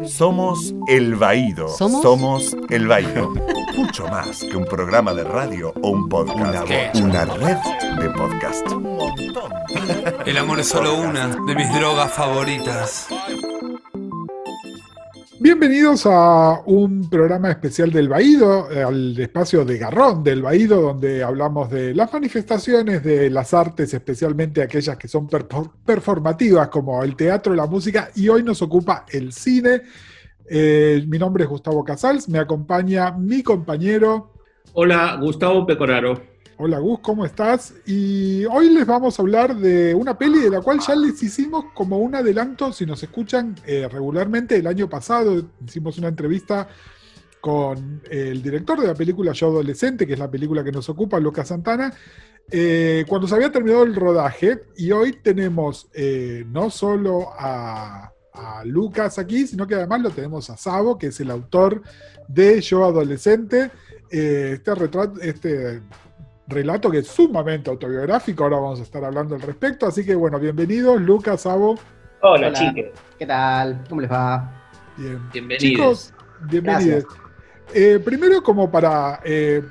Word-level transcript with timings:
Somos 0.00 0.74
El 0.88 1.14
Baído. 1.14 1.68
¿Somos? 1.68 2.56
El 2.70 2.88
Baído. 2.88 3.32
Mucho 3.76 4.06
más 4.08 4.40
que 4.40 4.56
un 4.56 4.64
programa 4.64 5.14
de 5.14 5.22
radio 5.22 5.72
o 5.80 5.90
un 5.90 6.08
podcast. 6.08 6.68
Una, 6.96 7.24
red 7.24 7.56
de 8.00 8.10
podcast. 8.10 8.66
Un 8.72 8.96
montón. 8.96 9.52
El 10.26 10.38
amor 10.38 10.60
es 10.60 10.68
solo 10.68 10.94
una 10.96 11.28
de 11.28 11.54
mis 11.54 11.72
drogas 11.72 12.12
favoritas. 12.12 13.06
Bienvenidos 15.42 16.06
a 16.06 16.62
un 16.66 17.10
programa 17.10 17.50
especial 17.50 17.90
del 17.90 18.08
Baído, 18.08 18.68
al 18.68 19.18
espacio 19.18 19.64
de 19.64 19.76
Garrón 19.76 20.22
del 20.22 20.40
Baído, 20.40 20.80
donde 20.80 21.24
hablamos 21.24 21.68
de 21.68 21.96
las 21.96 22.12
manifestaciones 22.12 23.02
de 23.02 23.28
las 23.28 23.52
artes, 23.52 23.92
especialmente 23.92 24.62
aquellas 24.62 24.96
que 24.96 25.08
son 25.08 25.28
performativas, 25.84 26.68
como 26.68 27.02
el 27.02 27.16
teatro, 27.16 27.56
la 27.56 27.66
música, 27.66 28.10
y 28.14 28.28
hoy 28.28 28.44
nos 28.44 28.62
ocupa 28.62 29.04
el 29.10 29.32
cine. 29.32 29.82
Eh, 30.48 31.04
mi 31.08 31.18
nombre 31.18 31.42
es 31.42 31.50
Gustavo 31.50 31.82
Casals, 31.82 32.28
me 32.28 32.38
acompaña 32.38 33.10
mi 33.10 33.42
compañero. 33.42 34.34
Hola, 34.74 35.18
Gustavo 35.20 35.66
Pecoraro. 35.66 36.31
Hola 36.64 36.78
Gus, 36.78 37.00
¿cómo 37.00 37.26
estás? 37.26 37.74
Y 37.86 38.44
hoy 38.44 38.70
les 38.70 38.86
vamos 38.86 39.18
a 39.18 39.22
hablar 39.22 39.56
de 39.56 39.96
una 39.96 40.16
peli 40.16 40.38
de 40.38 40.48
la 40.48 40.60
cual 40.60 40.78
ya 40.78 40.94
les 40.94 41.20
hicimos 41.20 41.64
como 41.74 41.98
un 41.98 42.14
adelanto, 42.14 42.72
si 42.72 42.86
nos 42.86 43.02
escuchan 43.02 43.56
eh, 43.66 43.88
regularmente, 43.90 44.54
el 44.54 44.68
año 44.68 44.88
pasado 44.88 45.44
hicimos 45.66 45.98
una 45.98 46.06
entrevista 46.06 46.68
con 47.40 48.00
el 48.08 48.40
director 48.44 48.80
de 48.80 48.86
la 48.86 48.94
película 48.94 49.32
Yo 49.32 49.48
Adolescente, 49.48 50.06
que 50.06 50.12
es 50.12 50.20
la 50.20 50.30
película 50.30 50.62
que 50.62 50.70
nos 50.70 50.88
ocupa, 50.88 51.18
Lucas 51.18 51.48
Santana, 51.48 51.92
eh, 52.48 53.04
cuando 53.08 53.26
se 53.26 53.34
había 53.34 53.50
terminado 53.50 53.82
el 53.82 53.96
rodaje, 53.96 54.62
y 54.76 54.92
hoy 54.92 55.14
tenemos 55.14 55.88
eh, 55.94 56.44
no 56.46 56.70
solo 56.70 57.30
a, 57.36 58.12
a, 58.34 58.64
Lucas 58.64 59.18
aquí, 59.18 59.48
sino 59.48 59.66
que 59.66 59.74
además 59.74 60.00
lo 60.00 60.10
tenemos 60.10 60.48
a 60.48 60.56
Sabo, 60.56 60.96
que 60.96 61.08
es 61.08 61.18
el 61.18 61.32
autor 61.32 61.82
de 62.28 62.60
Yo 62.60 62.84
Adolescente. 62.84 63.72
este 64.08 64.74
retrato, 64.76 65.20
este 65.20 65.80
relato 66.46 66.90
que 66.90 66.98
es 66.98 67.08
sumamente 67.08 67.70
autobiográfico, 67.70 68.44
ahora 68.44 68.56
vamos 68.56 68.80
a 68.80 68.82
estar 68.82 69.04
hablando 69.04 69.34
al 69.34 69.42
respecto, 69.42 69.86
así 69.86 70.04
que 70.04 70.14
bueno, 70.14 70.38
bienvenidos, 70.38 71.00
Lucas, 71.00 71.42
Sabo. 71.42 71.78
Hola, 72.20 72.52
chicos. 72.52 72.90
¿Qué 73.18 73.26
tal? 73.26 73.82
¿Cómo 73.88 74.00
les 74.00 74.10
va? 74.10 74.50
Bien. 74.96 75.20
Bienvenidos. 75.32 75.62
Chicos, 75.62 76.14
bienvenidos. 76.48 77.04
Eh, 77.74 78.00
primero 78.04 78.42
como 78.42 78.70
para 78.70 79.20
eh, 79.24 79.62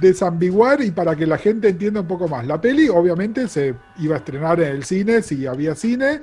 desambiguar 0.00 0.80
y 0.82 0.90
para 0.90 1.14
que 1.14 1.26
la 1.26 1.38
gente 1.38 1.68
entienda 1.68 2.00
un 2.00 2.08
poco 2.08 2.28
más. 2.28 2.46
La 2.46 2.60
peli 2.60 2.88
obviamente 2.88 3.48
se 3.48 3.74
iba 3.98 4.16
a 4.16 4.18
estrenar 4.18 4.60
en 4.60 4.68
el 4.68 4.84
cine 4.84 5.22
si 5.22 5.46
había 5.46 5.74
cine. 5.74 6.22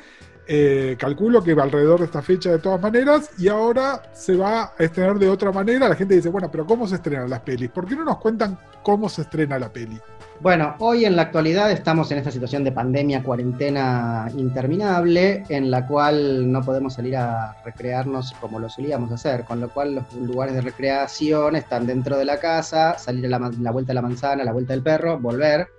Eh, 0.54 0.98
calculo 1.00 1.42
que 1.42 1.54
va 1.54 1.64
alrededor 1.64 2.00
de 2.00 2.08
esta 2.08 2.22
fecha 2.22 2.52
de 2.52 2.60
todas 2.60 2.82
maneras 2.82 3.30
y 3.38 3.48
ahora 3.48 4.02
se 4.12 4.36
va 4.36 4.74
a 4.78 4.84
estrenar 4.84 5.18
de 5.18 5.30
otra 5.30 5.50
manera. 5.50 5.88
La 5.88 5.96
gente 5.96 6.14
dice, 6.14 6.28
bueno, 6.28 6.52
pero 6.52 6.66
¿cómo 6.66 6.86
se 6.86 6.96
estrenan 6.96 7.30
las 7.30 7.40
pelis? 7.40 7.70
¿Por 7.70 7.88
qué 7.88 7.96
no 7.96 8.04
nos 8.04 8.18
cuentan 8.18 8.60
cómo 8.84 9.08
se 9.08 9.22
estrena 9.22 9.58
la 9.58 9.72
peli? 9.72 9.98
Bueno, 10.42 10.76
hoy 10.80 11.06
en 11.06 11.16
la 11.16 11.22
actualidad 11.22 11.72
estamos 11.72 12.12
en 12.12 12.18
esta 12.18 12.32
situación 12.32 12.66
de 12.66 12.74
pandemia, 12.74 13.24
cuarentena 13.24 14.28
interminable, 14.36 15.46
en 15.48 15.72
la 15.72 15.88
cual 15.88 16.52
no 16.52 16.62
podemos 16.64 16.96
salir 16.96 17.16
a 17.16 17.56
recrearnos 17.64 18.34
como 18.42 18.60
lo 18.60 18.68
solíamos 18.68 19.10
hacer, 19.14 19.46
con 19.46 19.62
lo 19.62 19.70
cual 19.70 19.96
los 19.96 20.14
lugares 20.16 20.54
de 20.54 20.60
recreación 20.60 21.56
están 21.56 21.88
dentro 21.88 22.18
de 22.18 22.26
la 22.26 22.42
casa, 22.42 22.98
salir 22.98 23.26
a 23.28 23.40
la, 23.40 23.52
la 23.62 23.72
vuelta 23.72 23.92
de 23.92 23.96
la 23.96 24.02
manzana, 24.02 24.44
la 24.44 24.52
vuelta 24.52 24.74
del 24.74 24.84
perro, 24.84 25.18
volver. 25.18 25.70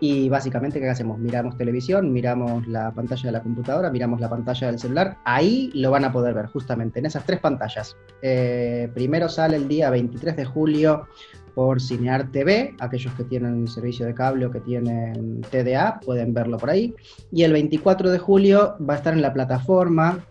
Y 0.00 0.28
básicamente, 0.28 0.80
¿qué 0.80 0.88
hacemos? 0.88 1.18
Miramos 1.18 1.56
televisión, 1.56 2.12
miramos 2.12 2.66
la 2.66 2.92
pantalla 2.92 3.22
de 3.22 3.32
la 3.32 3.42
computadora, 3.42 3.90
miramos 3.90 4.20
la 4.20 4.28
pantalla 4.28 4.66
del 4.66 4.78
celular. 4.78 5.18
Ahí 5.24 5.70
lo 5.74 5.90
van 5.90 6.04
a 6.04 6.12
poder 6.12 6.34
ver, 6.34 6.46
justamente, 6.46 6.98
en 6.98 7.06
esas 7.06 7.24
tres 7.24 7.40
pantallas. 7.40 7.96
Eh, 8.20 8.90
primero 8.92 9.28
sale 9.28 9.56
el 9.56 9.68
día 9.68 9.90
23 9.90 10.36
de 10.36 10.44
julio 10.44 11.06
por 11.54 11.80
Cinear 11.80 12.30
TV. 12.32 12.74
Aquellos 12.80 13.14
que 13.14 13.24
tienen 13.24 13.68
servicio 13.68 14.04
de 14.06 14.14
cable 14.14 14.46
o 14.46 14.50
que 14.50 14.60
tienen 14.60 15.40
TDA 15.42 16.00
pueden 16.04 16.34
verlo 16.34 16.58
por 16.58 16.70
ahí. 16.70 16.94
Y 17.32 17.44
el 17.44 17.52
24 17.52 18.10
de 18.10 18.18
julio 18.18 18.76
va 18.86 18.94
a 18.94 18.96
estar 18.96 19.14
en 19.14 19.22
la 19.22 19.32
plataforma 19.32 20.24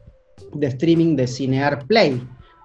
de 0.53 0.67
streaming 0.67 1.15
de 1.15 1.27
Cinear 1.27 1.85
Play 1.85 2.21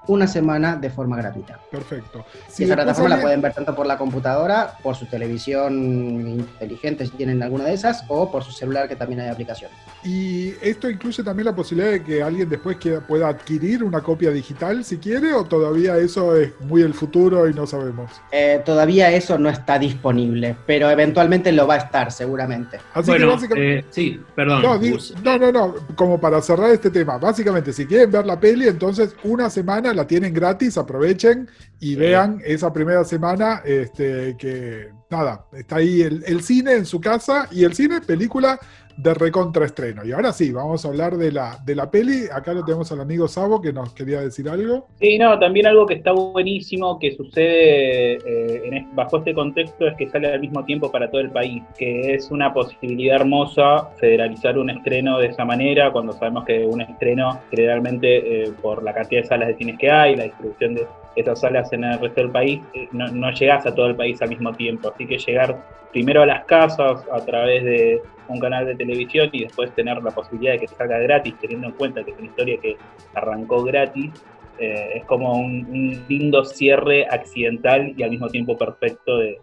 una 0.09 0.27
semana 0.27 0.77
de 0.77 0.91
forma 0.91 1.17
gratuita. 1.17 1.61
Perfecto. 1.71 2.25
Si 2.49 2.65
esa 2.65 2.75
plataforma 2.75 3.17
la 3.17 3.23
pueden 3.23 3.41
ver 3.41 3.53
tanto 3.53 3.75
por 3.75 3.87
la 3.87 3.97
computadora, 3.97 4.75
por 4.83 4.97
su 4.97 5.07
televisión 5.07 5.75
inteligente 5.75 7.07
si 7.07 7.13
tienen 7.13 7.43
alguna 7.43 7.65
de 7.65 7.75
esas, 7.75 8.05
o 8.09 8.31
por 8.31 8.43
su 8.43 8.51
celular 8.51 8.89
que 8.89 8.97
también 8.97 9.21
hay 9.21 9.29
aplicación. 9.29 9.71
¿Y 10.05 10.55
esto 10.63 10.89
incluye 10.89 11.23
también 11.23 11.47
la 11.47 11.55
posibilidad 11.55 11.91
de 11.93 12.03
que 12.03 12.23
alguien 12.23 12.49
después 12.49 12.79
pueda 13.07 13.29
adquirir 13.29 13.85
una 13.85 14.01
copia 14.01 14.31
digital 14.31 14.85
si 14.85 14.99
quiere 14.99 15.33
o 15.33 15.45
todavía 15.45 15.97
eso 15.99 16.37
es 16.37 16.53
muy 16.61 16.83
el 16.83 16.95
futuro 16.95 17.49
y 17.49 17.55
no 17.55 17.67
sabemos? 17.67 18.11
Eh, 18.33 18.63
todavía 18.65 19.11
eso 19.11 19.39
no 19.39 19.51
está 19.51 19.79
disponible, 19.79 20.57
pero 20.67 20.91
eventualmente 20.91 21.53
lo 21.53 21.67
va 21.67 21.75
a 21.75 21.79
estar 21.79 22.11
seguramente. 22.13 22.79
Así 22.95 23.11
bueno, 23.11 23.27
que 23.27 23.33
básicamente... 23.33 23.79
Eh, 23.79 23.85
sí, 23.91 24.21
perdón. 24.35 24.63
No, 24.63 24.79
no, 24.79 25.39
no, 25.39 25.53
no, 25.53 25.75
como 25.95 26.19
para 26.19 26.41
cerrar 26.41 26.71
este 26.71 26.91
tema, 26.91 27.19
básicamente 27.19 27.73
si 27.73 27.87
quieren 27.87 28.11
ver 28.11 28.25
la 28.25 28.39
peli, 28.41 28.69
entonces 28.69 29.15
una 29.25 29.51
semana 29.51 29.93
la 29.99 30.07
tienen 30.07 30.33
gratis, 30.33 30.79
aprovechen 30.79 31.49
y 31.81 31.97
vean 31.97 32.41
esa 32.45 32.73
primera 32.73 33.05
semana 33.05 33.63
este, 33.65 34.37
que, 34.39 34.91
nada, 35.11 35.45
está 35.53 35.77
ahí 35.77 36.03
el, 36.03 36.23
el, 36.25 36.43
cine 36.43 36.75
en 36.75 36.87
su 36.87 37.01
casa 37.01 37.49
y 37.51 37.65
el 37.65 37.75
cine, 37.75 38.01
película 38.01 38.59
de 38.99 39.15
recontraestreno. 39.15 40.05
Y 40.05 40.11
ahora 40.11 40.33
sí, 40.33 40.51
vamos 40.51 40.85
a 40.85 40.89
hablar 40.89 41.17
de 41.17 41.31
la, 41.31 41.57
de 41.65 41.77
la 41.77 41.89
peli. 41.89 42.25
Acá 42.33 42.53
lo 42.53 42.65
tenemos 42.65 42.91
al 42.91 43.01
amigo 43.01 43.29
Sabo 43.29 43.63
que 43.63 43.73
nos 43.73 43.95
quería 43.95 44.21
decir 44.21 44.49
algo. 44.49 44.89
Sí, 45.01 45.17
no, 45.19 45.39
también 45.39 45.67
algo 45.67 45.87
que 45.87 45.95
está 45.95 46.11
buenísimo 46.11 46.99
que 46.99 47.13
sucede 47.13 48.15
eh, 48.15 48.63
en, 48.65 48.97
bajo 48.97 49.19
este 49.19 49.35
contexto 49.35 49.87
es 49.87 49.97
que 49.97 50.11
sale 50.11 50.33
al 50.33 50.41
mismo 50.41 50.65
tiempo 50.65 50.91
para 50.91 51.09
todo 51.09 51.21
el 51.21 51.31
país, 51.31 51.63
que 51.79 52.15
es 52.15 52.29
una 52.33 52.53
posibilidad 52.53 53.21
hermosa 53.21 53.89
federalizar 53.99 54.59
un 54.59 54.71
estreno 54.71 55.19
de 55.21 55.29
esa 55.29 55.45
manera, 55.45 55.93
cuando 55.93 56.13
sabemos 56.13 56.45
que 56.45 56.67
un 56.67 56.81
estreno 56.81 57.41
generalmente 57.51 58.43
eh, 58.43 58.53
por 58.61 58.83
la 58.83 58.93
cantidad 58.93 59.23
de 59.23 59.29
salas 59.29 59.49
de 59.49 59.55
cines 59.55 59.79
que 59.79 59.89
hay, 59.89 60.17
la 60.17 60.25
distribución 60.25 60.75
de 60.75 60.87
esas 61.15 61.41
salas 61.41 61.73
en 61.73 61.85
el 61.85 62.01
resto 62.01 62.21
del 62.21 62.31
país, 62.31 62.61
eh, 62.75 62.89
no, 62.91 63.07
no 63.07 63.31
llegas 63.31 63.65
a 63.65 63.73
todo 63.73 63.87
el 63.87 63.95
país 63.95 64.21
al 64.23 64.31
mismo 64.31 64.53
tiempo. 64.55 64.93
Así 64.93 65.07
que 65.07 65.19
llegar 65.19 65.57
primero 65.93 66.23
a 66.23 66.27
las 66.27 66.45
casas 66.45 67.05
a 67.13 67.25
través 67.25 67.65
de 67.65 68.03
un 68.29 68.41
canal 68.41 68.67
de 68.67 68.75
televisión 68.75 69.31
y 69.33 69.45
después 69.45 69.75
tener 69.75 70.03
la 70.03 70.11
posibilidad 70.11 70.53
de 70.53 70.61
que 70.61 70.69
salga 70.69 70.99
gratis, 70.99 71.35
teniendo 71.41 71.69
en 71.69 71.73
cuenta 71.75 72.05
que 72.05 72.11
es 72.11 72.19
una 72.19 72.27
historia 72.27 72.59
que 72.61 72.77
arrancó 73.15 73.65
gratis, 73.65 74.11
eh, 74.59 74.97
es 74.97 75.05
como 75.05 75.35
un, 75.35 76.05
lindo 76.09 76.45
cierre 76.45 77.07
accidental 77.09 77.95
y 77.97 78.03
al 78.03 78.11
mismo 78.11 78.29
tiempo 78.29 78.59
perfecto 78.59 79.19
de, 79.19 79.39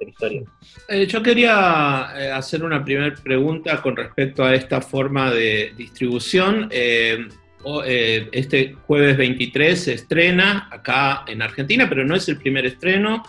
la 0.00 0.08
historia. 0.08 0.42
Eh, 0.88 1.06
yo 1.06 1.22
quería 1.22 2.08
eh, 2.16 2.30
hacer 2.30 2.64
una 2.64 2.82
primera 2.82 3.14
pregunta 3.22 3.82
con 3.82 3.94
respecto 3.94 4.42
a 4.42 4.54
esta 4.54 4.80
forma 4.80 5.30
de 5.30 5.74
distribución. 5.76 6.70
este 8.32 8.72
jueves 8.86 9.18
23 9.18 9.84
se 9.84 9.92
estrena 9.92 10.68
acá 10.70 11.24
en 11.26 11.42
Argentina, 11.42 11.86
pero 11.86 12.02
no 12.04 12.14
es 12.14 12.26
el 12.30 12.38
primer 12.38 12.64
estreno. 12.64 13.22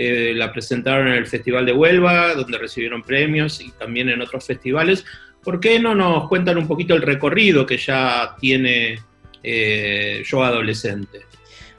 Eh, 0.00 0.32
la 0.32 0.52
presentaron 0.52 1.08
en 1.08 1.14
el 1.14 1.26
Festival 1.26 1.66
de 1.66 1.72
Huelva, 1.72 2.32
donde 2.34 2.56
recibieron 2.56 3.02
premios 3.02 3.60
y 3.60 3.72
también 3.72 4.08
en 4.08 4.22
otros 4.22 4.46
festivales. 4.46 5.04
¿Por 5.42 5.58
qué 5.58 5.80
no 5.80 5.92
nos 5.92 6.28
cuentan 6.28 6.56
un 6.56 6.68
poquito 6.68 6.94
el 6.94 7.02
recorrido 7.02 7.66
que 7.66 7.78
ya 7.78 8.36
tiene 8.38 9.00
eh, 9.42 10.22
Yo 10.24 10.44
Adolescente? 10.44 11.22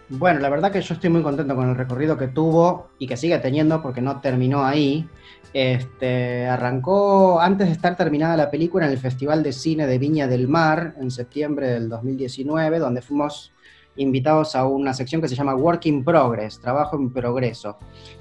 Bueno, 0.10 0.42
la 0.42 0.50
verdad 0.50 0.70
que 0.70 0.82
yo 0.82 0.96
estoy 0.96 1.10
muy 1.10 1.22
contento 1.22 1.56
con 1.56 1.70
el 1.70 1.78
recorrido 1.78 2.18
que 2.18 2.28
tuvo 2.28 2.90
y 3.00 3.08
que 3.08 3.16
sigue 3.16 3.40
teniendo 3.40 3.82
porque 3.82 4.02
no 4.02 4.20
terminó 4.20 4.66
ahí. 4.66 5.08
Este, 5.54 6.46
arrancó 6.46 7.40
antes 7.40 7.68
de 7.68 7.74
estar 7.74 7.96
terminada 7.96 8.36
la 8.36 8.52
película 8.52 8.86
en 8.86 8.92
el 8.92 8.98
Festival 8.98 9.44
de 9.44 9.54
Cine 9.54 9.88
de 9.88 9.98
Viña 9.98 10.28
del 10.28 10.50
Mar 10.50 10.96
en 11.00 11.10
septiembre 11.10 11.70
del 11.70 11.88
2019, 11.88 12.80
donde 12.80 13.02
fuimos 13.02 13.54
invitados 14.00 14.56
a 14.56 14.66
una 14.66 14.94
sección 14.94 15.22
que 15.22 15.28
se 15.28 15.36
llama 15.36 15.54
Work 15.56 15.86
in 15.86 16.04
Progress, 16.04 16.60
trabajo 16.60 16.96
en 16.96 17.12
progreso. 17.12 17.78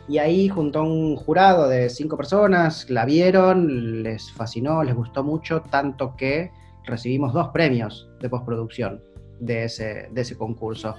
Y 0.09 0.19
ahí 0.19 0.49
junto 0.49 0.81
a 0.81 0.83
un 0.83 1.17
jurado 1.17 1.69
de 1.69 1.89
cinco 1.89 2.17
personas, 2.17 2.91
la 2.91 3.05
vieron, 3.05 4.03
les 4.03 4.31
fascinó, 4.33 4.83
les 4.83 4.95
gustó 4.95 5.23
mucho, 5.23 5.63
tanto 5.63 6.17
que 6.17 6.51
recibimos 6.85 7.33
dos 7.33 7.49
premios 7.49 8.09
de 8.21 8.29
postproducción 8.29 9.03
de 9.39 9.65
ese, 9.65 10.09
de 10.11 10.21
ese 10.21 10.37
concurso. 10.37 10.97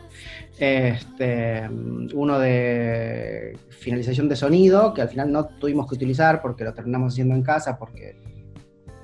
Este, 0.57 1.67
uno 2.13 2.39
de 2.39 3.57
finalización 3.69 4.29
de 4.29 4.35
sonido, 4.35 4.93
que 4.93 5.01
al 5.01 5.09
final 5.09 5.31
no 5.31 5.45
tuvimos 5.45 5.87
que 5.87 5.95
utilizar 5.95 6.41
porque 6.41 6.63
lo 6.63 6.73
terminamos 6.73 7.13
haciendo 7.13 7.35
en 7.35 7.43
casa, 7.43 7.77
porque 7.77 8.15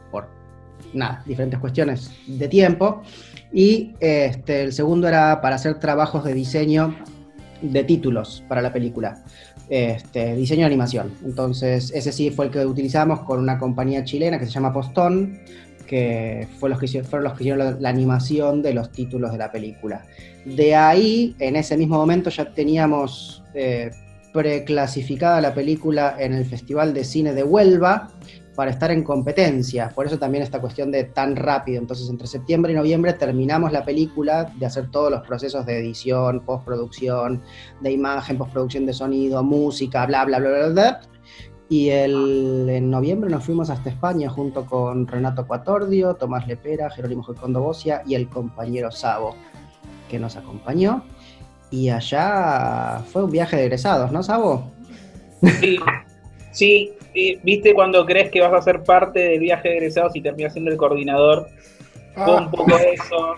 por 0.09 0.27
nada, 0.93 1.21
diferentes 1.25 1.59
cuestiones 1.59 2.11
de 2.27 2.47
tiempo. 2.47 3.01
Y 3.55 3.93
este, 4.01 4.63
el 4.63 4.73
segundo 4.73 5.07
era 5.07 5.39
para 5.39 5.55
hacer 5.55 5.79
trabajos 5.79 6.25
de 6.25 6.33
diseño 6.33 6.93
de 7.61 7.85
títulos 7.85 8.43
para 8.49 8.61
la 8.61 8.73
película. 8.73 9.23
Este, 9.69 10.35
diseño 10.35 10.59
de 10.59 10.65
animación. 10.65 11.13
Entonces, 11.23 11.89
ese 11.95 12.11
sí 12.11 12.31
fue 12.31 12.47
el 12.47 12.51
que 12.51 12.65
utilizamos 12.65 13.21
con 13.21 13.39
una 13.39 13.57
compañía 13.57 14.03
chilena 14.03 14.37
que 14.37 14.45
se 14.45 14.51
llama 14.51 14.73
Postón 14.73 15.39
que 15.87 16.47
fue 16.59 16.69
los 16.69 16.79
que 16.79 17.03
fueron 17.03 17.25
los 17.25 17.33
que 17.33 17.43
hicieron 17.43 17.59
la, 17.59 17.71
la 17.79 17.89
animación 17.89 18.61
de 18.61 18.73
los 18.73 18.91
títulos 18.91 19.31
de 19.31 19.37
la 19.37 19.51
película. 19.51 20.03
De 20.43 20.75
ahí, 20.75 21.35
en 21.39 21.55
ese 21.55 21.77
mismo 21.77 21.95
momento, 21.95 22.29
ya 22.31 22.51
teníamos 22.51 23.43
eh, 23.53 23.91
preclasificada 24.33 25.39
la 25.39 25.53
película 25.53 26.15
en 26.19 26.33
el 26.33 26.43
Festival 26.45 26.93
de 26.93 27.05
Cine 27.05 27.33
de 27.33 27.43
Huelva 27.43 28.09
para 28.55 28.71
estar 28.71 28.91
en 28.91 29.03
competencia. 29.03 29.89
Por 29.89 30.05
eso 30.05 30.17
también 30.17 30.43
esta 30.43 30.61
cuestión 30.61 30.91
de 30.91 31.03
tan 31.03 31.35
rápido. 31.35 31.79
Entonces, 31.79 32.09
entre 32.09 32.27
septiembre 32.27 32.71
y 32.71 32.75
noviembre 32.75 33.13
terminamos 33.13 33.71
la 33.71 33.83
película 33.83 34.51
de 34.57 34.65
hacer 34.65 34.89
todos 34.89 35.11
los 35.11 35.21
procesos 35.27 35.65
de 35.65 35.79
edición, 35.79 36.41
postproducción, 36.41 37.41
de 37.81 37.91
imagen, 37.91 38.37
postproducción 38.37 38.85
de 38.85 38.93
sonido, 38.93 39.43
música, 39.43 40.05
bla, 40.05 40.25
bla, 40.25 40.39
bla, 40.39 40.49
bla, 40.49 40.69
bla. 40.69 41.01
Y 41.67 41.89
el, 41.89 42.67
en 42.69 42.91
noviembre 42.91 43.29
nos 43.29 43.43
fuimos 43.43 43.69
hasta 43.69 43.89
España 43.89 44.29
junto 44.29 44.65
con 44.65 45.07
Renato 45.07 45.47
Cuatordio, 45.47 46.13
Tomás 46.13 46.47
Lepera, 46.47 46.89
Jerónimo 46.91 47.23
Jocondo 47.23 47.61
Bocia 47.61 48.03
y 48.05 48.13
el 48.13 48.29
compañero 48.29 48.91
Sabo, 48.91 49.35
que 50.09 50.19
nos 50.19 50.35
acompañó. 50.35 51.03
Y 51.71 51.89
allá 51.89 53.01
fue 53.11 53.23
un 53.23 53.31
viaje 53.31 53.55
de 53.55 53.63
egresados, 53.63 54.11
¿no, 54.11 54.21
Sabo? 54.21 54.71
Sí, 55.59 55.77
sí, 56.51 56.93
sí, 57.15 57.39
viste 57.41 57.73
cuando 57.73 58.05
crees 58.05 58.29
que 58.29 58.41
vas 58.41 58.53
a 58.53 58.61
ser 58.61 58.83
parte 58.83 59.19
del 59.19 59.39
viaje 59.39 59.69
de 59.69 59.77
egresados 59.77 60.15
y 60.15 60.21
terminas 60.21 60.53
siendo 60.53 60.69
el 60.71 60.77
coordinador. 60.77 61.47
Fue 62.13 62.35
un 62.35 62.51
poco 62.51 62.77
eso. 62.77 63.35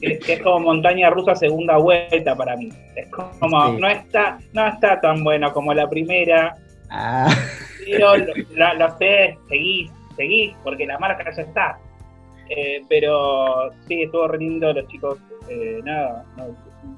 Es 0.00 0.40
como 0.42 0.60
montaña 0.60 1.10
rusa 1.10 1.34
segunda 1.34 1.76
vuelta 1.78 2.34
para 2.36 2.56
mí. 2.56 2.68
Es 2.96 3.08
como, 3.08 3.66
Sí. 3.66 3.80
no 3.80 3.88
está, 3.88 4.38
no 4.52 4.66
está 4.66 5.00
tan 5.00 5.22
bueno 5.24 5.52
como 5.52 5.74
la 5.74 5.88
primera, 5.88 6.54
Ah, 6.92 7.28
pero 7.84 8.16
lo, 8.16 8.26
lo- 8.54 8.74
lo 8.74 8.98
sé, 8.98 9.36
seguís, 9.48 9.90
seguís, 10.16 10.54
porque 10.64 10.86
la 10.86 10.98
marca 10.98 11.24
ya 11.30 11.42
está. 11.42 11.78
Eh, 12.48 12.82
pero 12.88 13.70
sí, 13.86 14.02
estuvo 14.02 14.26
re 14.26 14.38
lindo 14.38 14.72
los 14.72 14.88
chicos, 14.88 15.18
eh, 15.48 15.80
nada, 15.84 16.24
no, 16.36 16.46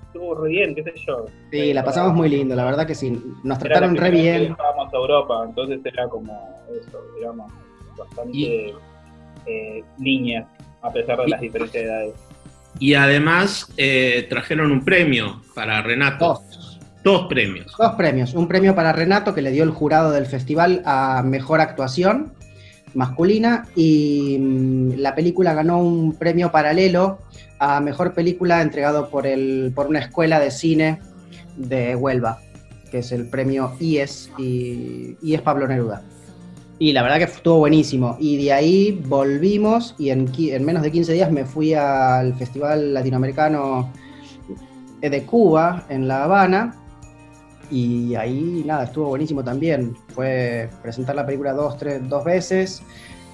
estuvo 0.06 0.34
re 0.34 0.49
bien, 0.50 0.75
qué 0.75 0.82
sé 0.82 0.93
yo. 1.06 1.26
sí, 1.50 1.73
la 1.73 1.84
pasamos 1.84 2.14
muy 2.14 2.29
lindo, 2.29 2.55
la 2.55 2.64
verdad 2.64 2.87
que 2.87 2.94
sí. 2.94 3.11
Nos 3.44 3.58
Era 3.58 3.69
trataron 3.69 3.96
re 3.96 4.11
bien. 4.11 4.40
Viajábamos 4.56 4.93
a 4.93 4.96
Europa, 4.96 5.43
entonces 5.46 5.81
era 5.84 6.08
como 6.08 6.32
eso, 6.70 6.99
digamos, 7.17 7.52
bastante 7.96 8.75
eh, 9.46 9.84
niña, 9.99 10.46
a 10.82 10.90
pesar 10.93 11.19
de 11.19 11.25
Y- 11.26 11.31
las 11.31 11.40
diferencias 11.40 11.82
de 11.84 11.88
edades. 11.90 12.14
Y 12.79 12.94
además 12.94 13.73
eh, 13.76 14.26
trajeron 14.31 14.73
un 14.73 14.84
premio 14.84 15.43
para 15.55 15.82
Renato. 15.82 16.26
Dos. 16.26 16.79
Dos 17.05 17.26
premios. 17.29 17.75
Dos 17.76 17.93
premios. 17.96 18.32
Un 18.34 18.46
premio 18.49 18.75
para 18.75 18.93
Renato 18.93 19.34
que 19.34 19.43
le 19.43 19.50
dio 19.50 19.64
el 19.64 19.70
jurado 19.70 20.11
del 20.12 20.25
festival 20.26 20.82
a 20.87 21.23
mejor 21.25 21.61
actuación 21.61 22.32
masculina 22.94 23.67
y 23.75 24.37
mm, 24.38 24.93
la 24.99 25.14
película 25.14 25.55
ganó 25.55 25.79
un 25.82 26.14
premio 26.14 26.50
paralelo 26.52 27.19
a 27.62 27.81
mejor 27.81 28.12
película 28.12 28.61
entregado 28.61 29.09
por, 29.09 29.25
el, 29.25 29.70
por 29.73 29.87
una 29.87 30.00
escuela 30.00 30.41
de 30.41 30.50
cine 30.50 30.99
de 31.56 31.94
Huelva, 31.94 32.41
que 32.91 32.99
es 32.99 33.12
el 33.12 33.29
premio 33.29 33.73
IES 33.79 34.32
y 34.37 35.17
IES 35.23 35.43
Pablo 35.43 35.69
Neruda. 35.69 36.03
Y 36.81 36.93
la 36.93 37.03
verdad 37.03 37.19
que 37.19 37.25
estuvo 37.25 37.59
buenísimo. 37.59 38.17
Y 38.19 38.43
de 38.43 38.53
ahí 38.53 39.00
volvimos 39.06 39.94
y 39.97 40.11
en, 40.11 40.29
en 40.37 40.64
menos 40.64 40.82
de 40.82 40.91
15 40.91 41.12
días 41.12 41.31
me 41.31 41.44
fui 41.44 41.73
al 41.73 42.35
Festival 42.35 42.94
Latinoamericano 42.94 43.93
de 45.00 45.23
Cuba, 45.23 45.87
en 45.88 46.08
La 46.08 46.25
Habana, 46.25 46.75
y 47.70 48.17
ahí 48.17 48.65
nada, 48.67 48.85
estuvo 48.85 49.06
buenísimo 49.06 49.44
también. 49.44 49.94
Fue 50.08 50.69
presentar 50.82 51.15
la 51.15 51.25
película 51.25 51.53
dos, 51.53 51.79
tres, 51.79 52.08
dos 52.08 52.25
veces 52.25 52.82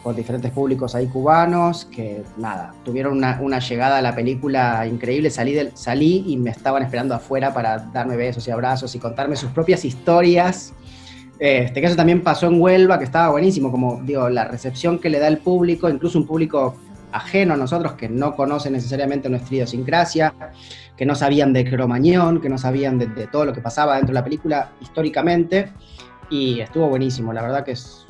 con 0.02 0.14
diferentes 0.14 0.50
públicos 0.52 0.94
ahí 0.94 1.06
cubanos 1.06 1.84
que 1.86 2.22
nada, 2.36 2.72
tuvieron 2.84 3.16
una, 3.16 3.38
una 3.40 3.58
llegada 3.58 3.98
a 3.98 4.02
la 4.02 4.14
película 4.14 4.86
increíble. 4.86 5.30
Salí, 5.30 5.58
salí 5.74 6.24
y 6.26 6.36
me 6.36 6.50
estaban 6.50 6.82
esperando 6.82 7.14
afuera 7.14 7.52
para 7.52 7.78
darme 7.78 8.16
besos 8.16 8.46
y 8.48 8.50
abrazos 8.50 8.94
y 8.94 8.98
contarme 8.98 9.36
sus 9.36 9.50
propias 9.50 9.84
historias. 9.84 10.72
Este, 11.38 11.80
que 11.80 11.86
eso 11.86 11.94
también 11.94 12.22
pasó 12.22 12.46
en 12.48 12.60
Huelva, 12.60 12.98
que 12.98 13.04
estaba 13.04 13.28
buenísimo, 13.30 13.70
como 13.70 14.00
digo, 14.02 14.28
la 14.28 14.44
recepción 14.44 14.98
que 14.98 15.08
le 15.08 15.20
da 15.20 15.28
el 15.28 15.38
público, 15.38 15.88
incluso 15.88 16.18
un 16.18 16.26
público 16.26 16.74
ajeno 17.12 17.54
a 17.54 17.56
nosotros 17.56 17.92
que 17.92 18.08
no 18.08 18.34
conoce 18.34 18.70
necesariamente 18.70 19.28
nuestra 19.28 19.54
idiosincrasia, 19.54 20.34
que 20.96 21.06
no 21.06 21.14
sabían 21.14 21.52
de 21.52 21.64
Cromañón, 21.64 22.40
que 22.40 22.48
no 22.48 22.58
sabían 22.58 22.98
de, 22.98 23.06
de 23.06 23.28
todo 23.28 23.44
lo 23.44 23.52
que 23.52 23.60
pasaba 23.60 23.94
dentro 23.94 24.08
de 24.08 24.20
la 24.20 24.24
película 24.24 24.72
históricamente, 24.80 25.70
y 26.28 26.60
estuvo 26.60 26.88
buenísimo, 26.88 27.32
la 27.32 27.42
verdad 27.42 27.64
que 27.64 27.70
es 27.70 28.07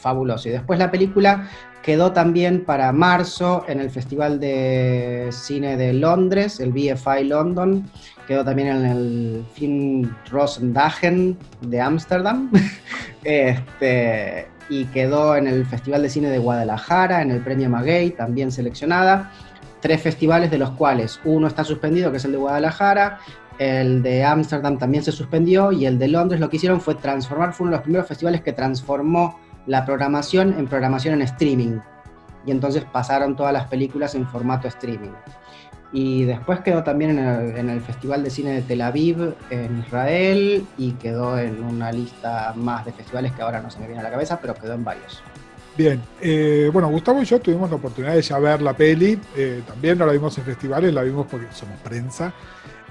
fabuloso. 0.00 0.48
Y 0.48 0.52
después 0.52 0.78
la 0.78 0.90
película 0.90 1.48
quedó 1.82 2.12
también 2.12 2.64
para 2.64 2.92
marzo 2.92 3.64
en 3.68 3.80
el 3.80 3.90
Festival 3.90 4.38
de 4.38 5.28
Cine 5.32 5.76
de 5.76 5.92
Londres, 5.92 6.60
el 6.60 6.72
BFI 6.72 7.24
London, 7.24 7.90
quedó 8.26 8.44
también 8.44 8.68
en 8.68 8.84
el 8.86 9.44
Film 9.54 10.14
Rosendagen 10.30 11.38
de 11.62 11.80
Ámsterdam, 11.80 12.50
este, 13.24 14.46
y 14.68 14.84
quedó 14.86 15.36
en 15.36 15.46
el 15.46 15.64
Festival 15.66 16.02
de 16.02 16.10
Cine 16.10 16.30
de 16.30 16.38
Guadalajara, 16.38 17.22
en 17.22 17.30
el 17.30 17.42
Premio 17.42 17.68
Maguey, 17.70 18.10
también 18.10 18.52
seleccionada. 18.52 19.32
Tres 19.80 20.02
festivales 20.02 20.50
de 20.50 20.58
los 20.58 20.70
cuales 20.72 21.20
uno 21.24 21.46
está 21.46 21.64
suspendido, 21.64 22.10
que 22.10 22.18
es 22.18 22.24
el 22.26 22.32
de 22.32 22.38
Guadalajara, 22.38 23.20
el 23.58 24.02
de 24.02 24.24
Ámsterdam 24.24 24.78
también 24.78 25.04
se 25.04 25.12
suspendió 25.12 25.70
y 25.70 25.84
el 25.84 25.98
de 25.98 26.08
Londres 26.08 26.40
lo 26.40 26.48
que 26.48 26.56
hicieron 26.56 26.80
fue 26.80 26.94
transformar, 26.94 27.52
fue 27.52 27.64
uno 27.64 27.72
de 27.72 27.76
los 27.76 27.84
primeros 27.84 28.08
festivales 28.08 28.40
que 28.40 28.54
transformó 28.54 29.38
la 29.66 29.84
programación 29.84 30.54
en 30.58 30.66
programación 30.66 31.14
en 31.14 31.22
streaming. 31.22 31.78
Y 32.46 32.50
entonces 32.50 32.84
pasaron 32.84 33.36
todas 33.36 33.52
las 33.52 33.66
películas 33.66 34.14
en 34.14 34.26
formato 34.26 34.68
streaming. 34.68 35.12
Y 35.92 36.24
después 36.24 36.60
quedó 36.60 36.84
también 36.84 37.18
en 37.18 37.18
el, 37.18 37.56
en 37.56 37.68
el 37.68 37.80
Festival 37.80 38.22
de 38.22 38.30
Cine 38.30 38.52
de 38.52 38.62
Tel 38.62 38.80
Aviv, 38.80 39.34
en 39.50 39.80
Israel, 39.80 40.64
y 40.78 40.92
quedó 40.92 41.38
en 41.38 41.62
una 41.64 41.90
lista 41.90 42.52
más 42.56 42.84
de 42.84 42.92
festivales 42.92 43.32
que 43.32 43.42
ahora 43.42 43.60
no 43.60 43.70
se 43.70 43.80
me 43.80 43.86
viene 43.86 44.00
a 44.00 44.04
la 44.04 44.10
cabeza, 44.10 44.38
pero 44.40 44.54
quedó 44.54 44.74
en 44.74 44.84
varios. 44.84 45.22
Bien, 45.76 46.00
eh, 46.20 46.68
bueno, 46.72 46.88
Gustavo 46.88 47.22
y 47.22 47.24
yo 47.24 47.40
tuvimos 47.40 47.70
la 47.70 47.76
oportunidad 47.76 48.14
de 48.14 48.22
ya 48.22 48.38
ver 48.38 48.60
la 48.60 48.74
peli, 48.74 49.18
eh, 49.36 49.62
también 49.66 49.98
no 49.98 50.06
la 50.06 50.12
vimos 50.12 50.36
en 50.38 50.44
festivales, 50.44 50.92
la 50.92 51.02
vimos 51.02 51.26
porque 51.28 51.46
somos 51.52 51.78
prensa. 51.80 52.32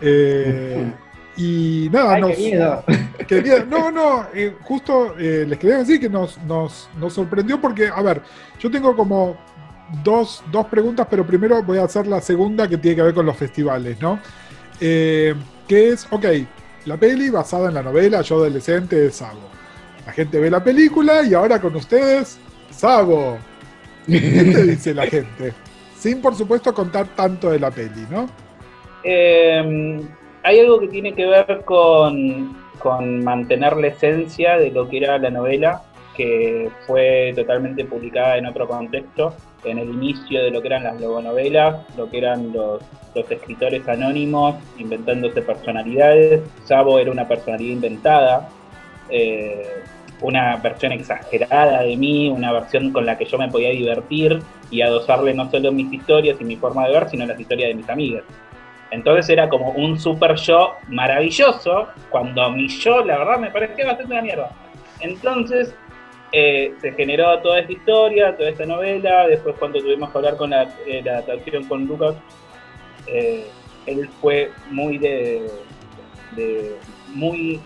Eh, 0.01 0.91
y 1.39 1.89
nada, 1.89 2.15
¡Ay, 2.15 2.21
nos, 2.21 2.35
qué 3.27 3.41
miedo! 3.41 3.65
no, 3.69 3.89
no, 3.89 4.27
eh, 4.33 4.53
justo 4.61 5.15
eh, 5.17 5.45
les 5.47 5.57
quería 5.57 5.77
decir 5.77 5.97
que 5.97 6.09
nos, 6.09 6.37
nos, 6.39 6.89
nos 6.99 7.13
sorprendió 7.13 7.61
porque, 7.61 7.87
a 7.87 8.01
ver, 8.01 8.21
yo 8.59 8.69
tengo 8.69 8.93
como 8.93 9.37
dos, 10.03 10.43
dos 10.51 10.65
preguntas, 10.65 11.07
pero 11.09 11.25
primero 11.25 11.63
voy 11.63 11.77
a 11.77 11.85
hacer 11.85 12.07
la 12.07 12.19
segunda 12.19 12.67
que 12.67 12.77
tiene 12.77 12.97
que 12.97 13.03
ver 13.03 13.13
con 13.13 13.25
los 13.25 13.37
festivales, 13.37 14.01
¿no? 14.01 14.19
Eh, 14.81 15.33
que 15.65 15.89
es, 15.89 16.07
ok, 16.11 16.25
la 16.85 16.97
peli 16.97 17.29
basada 17.29 17.69
en 17.69 17.75
la 17.75 17.83
novela 17.83 18.21
Yo 18.21 18.35
adolescente 18.35 18.97
de 18.97 19.09
Sabo. 19.09 19.49
La 20.05 20.11
gente 20.11 20.39
ve 20.39 20.49
la 20.49 20.61
película 20.61 21.23
y 21.23 21.33
ahora 21.33 21.61
con 21.61 21.73
ustedes, 21.73 22.37
Sabo. 22.69 23.37
¿Qué 24.05 24.19
te 24.19 24.63
dice 24.63 24.93
la 24.93 25.05
gente? 25.05 25.53
Sin, 25.97 26.21
por 26.21 26.35
supuesto, 26.35 26.73
contar 26.73 27.07
tanto 27.15 27.49
de 27.49 27.59
la 27.59 27.71
peli, 27.71 28.05
¿no? 28.11 28.29
Eh, 29.01 30.01
hay 30.49 30.59
algo 30.61 30.79
que 30.79 30.87
tiene 30.87 31.13
que 31.13 31.27
ver 31.27 31.63
con, 31.63 32.55
mantener 33.23 33.77
la 33.77 33.87
esencia 33.87 34.57
de 34.57 34.71
lo 34.71 34.89
que 34.89 34.97
era 34.97 35.19
la 35.19 35.29
novela, 35.29 35.83
que 36.15 36.69
fue 36.87 37.33
totalmente 37.35 37.85
publicada 37.85 38.37
en 38.37 38.47
otro 38.47 38.67
contexto, 38.67 39.35
en 39.63 39.77
el 39.77 39.89
inicio 39.89 40.43
de 40.43 40.49
lo 40.49 40.61
que 40.61 40.69
eran 40.69 40.85
las 40.85 40.99
logonovelas, 40.99 41.85
lo 41.95 42.09
que 42.09 42.17
eran 42.17 42.51
los, 42.51 42.81
los 43.13 43.31
escritores 43.31 43.87
anónimos 43.87 44.55
inventándose 44.79 45.41
personalidades. 45.43 46.41
Sabo 46.63 46.97
era 46.97 47.11
una 47.11 47.27
personalidad 47.27 47.73
inventada, 47.73 48.49
eh, 49.09 49.83
una 50.21 50.55
versión 50.57 50.93
exagerada 50.93 51.83
de 51.83 51.95
mí, 51.95 52.27
una 52.29 52.51
versión 52.53 52.91
con 52.91 53.05
la 53.05 53.19
que 53.19 53.25
yo 53.25 53.37
me 53.37 53.49
podía 53.49 53.69
divertir 53.69 54.41
y 54.71 54.81
adosarle 54.81 55.33
no 55.35 55.49
solo 55.51 55.71
mis 55.71 55.93
historias 55.93 56.41
y 56.41 56.43
mi 56.43 56.55
forma 56.55 56.87
de 56.87 56.93
ver, 56.93 57.09
sino 57.09 57.27
las 57.27 57.39
historias 57.39 57.69
de 57.69 57.75
mis 57.75 57.89
amigas. 57.89 58.23
Entonces 58.91 59.29
era 59.29 59.47
como 59.49 59.71
un 59.71 59.99
super 59.99 60.35
yo 60.35 60.75
maravilloso, 60.87 61.87
cuando 62.09 62.49
mi 62.51 62.67
yo, 62.67 63.03
la 63.05 63.19
verdad, 63.19 63.39
me 63.39 63.51
parecía 63.51 63.85
bastante 63.85 64.11
una 64.13 64.21
mierda. 64.23 64.49
Entonces 64.99 65.73
eh, 66.31 66.73
se 66.81 66.91
generó 66.93 67.39
toda 67.41 67.59
esta 67.59 67.71
historia, 67.71 68.35
toda 68.35 68.49
esta 68.49 68.65
novela. 68.65 69.27
Después, 69.27 69.55
cuando 69.59 69.79
tuvimos 69.79 70.11
que 70.11 70.17
hablar 70.17 70.37
con 70.37 70.49
la, 70.49 70.63
eh, 70.87 71.03
con 71.67 71.85
Lucas, 71.85 72.15
eh, 73.07 73.47
él 73.85 74.09
fue 74.21 74.51
muy 74.69 74.97
de. 74.97 75.49
de 76.35 76.75
muy. 77.13 77.59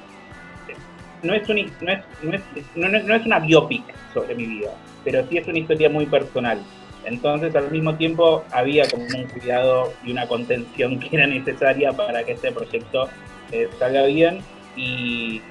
No 1.21 1.33
es, 1.33 1.47
un, 1.47 1.55
no, 1.81 1.91
es, 1.91 1.99
no, 2.21 2.33
es, 2.35 2.41
no- 2.75 2.89
no 2.89 3.15
es 3.15 3.25
una 3.25 3.39
biopic 3.39 3.83
sobre 4.13 4.35
mi 4.35 4.45
vida, 4.45 4.71
pero 5.05 5.25
sí 5.29 5.37
es 5.37 5.47
una 5.47 5.59
historia 5.59 5.89
muy 5.89 6.05
personal. 6.05 6.59
Entonces, 7.05 7.55
al 7.55 7.69
mismo 7.71 7.95
tiempo, 7.95 8.43
había 8.51 8.87
como 8.89 9.05
un 9.05 9.25
cuidado 9.27 9.91
y 10.05 10.11
una 10.11 10.27
contención 10.27 10.99
que 11.01 11.15
era 11.15 11.27
necesaria 11.27 11.91
para 11.91 12.23
que 12.23 12.33
este 12.33 12.51
proyecto 12.51 13.07
eh, 13.51 13.67
salga 13.77 14.05
bien. 14.05 14.39
Y, 14.75 15.41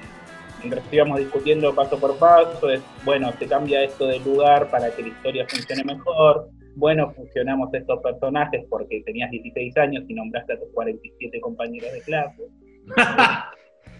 mientras 0.59 0.83
íbamos 0.91 1.19
discutiendo 1.19 1.75
paso 1.75 1.99
por 1.99 2.17
paso, 2.17 2.69
es, 2.69 2.81
bueno, 3.03 3.31
se 3.37 3.47
cambia 3.47 3.83
esto 3.83 4.07
de 4.07 4.19
lugar 4.19 4.69
para 4.69 4.95
que 4.95 5.01
la 5.01 5.09
historia 5.09 5.45
funcione 5.47 5.83
mejor, 5.83 6.49
bueno, 6.75 7.11
funcionamos 7.11 7.73
estos 7.73 8.01
personajes 8.01 8.65
porque 8.69 9.03
tenías 9.05 9.29
16 9.29 9.77
años 9.77 10.03
y 10.07 10.13
nombraste 10.13 10.53
a 10.53 10.59
tus 10.59 10.69
47 10.73 11.39
compañeros 11.41 11.91
de 11.91 12.01
clase. 12.01 12.43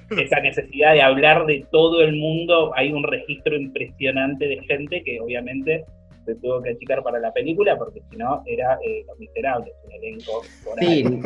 Esa 0.10 0.40
necesidad 0.42 0.94
de 0.94 1.02
hablar 1.02 1.46
de 1.46 1.66
todo 1.72 2.02
el 2.02 2.16
mundo, 2.16 2.72
hay 2.76 2.92
un 2.92 3.04
registro 3.04 3.56
impresionante 3.56 4.48
de 4.48 4.64
gente 4.64 5.04
que 5.04 5.20
obviamente 5.20 5.86
se 6.26 6.36
tuvo 6.36 6.62
que 6.62 6.72
achicar 6.72 7.02
para 7.04 7.20
la 7.20 7.32
película 7.32 7.78
porque 7.78 8.02
si 8.10 8.18
no 8.18 8.42
era 8.46 8.78
eh, 8.86 9.04
Los 9.08 9.18
Miserables, 9.20 9.74
un 9.86 9.92
elenco 9.92 10.42
por 10.64 10.80
Sí, 10.80 10.86
ahí. 10.86 11.22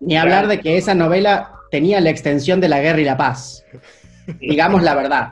ni 0.00 0.16
hablar 0.16 0.46
de 0.48 0.60
que 0.60 0.76
esa 0.76 0.94
novela 0.94 1.52
tenía 1.70 2.00
la 2.00 2.10
extensión 2.10 2.60
de 2.60 2.68
la 2.68 2.80
guerra 2.80 3.00
y 3.00 3.04
la 3.04 3.16
paz. 3.16 3.64
Digamos 4.40 4.82
la 4.82 4.94
verdad. 4.94 5.28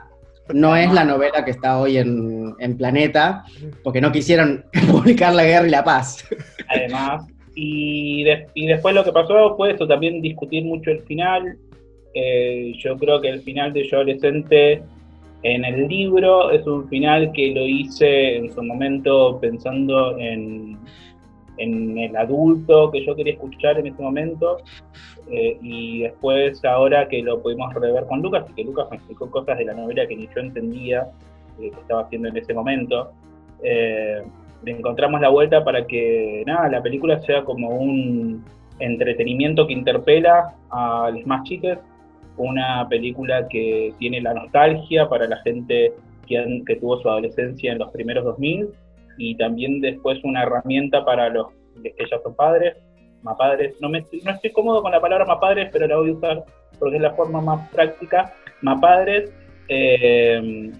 No 0.53 0.75
es 0.75 0.91
la 0.91 1.03
novela 1.05 1.45
que 1.45 1.51
está 1.51 1.79
hoy 1.79 1.97
en, 1.97 2.55
en 2.59 2.75
Planeta, 2.75 3.43
porque 3.83 4.01
no 4.01 4.11
quisieron 4.11 4.65
publicar 4.91 5.33
la 5.33 5.43
guerra 5.43 5.67
y 5.67 5.71
la 5.71 5.83
paz. 5.83 6.25
además. 6.67 7.25
Y, 7.55 8.23
de- 8.23 8.47
y 8.55 8.65
después 8.67 8.95
lo 8.95 9.03
que 9.03 9.11
pasó 9.11 9.55
fue 9.57 9.73
eso, 9.73 9.87
también 9.87 10.21
discutir 10.21 10.63
mucho 10.65 10.89
el 10.91 11.01
final. 11.01 11.57
Eh, 12.15 12.71
yo 12.79 12.97
creo 12.97 13.21
que 13.21 13.29
el 13.29 13.41
final 13.41 13.73
de 13.73 13.87
Yo 13.87 13.97
Adolescente 13.97 14.81
en 15.43 15.63
el 15.63 15.87
libro 15.87 16.51
es 16.51 16.65
un 16.67 16.87
final 16.89 17.31
que 17.31 17.51
lo 17.51 17.65
hice 17.65 18.37
en 18.37 18.53
su 18.53 18.61
momento 18.61 19.39
pensando 19.39 20.17
en, 20.17 20.77
el 21.57 22.15
adulto 22.15 22.89
que 22.89 23.05
yo 23.05 23.13
quería 23.15 23.33
escuchar 23.33 23.77
en 23.79 23.87
ese 23.87 24.01
momento. 24.01 24.57
Eh, 25.29 25.57
y 25.61 26.03
después, 26.03 26.63
ahora 26.63 27.07
que 27.09 27.21
lo 27.21 27.41
pudimos 27.41 27.73
rever 27.73 28.05
con 28.05 28.21
Lucas, 28.21 28.45
y 28.49 28.53
que 28.53 28.63
Lucas 28.63 28.87
me 28.89 28.95
explicó 28.95 29.29
cosas 29.29 29.57
de 29.57 29.65
la 29.65 29.73
novela 29.73 30.07
que 30.07 30.15
ni 30.15 30.27
yo 30.27 30.39
entendía 30.39 31.09
eh, 31.59 31.69
que 31.69 31.79
estaba 31.81 32.03
haciendo 32.03 32.29
en 32.29 32.37
ese 32.37 32.53
momento. 32.53 33.11
eh, 33.61 34.23
le 34.63 34.71
encontramos 34.71 35.21
la 35.21 35.29
vuelta 35.29 35.63
para 35.63 35.85
que 35.85 36.43
nada, 36.45 36.67
la 36.67 36.81
película 36.81 37.19
sea 37.21 37.43
como 37.43 37.69
un 37.69 38.43
entretenimiento 38.79 39.67
que 39.67 39.73
interpela 39.73 40.55
a 40.69 41.09
los 41.13 41.25
más 41.25 41.43
chicos, 41.43 41.77
una 42.39 42.87
película 42.89 43.47
que 43.47 43.93
tiene 43.99 44.21
la 44.21 44.33
nostalgia 44.33 45.07
para 45.07 45.27
la 45.27 45.37
gente 45.37 45.93
que, 46.27 46.77
tuvo 46.79 47.01
su 47.01 47.09
adolescencia 47.09 47.71
en 47.71 47.79
los 47.79 47.91
primeros 47.91 48.23
2000 48.23 48.67
y 49.17 49.35
también 49.35 49.81
después 49.81 50.19
una 50.23 50.43
herramienta 50.43 51.03
para 51.03 51.29
los 51.29 51.47
que 51.81 51.93
ya 52.09 52.19
son 52.23 52.35
padres, 52.35 52.77
más 53.21 53.35
padres. 53.37 53.75
No, 53.79 53.89
me, 53.89 54.05
no 54.23 54.31
estoy 54.31 54.51
cómodo 54.51 54.81
con 54.81 54.91
la 54.91 55.01
palabra 55.01 55.25
más 55.25 55.39
padres, 55.39 55.69
pero 55.71 55.87
la 55.87 55.97
voy 55.97 56.09
a 56.09 56.13
usar 56.13 56.43
porque 56.79 56.95
es 56.97 57.01
la 57.01 57.13
forma 57.13 57.41
más 57.41 57.69
práctica. 57.69 58.33
Más 58.61 58.79
padres. 58.79 59.31
eh, 59.67 60.71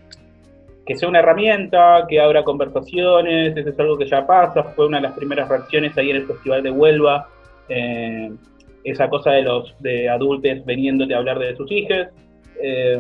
que 0.89 0.95
sea 0.95 1.07
una 1.07 1.19
herramienta, 1.19 2.07
que 2.09 2.19
abra 2.19 2.43
conversaciones, 2.43 3.55
eso 3.55 3.69
es 3.69 3.79
algo 3.79 3.95
que 3.95 4.07
ya 4.07 4.25
pasa, 4.25 4.63
fue 4.63 4.87
una 4.87 4.97
de 4.97 5.03
las 5.03 5.13
primeras 5.13 5.47
reacciones 5.47 5.95
ahí 5.95 6.09
en 6.09 6.15
el 6.15 6.25
Festival 6.25 6.63
de 6.63 6.71
Huelva, 6.71 7.27
eh, 7.69 8.31
esa 8.83 9.09
cosa 9.09 9.31
de 9.31 9.43
los 9.43 9.75
de 9.79 10.09
adultos 10.09 10.65
veniéndote 10.65 11.13
a 11.13 11.17
hablar 11.17 11.39
de 11.39 11.55
sus 11.55 11.71
hijos, 11.71 12.07
eh, 12.62 13.00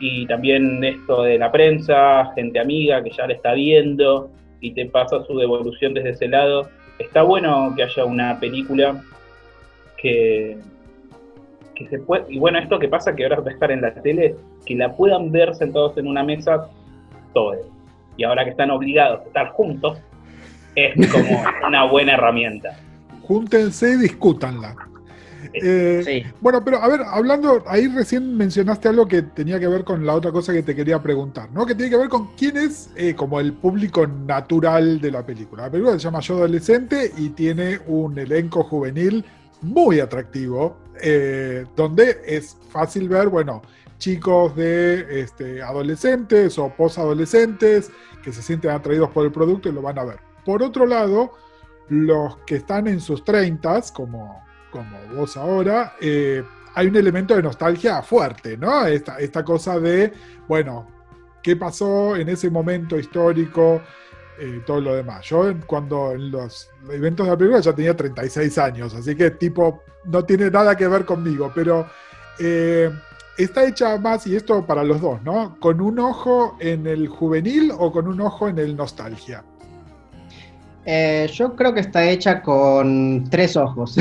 y 0.00 0.26
también 0.26 0.82
esto 0.84 1.22
de 1.22 1.38
la 1.38 1.50
prensa, 1.50 2.32
gente 2.34 2.60
amiga 2.60 3.02
que 3.02 3.10
ya 3.10 3.26
la 3.26 3.34
está 3.34 3.54
viendo 3.54 4.30
y 4.60 4.72
te 4.72 4.86
pasa 4.86 5.24
su 5.24 5.36
devolución 5.36 5.94
desde 5.94 6.10
ese 6.10 6.28
lado. 6.28 6.68
Está 6.98 7.22
bueno 7.22 7.74
que 7.76 7.82
haya 7.82 8.04
una 8.04 8.38
película 8.38 9.02
que, 9.96 10.56
que 11.74 11.88
se 11.88 11.98
puede, 11.98 12.24
y 12.28 12.38
bueno, 12.38 12.58
esto 12.58 12.78
que 12.78 12.88
pasa 12.88 13.14
que 13.14 13.24
ahora 13.24 13.40
va 13.40 13.50
a 13.50 13.54
estar 13.54 13.70
en 13.70 13.82
la 13.82 13.92
tele, 13.94 14.36
que 14.66 14.76
la 14.76 14.94
puedan 14.94 15.32
ver 15.32 15.54
sentados 15.54 15.96
en 15.98 16.06
una 16.06 16.22
mesa 16.22 16.68
todos. 17.34 17.58
Y 18.16 18.24
ahora 18.24 18.44
que 18.44 18.50
están 18.50 18.70
obligados 18.70 19.20
a 19.20 19.24
estar 19.24 19.48
juntos, 19.50 19.98
es 20.74 20.94
como 21.10 21.42
una 21.66 21.84
buena 21.84 22.14
herramienta. 22.14 22.76
Júntense 23.28 23.92
y 23.92 23.96
discútanla. 23.96 24.74
Eh, 25.52 26.02
Sí. 26.04 26.24
Bueno, 26.40 26.64
pero 26.64 26.82
a 26.82 26.88
ver, 26.88 27.02
hablando, 27.06 27.62
ahí 27.66 27.86
recién 27.88 28.36
mencionaste 28.36 28.88
algo 28.88 29.06
que 29.06 29.20
tenía 29.22 29.60
que 29.60 29.68
ver 29.68 29.84
con 29.84 30.04
la 30.04 30.14
otra 30.14 30.32
cosa 30.32 30.52
que 30.52 30.62
te 30.62 30.74
quería 30.74 31.02
preguntar, 31.02 31.50
¿no? 31.52 31.66
Que 31.66 31.74
tiene 31.74 31.90
que 31.90 31.98
ver 31.98 32.08
con 32.08 32.34
quién 32.36 32.56
es 32.56 32.90
eh, 32.96 33.14
como 33.14 33.38
el 33.38 33.52
público 33.52 34.06
natural 34.06 35.00
de 35.00 35.10
la 35.10 35.24
película. 35.24 35.64
La 35.64 35.70
película 35.70 35.92
se 35.94 36.00
llama 36.00 36.20
Yo 36.20 36.36
Adolescente 36.36 37.12
y 37.18 37.28
tiene 37.30 37.78
un 37.86 38.18
elenco 38.18 38.64
juvenil 38.64 39.24
muy 39.60 40.00
atractivo, 40.00 40.78
eh, 41.00 41.66
donde 41.76 42.22
es 42.26 42.56
fácil 42.70 43.08
ver, 43.08 43.28
bueno, 43.28 43.60
chicos 43.98 44.56
de 44.56 45.20
este, 45.20 45.62
adolescentes 45.62 46.58
o 46.58 46.70
posadolescentes 46.70 47.90
que 48.22 48.32
se 48.32 48.40
sienten 48.42 48.70
atraídos 48.70 49.10
por 49.10 49.24
el 49.26 49.32
producto 49.32 49.68
y 49.68 49.72
lo 49.72 49.82
van 49.82 49.98
a 49.98 50.04
ver. 50.04 50.18
Por 50.44 50.62
otro 50.62 50.86
lado, 50.86 51.32
los 51.88 52.38
que 52.38 52.56
están 52.56 52.86
en 52.86 53.00
sus 53.00 53.24
30, 53.24 53.82
como, 53.92 54.44
como 54.70 54.98
vos 55.14 55.36
ahora, 55.36 55.94
eh, 56.00 56.42
hay 56.74 56.86
un 56.86 56.96
elemento 56.96 57.34
de 57.34 57.42
nostalgia 57.42 58.02
fuerte, 58.02 58.56
¿no? 58.56 58.86
Esta, 58.86 59.18
esta 59.18 59.44
cosa 59.44 59.78
de, 59.78 60.12
bueno, 60.46 60.86
¿qué 61.42 61.56
pasó 61.56 62.16
en 62.16 62.28
ese 62.28 62.50
momento 62.50 62.98
histórico? 62.98 63.82
Eh, 64.40 64.62
todo 64.64 64.80
lo 64.80 64.94
demás. 64.94 65.24
Yo 65.26 65.52
cuando 65.66 66.12
en 66.12 66.30
los 66.30 66.70
eventos 66.92 67.26
de 67.26 67.32
la 67.32 67.36
película 67.36 67.60
ya 67.60 67.74
tenía 67.74 67.96
36 67.96 68.58
años, 68.58 68.94
así 68.94 69.16
que 69.16 69.32
tipo, 69.32 69.82
no 70.04 70.24
tiene 70.24 70.48
nada 70.48 70.76
que 70.76 70.86
ver 70.86 71.04
conmigo, 71.04 71.50
pero 71.52 71.88
eh, 72.38 72.88
está 73.36 73.64
hecha 73.66 73.98
más, 73.98 74.26
y 74.28 74.36
esto 74.36 74.64
para 74.64 74.84
los 74.84 75.00
dos, 75.00 75.20
¿no? 75.22 75.58
¿Con 75.58 75.80
un 75.80 75.98
ojo 75.98 76.56
en 76.60 76.86
el 76.86 77.08
juvenil 77.08 77.72
o 77.76 77.90
con 77.90 78.06
un 78.06 78.20
ojo 78.20 78.46
en 78.48 78.58
el 78.58 78.76
nostalgia? 78.76 79.42
Eh, 80.90 81.28
yo 81.34 81.54
creo 81.54 81.74
que 81.74 81.80
está 81.80 82.08
hecha 82.08 82.40
con 82.40 83.26
tres 83.28 83.58
ojos, 83.58 83.98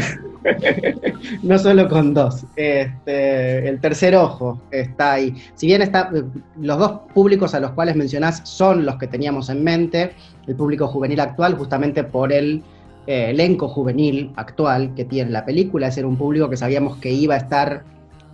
no 1.44 1.60
solo 1.60 1.89
con 1.89 2.13
dos. 2.13 2.46
Este, 2.56 3.67
el 3.67 3.82
tercer 3.82 4.15
ojo 4.15 4.62
está 4.72 5.12
ahí. 5.12 5.36
Si 5.56 5.67
bien 5.67 5.82
está, 5.82 6.10
los 6.56 6.79
dos 6.79 6.91
públicos 7.13 7.53
a 7.53 7.60
los 7.60 7.72
cuales 7.72 7.98
mencionás 7.98 8.39
son 8.46 8.86
los 8.86 8.96
que 8.96 9.08
teníamos 9.08 9.50
en 9.50 9.65
mente, 9.65 10.13
el 10.48 10.56
público 10.56 10.88
juvenil 10.88 11.20
actual, 11.20 11.56
justamente 11.56 12.06
por 12.06 12.32
el 12.32 12.63
eh, 13.06 13.32
elenco 13.32 13.67
juvenil 13.67 14.32
actual 14.38 14.94
que 14.96 15.03
tiene 15.03 15.32
la 15.32 15.44
película, 15.44 15.89
era 15.89 16.08
un 16.08 16.15
público 16.15 16.50
que 16.50 16.56
sabíamos 16.56 16.96
que 17.00 17.12
iba 17.12 17.36
a 17.36 17.39
estar 17.39 17.84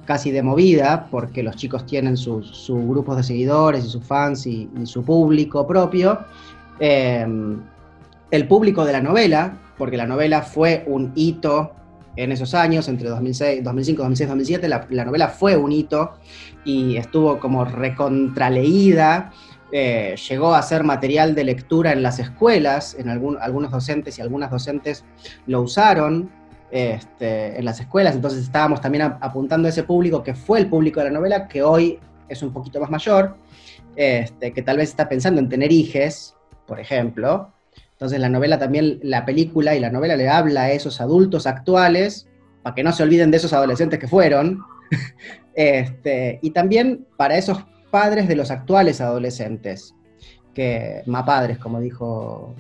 casi 0.05 0.29
de 0.29 0.43
movida, 0.43 1.07
porque 1.09 1.41
los 1.41 1.55
chicos 1.55 1.87
tienen 1.87 2.17
sus 2.17 2.49
sus 2.49 2.87
grupos 2.87 3.17
de 3.17 3.23
seguidores 3.23 3.83
y 3.83 3.89
sus 3.89 4.03
fans 4.03 4.45
y, 4.45 4.69
y 4.79 4.85
su 4.85 5.03
público 5.03 5.65
propio. 5.65 6.19
Eh, 6.79 7.25
el 8.33 8.47
público 8.47 8.83
de 8.83 8.93
la 8.93 8.99
novela, 8.99 9.59
porque 9.77 9.95
la 9.95 10.07
novela 10.07 10.41
fue 10.41 10.83
un 10.87 11.11
hito 11.13 11.71
en 12.15 12.31
esos 12.31 12.55
años, 12.55 12.87
entre 12.87 13.07
2006, 13.07 13.63
2005, 13.63 14.01
2006, 14.01 14.27
2007, 14.27 14.67
la, 14.67 14.87
la 14.89 15.05
novela 15.05 15.27
fue 15.27 15.55
un 15.55 15.71
hito 15.71 16.13
y 16.65 16.97
estuvo 16.97 17.39
como 17.39 17.63
recontraleída, 17.63 19.31
eh, 19.71 20.15
llegó 20.27 20.55
a 20.55 20.63
ser 20.63 20.83
material 20.83 21.35
de 21.35 21.43
lectura 21.43 21.91
en 21.91 22.01
las 22.01 22.17
escuelas, 22.17 22.95
en 22.97 23.07
algunos 23.07 23.71
docentes 23.71 24.17
y 24.17 24.23
algunas 24.23 24.49
docentes 24.49 25.05
lo 25.45 25.61
usaron 25.61 26.31
este, 26.71 27.59
en 27.59 27.65
las 27.65 27.81
escuelas, 27.81 28.15
entonces 28.15 28.41
estábamos 28.41 28.81
también 28.81 29.13
apuntando 29.21 29.67
a 29.67 29.69
ese 29.69 29.83
público 29.83 30.23
que 30.23 30.33
fue 30.33 30.57
el 30.57 30.65
público 30.65 31.01
de 31.01 31.05
la 31.05 31.11
novela, 31.11 31.47
que 31.47 31.61
hoy 31.61 31.99
es 32.27 32.41
un 32.41 32.51
poquito 32.51 32.79
más 32.79 32.89
mayor, 32.89 33.37
este, 33.95 34.53
que 34.53 34.63
tal 34.63 34.77
vez 34.77 34.89
está 34.89 35.07
pensando 35.07 35.39
en 35.39 35.49
tener 35.49 35.71
hijes, 35.71 36.35
por 36.65 36.79
ejemplo, 36.79 37.52
entonces 38.03 38.19
la 38.19 38.27
novela 38.27 38.59
también, 38.59 38.99
la 39.01 39.23
película 39.23 39.75
y 39.75 39.79
la 39.79 39.89
novela 39.89 40.17
le 40.17 40.27
habla 40.27 40.63
a 40.63 40.71
esos 40.71 40.99
adultos 40.99 41.47
actuales, 41.47 42.27
para 42.61 42.75
que 42.75 42.83
no 42.83 42.91
se 42.91 43.01
olviden 43.01 43.31
de 43.31 43.37
esos 43.37 43.53
adolescentes 43.53 43.97
que 43.97 44.09
fueron, 44.09 44.59
este, 45.55 46.37
y 46.41 46.49
también 46.49 47.07
para 47.15 47.37
esos 47.37 47.63
padres 47.91 48.27
de 48.27 48.35
los 48.35 48.51
actuales 48.51 48.99
adolescentes, 48.99 49.95
que 50.53 51.01
más 51.05 51.23
padres, 51.23 51.59
como 51.59 51.79
dijo 51.79 52.53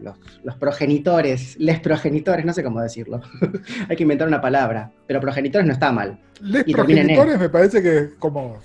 los, 0.00 0.18
los 0.42 0.54
progenitores, 0.56 1.56
les 1.58 1.80
progenitores, 1.80 2.44
no 2.44 2.52
sé 2.52 2.62
cómo 2.62 2.82
decirlo, 2.82 3.22
hay 3.88 3.96
que 3.96 4.02
inventar 4.02 4.28
una 4.28 4.42
palabra, 4.42 4.92
pero 5.06 5.18
progenitores 5.18 5.66
no 5.66 5.72
está 5.72 5.92
mal. 5.92 6.20
Les 6.42 6.68
Y 6.68 6.72
en 6.72 6.76
progenitores 6.76 7.40
me 7.40 7.48
parece 7.48 7.82
que 7.82 7.98
es 8.00 8.14
como 8.18 8.58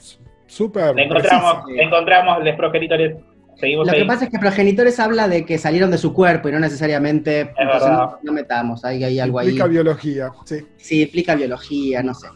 súper. 0.48 0.94
Le 0.96 1.06
encontramos, 1.06 1.64
sí. 1.66 1.74
le 1.76 1.84
encontramos 1.84 2.44
los 2.44 2.56
progenitores. 2.58 3.16
Seguimos 3.60 3.88
Lo 3.88 3.94
ahí. 3.94 4.00
que 4.00 4.06
pasa 4.06 4.26
es 4.26 4.32
que 4.32 4.40
progenitores 4.40 5.00
habla 5.00 5.28
de 5.28 5.46
que 5.46 5.58
salieron 5.58 5.92
de 5.92 5.98
su 5.98 6.14
cuerpo 6.14 6.48
y 6.50 6.52
no 6.52 6.60
necesariamente, 6.60 7.42
entonces 7.42 7.90
verdad. 7.90 7.98
no, 7.98 8.20
no 8.24 8.32
metamos, 8.32 8.86
hay, 8.86 9.04
hay 9.04 9.20
algo 9.20 9.40
ahí. 9.40 9.48
Explica 9.48 9.68
biología, 9.68 10.32
sí. 10.46 10.56
Sí, 10.78 11.02
explica 11.02 11.36
biología, 11.36 12.02
no 12.02 12.14
sé. 12.14 12.28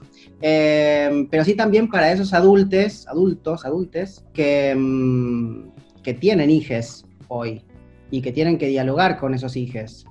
Eh, 0.41 1.25
pero 1.31 1.45
sí 1.45 1.55
también 1.55 1.89
para 1.89 2.11
esos 2.11 2.33
adultos, 2.33 3.07
adultos, 3.07 3.65
adultes, 3.65 4.25
que, 4.33 4.75
mm, 4.77 5.69
que 6.03 6.13
tienen 6.13 6.49
hijes 6.49 7.05
hoy 7.29 7.63
y 8.11 8.21
que 8.21 8.33
tienen 8.33 8.57
que 8.57 8.67
dialogar 8.67 9.17
con 9.17 9.33
esos 9.33 9.55
hijes. 9.55 10.05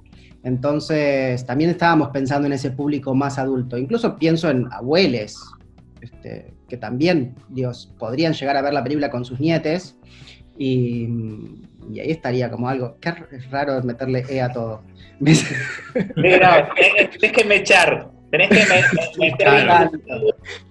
Entonces, 0.45 1.45
también 1.47 1.71
estábamos 1.71 2.09
pensando 2.09 2.47
en 2.47 2.55
ese 2.55 2.71
público 2.71 3.15
más 3.15 3.39
adulto. 3.39 3.77
Incluso 3.79 4.17
pienso 4.17 4.51
en 4.51 4.67
abuelos 4.73 5.39
este, 6.01 6.53
que 6.69 6.77
también, 6.77 7.35
Dios, 7.49 7.93
podrían 7.99 8.33
llegar 8.33 8.57
a 8.57 8.63
ver 8.63 8.73
la 8.73 8.83
película 8.83 9.11
con 9.11 9.25
sus 9.25 9.39
nietes. 9.39 9.97
Y, 10.65 11.09
y 11.93 11.99
ahí 11.99 12.11
estaría 12.13 12.49
como 12.49 12.69
algo. 12.69 12.97
Qué 13.01 13.11
raro 13.51 13.83
meterle 13.83 14.23
E 14.29 14.41
a 14.41 14.53
todo. 14.53 14.83
Mira, 16.17 16.69
tenés 17.21 17.33
que 17.33 17.45
mechar. 17.45 18.09
Tenés 18.31 18.49
que 18.49 18.63
me- 18.71 19.27
meter 19.27 19.91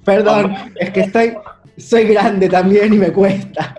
Perdón, 0.05 0.55
es 0.79 0.89
que 0.91 1.01
estoy, 1.01 1.33
soy 1.77 2.05
grande 2.05 2.47
también 2.47 2.93
y 2.93 2.97
me 2.97 3.11
cuesta. 3.11 3.75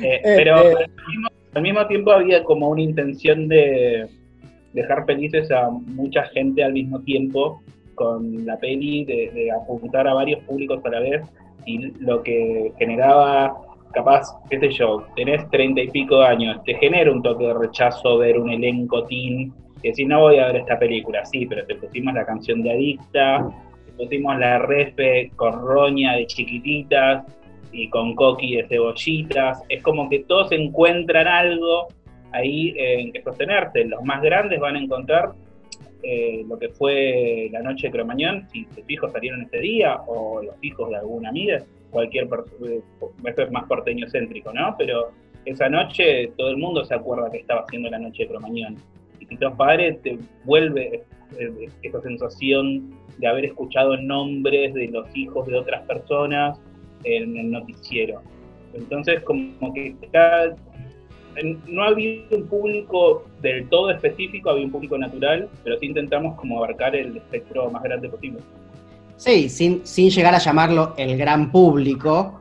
Eh, 0.00 0.20
pero 0.24 0.70
Eh, 0.70 0.72
eh. 0.72 0.76
Al, 0.84 1.08
mismo, 1.10 1.28
al 1.54 1.62
mismo 1.62 1.86
tiempo 1.86 2.12
había 2.12 2.42
como 2.44 2.68
una 2.70 2.80
intención 2.82 3.48
de 3.48 4.08
dejar 4.72 5.04
felices 5.04 5.50
a 5.50 5.68
mucha 5.70 6.24
gente 6.28 6.64
al 6.64 6.72
mismo 6.72 7.00
tiempo 7.00 7.62
con 7.94 8.46
la 8.46 8.56
peli, 8.58 9.04
de, 9.04 9.30
de 9.34 9.50
apuntar 9.52 10.08
a 10.08 10.14
varios 10.14 10.40
públicos 10.44 10.80
a 10.86 10.88
la 10.88 11.00
vez 11.00 11.22
y 11.66 11.92
lo 12.00 12.22
que 12.22 12.72
generaba, 12.78 13.54
capaz, 13.92 14.26
qué 14.50 14.58
sé 14.58 14.70
yo, 14.70 15.06
tenés 15.16 15.48
treinta 15.50 15.80
y 15.80 15.90
pico 15.90 16.18
de 16.18 16.26
años, 16.26 16.62
te 16.64 16.74
genera 16.74 17.10
un 17.10 17.22
toque 17.22 17.46
de 17.46 17.54
rechazo 17.54 18.18
ver 18.18 18.38
un 18.38 18.50
elenco 18.50 19.04
teen 19.04 19.52
y 19.82 19.88
decir, 19.88 20.06
no 20.06 20.20
voy 20.20 20.38
a 20.38 20.46
ver 20.46 20.56
esta 20.56 20.78
película, 20.78 21.24
sí, 21.24 21.46
pero 21.46 21.64
te 21.66 21.74
pusimos 21.74 22.14
la 22.14 22.24
canción 22.24 22.62
de 22.62 22.72
Adicta, 22.72 23.48
te 23.86 23.92
pusimos 23.92 24.38
la 24.38 24.58
refe 24.58 25.30
con 25.36 25.60
roña 25.60 26.14
de 26.14 26.26
chiquititas, 26.26 27.24
y 27.72 27.88
con 27.88 28.14
coqui 28.14 28.56
de 28.56 28.68
cebollitas. 28.68 29.62
Es 29.68 29.82
como 29.82 30.08
que 30.08 30.20
todos 30.20 30.52
encuentran 30.52 31.26
algo 31.26 31.88
ahí 32.32 32.74
en 32.76 33.12
que 33.12 33.22
sostenerse. 33.22 33.84
Los 33.86 34.04
más 34.04 34.22
grandes 34.22 34.60
van 34.60 34.76
a 34.76 34.80
encontrar 34.80 35.32
eh, 36.02 36.44
lo 36.46 36.58
que 36.58 36.68
fue 36.68 37.48
la 37.50 37.62
noche 37.62 37.88
de 37.88 37.92
Cromañón, 37.92 38.48
si 38.50 38.66
sus 38.74 38.88
hijos 38.88 39.12
salieron 39.12 39.42
ese 39.42 39.58
día, 39.58 40.00
o 40.06 40.42
los 40.42 40.54
hijos 40.62 40.90
de 40.90 40.96
alguna 40.96 41.30
amiga, 41.30 41.62
cualquier 41.92 42.28
persona, 42.28 42.76
esto 43.24 43.42
es 43.42 43.52
más 43.52 43.64
porteño 43.68 44.06
céntrico, 44.10 44.52
¿no? 44.52 44.74
Pero 44.76 45.10
esa 45.44 45.68
noche 45.68 46.32
todo 46.36 46.50
el 46.50 46.56
mundo 46.56 46.84
se 46.84 46.94
acuerda 46.94 47.30
que 47.30 47.38
estaba 47.38 47.60
haciendo 47.60 47.88
la 47.90 47.98
noche 48.00 48.24
de 48.24 48.28
Cromañón. 48.30 48.76
Y 49.20 49.36
sos 49.36 49.52
padre, 49.54 49.92
te 50.02 50.18
vuelve 50.44 51.04
eh, 51.38 51.68
esa 51.82 52.00
sensación 52.00 52.90
de 53.18 53.26
haber 53.28 53.44
escuchado 53.44 53.96
nombres 53.96 54.74
de 54.74 54.88
los 54.88 55.06
hijos 55.16 55.46
de 55.46 55.56
otras 55.56 55.82
personas 55.86 56.60
en 57.04 57.36
el 57.36 57.50
noticiero. 57.50 58.20
Entonces, 58.74 59.22
como 59.22 59.72
que 59.74 59.94
cada- 60.10 60.56
no 61.66 61.82
había 61.82 62.22
un 62.30 62.46
público 62.46 63.24
del 63.40 63.66
todo 63.68 63.90
específico, 63.90 64.50
había 64.50 64.66
un 64.66 64.72
público 64.72 64.98
natural, 64.98 65.48
pero 65.64 65.78
sí 65.78 65.86
intentamos 65.86 66.36
como 66.36 66.58
abarcar 66.58 66.94
el 66.94 67.16
espectro 67.16 67.70
más 67.70 67.82
grande 67.82 68.08
posible. 68.08 68.40
Sí, 69.22 69.48
sin, 69.48 69.86
sin 69.86 70.10
llegar 70.10 70.34
a 70.34 70.38
llamarlo 70.38 70.94
el 70.96 71.16
gran 71.16 71.52
público, 71.52 72.40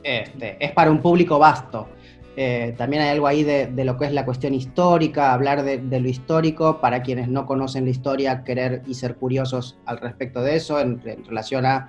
este, 0.00 0.64
es 0.64 0.70
para 0.70 0.88
un 0.88 1.00
público 1.00 1.40
vasto. 1.40 1.88
Eh, 2.36 2.72
también 2.78 3.02
hay 3.02 3.08
algo 3.08 3.26
ahí 3.26 3.42
de, 3.42 3.72
lo 3.84 3.98
que 3.98 4.04
es 4.04 4.12
la 4.12 4.24
cuestión 4.24 4.54
histórica, 4.54 5.32
hablar 5.32 5.64
de, 5.64 6.00
lo 6.00 6.08
histórico, 6.08 6.80
para 6.80 7.02
quienes 7.02 7.26
no 7.26 7.46
conocen 7.46 7.86
la 7.86 7.90
historia, 7.90 8.44
querer 8.44 8.82
y 8.86 8.94
ser 8.94 9.16
curiosos 9.16 9.76
al 9.86 9.98
respecto 9.98 10.40
de 10.40 10.54
eso, 10.54 10.78
en, 10.78 11.00
en 11.04 11.24
relación 11.24 11.66
a 11.66 11.88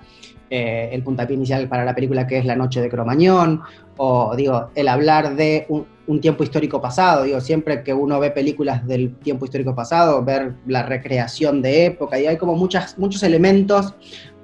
eh, 0.50 0.88
el 0.90 1.04
puntapié 1.04 1.36
inicial 1.36 1.68
para 1.68 1.84
la 1.84 1.94
película 1.94 2.26
que 2.26 2.38
es 2.38 2.44
La 2.44 2.56
Noche 2.56 2.80
de 2.80 2.88
Cromañón, 2.88 3.62
o 3.96 4.34
digo, 4.34 4.70
el 4.74 4.88
hablar 4.88 5.36
de 5.36 5.66
un, 5.68 5.86
un 6.06 6.20
tiempo 6.20 6.44
histórico 6.44 6.80
pasado, 6.80 7.24
digo, 7.24 7.40
siempre 7.40 7.82
que 7.82 7.92
uno 7.92 8.20
ve 8.20 8.30
películas 8.30 8.86
del 8.86 9.14
tiempo 9.16 9.44
histórico 9.44 9.74
pasado, 9.74 10.24
ver 10.24 10.54
la 10.66 10.82
recreación 10.82 11.62
de 11.62 11.86
época, 11.86 12.18
y 12.18 12.26
hay 12.26 12.36
como 12.36 12.54
muchas, 12.54 12.98
muchos 12.98 13.22
elementos 13.22 13.94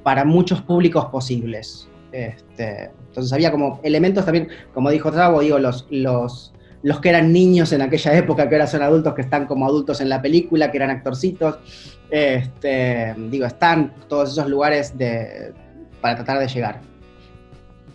para 0.03 0.25
muchos 0.25 0.61
públicos 0.63 1.07
posibles. 1.07 1.89
Este, 2.11 2.91
entonces 3.09 3.33
había 3.33 3.51
como 3.51 3.81
elementos 3.83 4.25
también, 4.25 4.49
como 4.75 4.91
dijo 4.91 5.11
Trabo, 5.13 5.41
digo, 5.41 5.59
los, 5.59 5.87
los, 5.91 6.53
los 6.83 7.01
que 7.01 7.09
eran 7.09 7.33
niños 7.33 7.73
en 7.73 7.83
aquella 7.83 8.17
época, 8.17 8.49
que 8.49 8.57
ahora 8.57 8.67
son 8.67 8.83
adultos, 8.83 9.15
que 9.15 9.23
están 9.23 9.47
como 9.47 9.67
adultos 9.67 10.01
en 10.01 10.09
la 10.09 10.21
película, 10.21 10.71
que 10.71 10.79
eran 10.79 10.91
actorcitos, 10.91 11.59
este, 12.11 13.15
digo, 13.31 13.47
están 13.47 13.95
todos 14.09 14.33
esos 14.33 14.49
lugares 14.49 14.99
de, 14.99 15.53
para 16.01 16.17
tratar 16.17 16.41
de 16.41 16.49
llegar. 16.49 16.81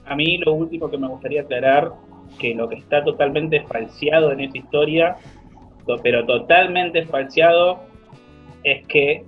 A 0.05 0.15
mí 0.15 0.37
lo 0.37 0.53
último 0.53 0.89
que 0.89 0.97
me 0.97 1.07
gustaría 1.07 1.41
aclarar, 1.41 1.91
que 2.39 2.53
lo 2.55 2.67
que 2.69 2.75
está 2.75 3.03
totalmente 3.03 3.61
falseado 3.61 4.31
en 4.31 4.41
esa 4.41 4.57
historia, 4.57 5.15
to- 5.85 5.97
pero 6.03 6.25
totalmente 6.25 7.05
falseado, 7.05 7.79
es 8.63 8.85
que 8.87 9.23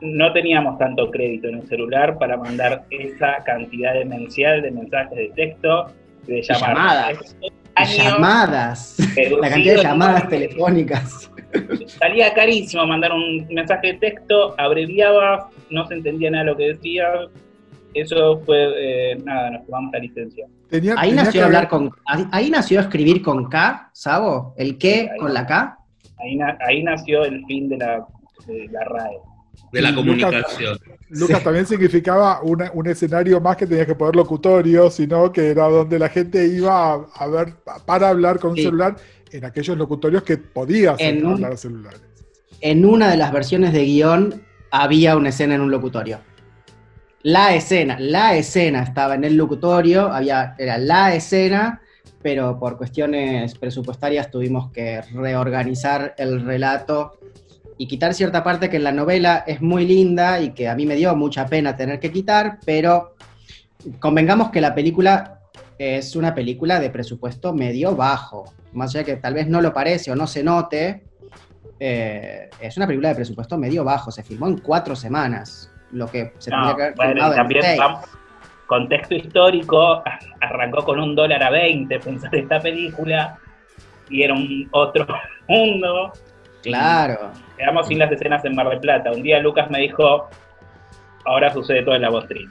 no 0.00 0.32
teníamos 0.32 0.78
tanto 0.78 1.10
crédito 1.10 1.48
en 1.48 1.56
el 1.56 1.66
celular 1.66 2.16
para 2.18 2.36
mandar 2.36 2.84
esa 2.90 3.42
cantidad 3.44 3.94
demencial 3.94 4.62
de 4.62 4.70
mensajes 4.70 5.16
de 5.18 5.28
texto, 5.34 5.86
de 6.26 6.42
llamadas. 6.42 7.34
llamadas. 7.76 7.96
llamadas, 7.96 8.96
la 9.40 9.48
cantidad 9.50 9.74
de 9.76 9.82
llamadas 9.82 10.28
telefónicas. 10.28 11.30
Salía 11.86 12.32
carísimo 12.34 12.86
mandar 12.86 13.12
un 13.12 13.46
mensaje 13.50 13.88
de 13.88 13.94
texto, 13.94 14.54
abreviaba, 14.58 15.50
no 15.70 15.84
se 15.86 15.94
entendía 15.94 16.30
nada 16.30 16.44
de 16.44 16.50
lo 16.50 16.56
que 16.56 16.68
decía. 16.68 17.06
Eso 17.94 18.40
fue, 18.44 19.12
eh, 19.12 19.16
nada, 19.24 19.50
nos 19.50 19.66
tomamos 19.66 19.92
la 19.92 19.98
licencia. 20.00 20.46
Tenía- 20.68 20.94
Ahí 20.98 21.10
tenía 21.10 21.24
nació 21.24 21.44
hablar 21.44 21.68
con, 21.68 21.90
ahí, 22.06 22.26
ahí 22.32 22.50
nació 22.50 22.80
a 22.80 22.82
escribir 22.82 23.22
con 23.22 23.48
K, 23.48 23.90
Sabo, 23.92 24.54
el 24.56 24.76
qué 24.78 25.08
Ahí. 25.12 25.18
con 25.18 25.32
la 25.34 25.46
K. 25.46 25.78
Ahí, 26.18 26.36
na- 26.36 26.58
ahí 26.66 26.82
nació 26.82 27.24
el 27.24 27.44
fin 27.46 27.68
de 27.68 27.76
la, 27.78 28.04
de 28.46 28.68
la 28.72 28.84
RAE. 28.84 29.18
de 29.72 29.82
la 29.82 29.94
comunicación. 29.94 30.78
Lucas 31.10 31.38
Sí. 31.38 31.44
también 31.44 31.66
significaba 31.66 32.40
una- 32.42 32.70
un 32.74 32.86
escenario 32.88 33.40
más 33.40 33.56
que 33.56 33.66
tenías 33.66 33.86
que 33.86 33.94
poner 33.96 34.14
locutorio, 34.16 34.88
sino 34.90 35.32
que 35.32 35.48
era 35.50 35.68
donde 35.68 35.98
la 35.98 36.08
gente 36.08 36.46
iba 36.46 36.92
a, 36.94 37.06
a 37.16 37.26
ver 37.26 37.54
para 37.84 38.08
hablar 38.10 38.38
con 38.38 38.52
un 38.52 38.56
celular 38.56 38.96
en 39.32 39.44
aquellos 39.44 39.76
locutorios 39.76 40.22
que 40.22 40.36
podías 40.38 40.96
En 41.00 41.24
un- 41.26 41.34
hablar 41.34 41.52
a 41.52 41.56
celulares. 41.56 42.00
En 42.60 42.84
una 42.84 43.10
de 43.10 43.16
las 43.16 43.32
versiones 43.32 43.72
de 43.72 43.84
guion 43.84 44.42
había 44.70 45.16
una 45.16 45.28
escena 45.30 45.54
en 45.56 45.60
un 45.60 45.70
locutorio. 45.72 46.18
La 47.24 47.54
escena, 47.54 47.96
la 47.98 48.36
escena 48.36 48.82
estaba 48.82 49.14
en 49.14 49.24
el 49.24 49.34
locutorio, 49.34 50.12
había, 50.12 50.54
era 50.58 50.76
la 50.76 51.14
escena, 51.14 51.80
pero 52.20 52.58
por 52.58 52.76
cuestiones 52.76 53.54
presupuestarias 53.54 54.30
tuvimos 54.30 54.70
que 54.72 55.00
reorganizar 55.00 56.14
el 56.18 56.44
relato 56.44 57.18
y 57.78 57.88
quitar 57.88 58.12
cierta 58.12 58.44
parte 58.44 58.68
que 58.68 58.76
en 58.76 58.84
la 58.84 58.92
novela 58.92 59.42
es 59.46 59.62
muy 59.62 59.86
linda 59.86 60.38
y 60.38 60.50
que 60.50 60.68
a 60.68 60.74
mí 60.74 60.84
me 60.84 60.96
dio 60.96 61.16
mucha 61.16 61.46
pena 61.46 61.74
tener 61.74 61.98
que 61.98 62.12
quitar, 62.12 62.58
pero 62.66 63.14
convengamos 64.00 64.50
que 64.50 64.60
la 64.60 64.74
película 64.74 65.40
es 65.78 66.16
una 66.16 66.34
película 66.34 66.78
de 66.78 66.90
presupuesto 66.90 67.54
medio 67.54 67.96
bajo, 67.96 68.52
más 68.74 68.94
allá 68.94 69.02
que 69.02 69.16
tal 69.16 69.32
vez 69.32 69.48
no 69.48 69.62
lo 69.62 69.72
parece 69.72 70.10
o 70.10 70.14
no 70.14 70.26
se 70.26 70.42
note, 70.42 71.04
eh, 71.80 72.50
es 72.60 72.76
una 72.76 72.86
película 72.86 73.08
de 73.08 73.14
presupuesto 73.14 73.56
medio 73.56 73.82
bajo, 73.82 74.10
se 74.10 74.22
filmó 74.22 74.46
en 74.46 74.58
cuatro 74.58 74.94
semanas, 74.94 75.70
lo 75.94 76.06
que 76.10 76.32
se 76.38 76.50
No, 76.50 76.56
tendría 76.66 76.76
que 76.76 76.82
haber 76.82 76.94
bueno, 76.96 77.20
y 77.26 77.30
en 77.30 77.36
también 77.36 77.62
vamos- 77.78 78.04
contexto 78.66 79.14
histórico, 79.14 80.02
arrancó 80.40 80.84
con 80.84 80.98
un 81.00 81.14
dólar 81.14 81.42
a 81.42 81.50
20 81.50 82.00
pensar 82.00 82.34
esta 82.34 82.60
película 82.60 83.38
y 84.10 84.22
era 84.22 84.34
un 84.34 84.68
otro 84.72 85.06
mundo. 85.48 86.12
Claro. 86.62 87.30
Quedamos 87.58 87.86
sin 87.86 87.98
las 87.98 88.10
escenas 88.10 88.44
en 88.44 88.54
Mar 88.54 88.68
del 88.68 88.80
Plata. 88.80 89.10
Un 89.12 89.22
día 89.22 89.38
Lucas 89.38 89.70
me 89.70 89.80
dijo, 89.80 90.28
ahora 91.24 91.52
sucede 91.52 91.82
todo 91.82 91.94
en 91.94 92.02
la 92.02 92.18
Street. 92.20 92.48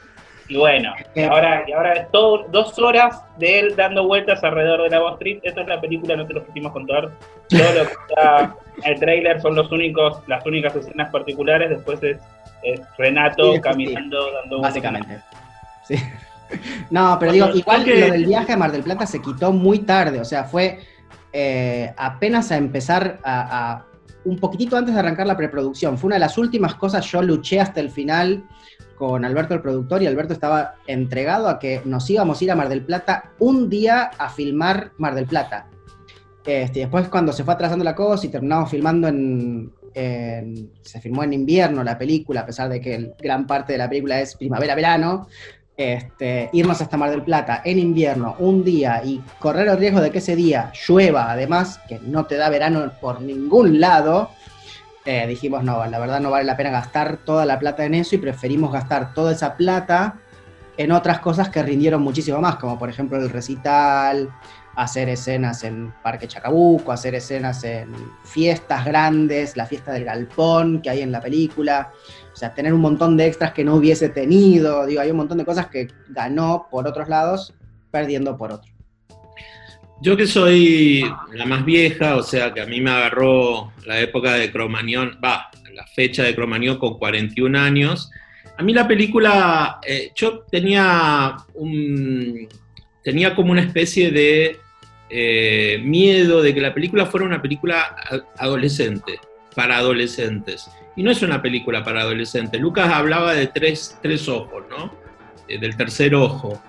Y 0.49 0.57
bueno, 0.57 0.93
y 1.15 1.21
ahora, 1.23 1.63
y 1.65 1.71
ahora 1.71 1.93
es 1.93 2.11
todo, 2.11 2.45
dos 2.49 2.77
horas 2.77 3.23
de 3.37 3.59
él 3.59 3.75
dando 3.75 4.05
vueltas 4.05 4.43
alrededor 4.43 4.83
de 4.83 4.89
la 4.89 5.01
Wall 5.01 5.13
Street. 5.13 5.39
Esa 5.41 5.61
es 5.61 5.67
la 5.67 5.79
película, 5.81 6.15
no 6.15 6.27
te 6.27 6.33
lo 6.33 6.45
quisimos 6.45 6.73
contar. 6.73 7.09
Todo 7.49 7.73
lo 7.73 7.85
que 7.87 7.93
está 8.09 8.55
en 8.83 8.91
el 8.93 8.99
trailer 8.99 9.41
son 9.41 9.55
los 9.55 9.71
únicos, 9.71 10.21
las 10.27 10.45
únicas 10.45 10.75
escenas 10.75 11.09
particulares. 11.11 11.69
Después 11.69 12.03
es, 12.03 12.17
es 12.63 12.81
Renato 12.97 13.53
Sí, 13.53 13.61
caminando, 13.61 14.17
dando 14.31 14.59
vueltas. 14.59 14.61
Básicamente. 14.61 15.19
Sí. 15.87 15.95
No, 16.91 17.17
pero 17.19 17.31
digo, 17.31 17.49
igual 17.49 17.83
que- 17.83 17.99
lo 17.99 18.11
del 18.13 18.25
viaje 18.27 18.53
a 18.53 18.57
Mar 18.57 18.71
del 18.71 18.83
Plata 18.83 19.07
se 19.07 19.19
quitó 19.19 19.51
muy 19.51 19.79
tarde, 19.79 20.19
o 20.19 20.25
sea, 20.25 20.43
fue 20.43 20.81
eh, 21.31 21.91
apenas 21.97 22.51
a 22.51 22.57
empezar 22.57 23.17
a, 23.23 23.71
a- 23.71 23.85
un 24.25 24.37
poquitito 24.37 24.77
antes 24.77 24.93
de 24.93 24.99
arrancar 24.99 25.25
la 25.25 25.35
preproducción. 25.35 25.97
Fue 25.97 26.07
una 26.09 26.17
de 26.17 26.19
las 26.19 26.37
últimas 26.37 26.75
cosas, 26.75 27.03
yo 27.07 27.23
luché 27.23 27.59
hasta 27.59 27.79
el 27.79 27.89
final 27.89 28.43
con 28.95 29.25
Alberto 29.25 29.55
el 29.55 29.61
productor 29.61 30.03
y 30.03 30.05
Alberto 30.07 30.33
estaba 30.33 30.75
entregado 30.85 31.49
a 31.49 31.57
que 31.57 31.81
nos 31.85 32.07
íbamos 32.11 32.39
a 32.39 32.43
ir 32.43 32.51
a 32.51 32.55
Mar 32.55 32.69
del 32.69 32.83
Plata 32.85 33.31
un 33.39 33.67
día 33.67 34.11
a 34.15 34.29
filmar 34.29 34.91
Mar 34.99 35.15
del 35.15 35.25
Plata. 35.25 35.65
Este, 36.45 36.81
después 36.81 37.07
cuando 37.09 37.33
se 37.33 37.43
fue 37.43 37.55
atrasando 37.55 37.83
la 37.83 37.95
cosa 37.95 38.27
y 38.27 38.29
terminamos 38.29 38.69
filmando 38.69 39.07
en, 39.07 39.73
se 39.93 41.01
filmó 41.01 41.23
en 41.23 41.33
invierno 41.33 41.83
la 41.83 41.97
película, 41.97 42.41
a 42.41 42.45
pesar 42.45 42.69
de 42.69 42.81
que 42.81 43.13
gran 43.19 43.45
parte 43.45 43.73
de 43.73 43.77
la 43.77 43.89
película 43.89 44.19
es 44.19 44.35
primavera-verano, 44.35 45.27
este, 45.75 46.49
irnos 46.53 46.81
hasta 46.81 46.97
Mar 46.97 47.09
del 47.09 47.23
Plata 47.23 47.61
en 47.65 47.79
invierno, 47.79 48.35
un 48.39 48.63
día, 48.63 49.01
y 49.03 49.21
correr 49.39 49.67
el 49.67 49.77
riesgo 49.77 50.01
de 50.01 50.11
que 50.11 50.19
ese 50.19 50.35
día 50.35 50.71
llueva, 50.87 51.31
además, 51.31 51.79
que 51.87 51.99
no 51.99 52.25
te 52.25 52.35
da 52.35 52.49
verano 52.49 52.91
por 53.01 53.21
ningún 53.21 53.79
lado, 53.79 54.29
eh, 55.05 55.27
dijimos, 55.27 55.63
no, 55.63 55.85
la 55.85 55.99
verdad 55.99 56.19
no 56.19 56.31
vale 56.31 56.45
la 56.45 56.55
pena 56.55 56.69
gastar 56.69 57.17
toda 57.17 57.45
la 57.45 57.59
plata 57.59 57.83
en 57.85 57.95
eso 57.95 58.15
y 58.15 58.19
preferimos 58.19 58.71
gastar 58.71 59.13
toda 59.13 59.33
esa 59.33 59.57
plata 59.57 60.19
en 60.77 60.91
otras 60.91 61.19
cosas 61.19 61.49
que 61.49 61.61
rindieron 61.61 62.01
muchísimo 62.01 62.39
más, 62.39 62.55
como 62.55 62.79
por 62.79 62.89
ejemplo 62.89 63.17
el 63.17 63.29
recital, 63.29 64.29
hacer 64.75 65.09
escenas 65.09 65.63
en 65.63 65.93
Parque 66.01 66.27
Chacabuco, 66.27 66.91
hacer 66.91 67.15
escenas 67.15 67.63
en 67.63 67.93
fiestas 68.23 68.85
grandes, 68.85 69.55
la 69.55 69.65
fiesta 69.65 69.91
del 69.91 70.05
galpón 70.05 70.81
que 70.81 70.89
hay 70.89 71.01
en 71.01 71.11
la 71.11 71.21
película, 71.21 71.91
o 72.31 72.35
sea, 72.35 72.53
tener 72.53 72.73
un 72.73 72.81
montón 72.81 73.15
de 73.15 73.27
extras 73.27 73.53
que 73.53 73.63
no 73.63 73.75
hubiese 73.75 74.09
tenido, 74.09 74.85
digo, 74.85 75.01
hay 75.01 75.11
un 75.11 75.17
montón 75.17 75.37
de 75.37 75.45
cosas 75.45 75.67
que 75.67 75.87
ganó 76.09 76.67
por 76.71 76.87
otros 76.87 77.07
lados, 77.07 77.53
perdiendo 77.91 78.35
por 78.37 78.51
otros. 78.51 78.71
Yo 80.01 80.17
que 80.17 80.27
soy 80.27 81.05
la 81.33 81.45
más 81.45 81.63
vieja, 81.63 82.17
o 82.17 82.23
sea, 82.23 82.53
que 82.53 82.61
a 82.61 82.65
mí 82.65 82.81
me 82.81 82.89
agarró 82.89 83.71
la 83.85 83.99
época 83.99 84.33
de 84.33 84.51
Cromañón, 84.51 85.19
va, 85.23 85.49
la 85.73 85.85
fecha 85.87 86.23
de 86.23 86.35
Cromañón 86.35 86.77
con 86.77 86.97
41 86.97 87.57
años, 87.57 88.11
a 88.57 88.63
mí 88.63 88.73
la 88.73 88.87
película, 88.87 89.79
eh, 89.85 90.11
yo 90.15 90.41
tenía 90.51 91.35
un, 91.55 92.47
tenía 93.03 93.35
como 93.35 93.51
una 93.51 93.61
especie 93.61 94.11
de 94.11 94.59
eh, 95.15 95.79
miedo 95.83 96.41
de 96.41 96.55
que 96.55 96.59
la 96.59 96.73
película 96.73 97.05
fuera 97.05 97.27
una 97.27 97.39
película 97.39 97.95
adolescente, 98.35 99.19
para 99.55 99.77
adolescentes. 99.77 100.67
Y 100.95 101.03
no 101.03 101.11
es 101.11 101.21
una 101.21 101.39
película 101.39 101.83
para 101.83 102.01
adolescentes. 102.01 102.59
Lucas 102.59 102.91
hablaba 102.91 103.35
de 103.35 103.45
tres, 103.45 103.95
tres 104.01 104.27
ojos, 104.27 104.63
¿no? 104.71 104.91
Eh, 105.47 105.59
del 105.59 105.77
tercer 105.77 106.15
ojo. 106.15 106.59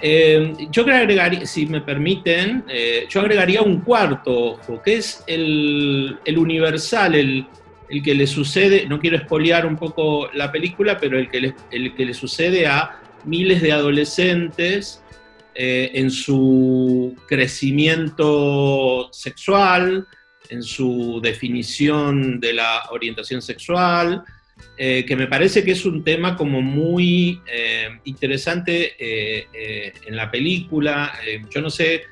Eh, 0.00 0.54
yo 0.70 0.82
agregaría, 0.82 1.44
si 1.44 1.66
me 1.66 1.80
permiten, 1.80 2.64
yo 3.08 3.20
agregaría 3.20 3.62
un 3.62 3.80
cuarto 3.80 4.52
ojo, 4.52 4.80
que 4.80 4.98
es 4.98 5.24
el, 5.26 6.20
el 6.24 6.38
universal, 6.38 7.16
el, 7.16 7.46
el, 7.88 8.02
que 8.04 8.14
le 8.14 8.28
sucede, 8.28 8.86
no 8.86 9.00
quiero 9.00 9.16
espolear 9.16 9.66
un 9.66 9.76
poco 9.76 10.30
la 10.34 10.52
película, 10.52 10.98
pero 10.98 11.18
el 11.18 11.28
que 11.28 11.40
le, 11.40 11.54
el 11.72 11.96
que 11.96 12.04
le 12.06 12.14
sucede 12.14 12.68
a 12.68 13.00
miles 13.24 13.60
de 13.60 13.72
adolescentes 13.72 15.02
eh, 15.60 15.90
en 15.94 16.12
su 16.12 17.16
crecimiento 17.26 19.08
sexual, 19.12 20.06
en 20.50 20.62
su 20.62 21.18
definición 21.20 22.38
de 22.38 22.52
la 22.52 22.84
orientación 22.92 23.42
sexual, 23.42 24.22
eh, 24.76 25.04
que 25.04 25.16
me 25.16 25.26
parece 25.26 25.64
que 25.64 25.72
es 25.72 25.84
un 25.84 26.04
tema 26.04 26.36
como 26.36 26.62
muy 26.62 27.40
eh, 27.52 27.88
interesante 28.04 28.94
en 30.06 30.14
la 30.14 30.30
película. 30.30 31.12
yo 31.52 31.60
no 31.60 31.70
sé, 31.70 32.04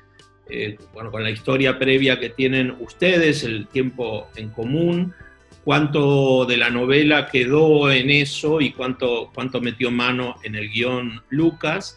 bueno, 0.92 1.12
con 1.12 1.22
la 1.22 1.30
historia 1.30 1.78
previa 1.78 2.18
que 2.18 2.30
tienen 2.30 2.74
ustedes, 2.80 3.44
el 3.44 3.68
tiempo 3.68 4.26
en 4.34 4.48
común, 4.50 5.14
cuánto 5.62 6.46
de 6.46 6.56
la 6.56 6.70
novela 6.70 7.28
quedó 7.28 7.92
en 7.92 8.10
eso 8.10 8.60
y 8.60 8.72
cuánto, 8.72 9.30
cuánto 9.32 9.60
metió 9.60 9.92
mano 9.92 10.34
en 10.42 10.56
el 10.56 10.68
guion 10.68 11.22
Lucas. 11.28 11.96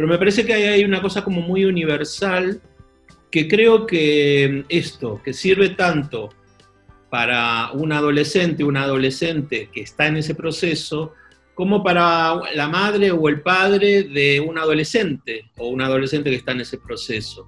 Pero 0.00 0.08
me 0.08 0.16
parece 0.16 0.46
que 0.46 0.54
hay 0.54 0.82
una 0.82 1.02
cosa 1.02 1.22
como 1.22 1.42
muy 1.42 1.66
universal 1.66 2.62
que 3.30 3.46
creo 3.46 3.86
que 3.86 4.64
esto, 4.70 5.20
que 5.22 5.34
sirve 5.34 5.68
tanto 5.68 6.30
para 7.10 7.70
un 7.72 7.92
adolescente, 7.92 8.64
una 8.64 8.84
adolescente 8.84 9.68
que 9.70 9.82
está 9.82 10.06
en 10.06 10.16
ese 10.16 10.34
proceso, 10.34 11.12
como 11.54 11.84
para 11.84 12.34
la 12.54 12.66
madre 12.66 13.10
o 13.10 13.28
el 13.28 13.42
padre 13.42 14.04
de 14.04 14.40
un 14.40 14.56
adolescente 14.56 15.50
o 15.58 15.68
un 15.68 15.82
adolescente 15.82 16.30
que 16.30 16.36
está 16.36 16.52
en 16.52 16.62
ese 16.62 16.78
proceso. 16.78 17.46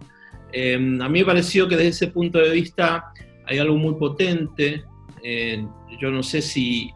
Em, 0.53 1.01
a 1.01 1.09
mí 1.09 1.21
me 1.21 1.25
pareció 1.25 1.67
que 1.67 1.77
desde 1.77 1.89
ese 1.89 2.09
punto 2.09 2.39
de 2.39 2.51
vista 2.51 3.15
hay 3.47 3.61
algo 3.61 3.77
muy 3.77 3.95
potente. 3.95 4.85
Eh, 5.25 5.67
yo 5.99 6.11
no 6.11 6.23
sé 6.23 6.43
si 6.43 6.91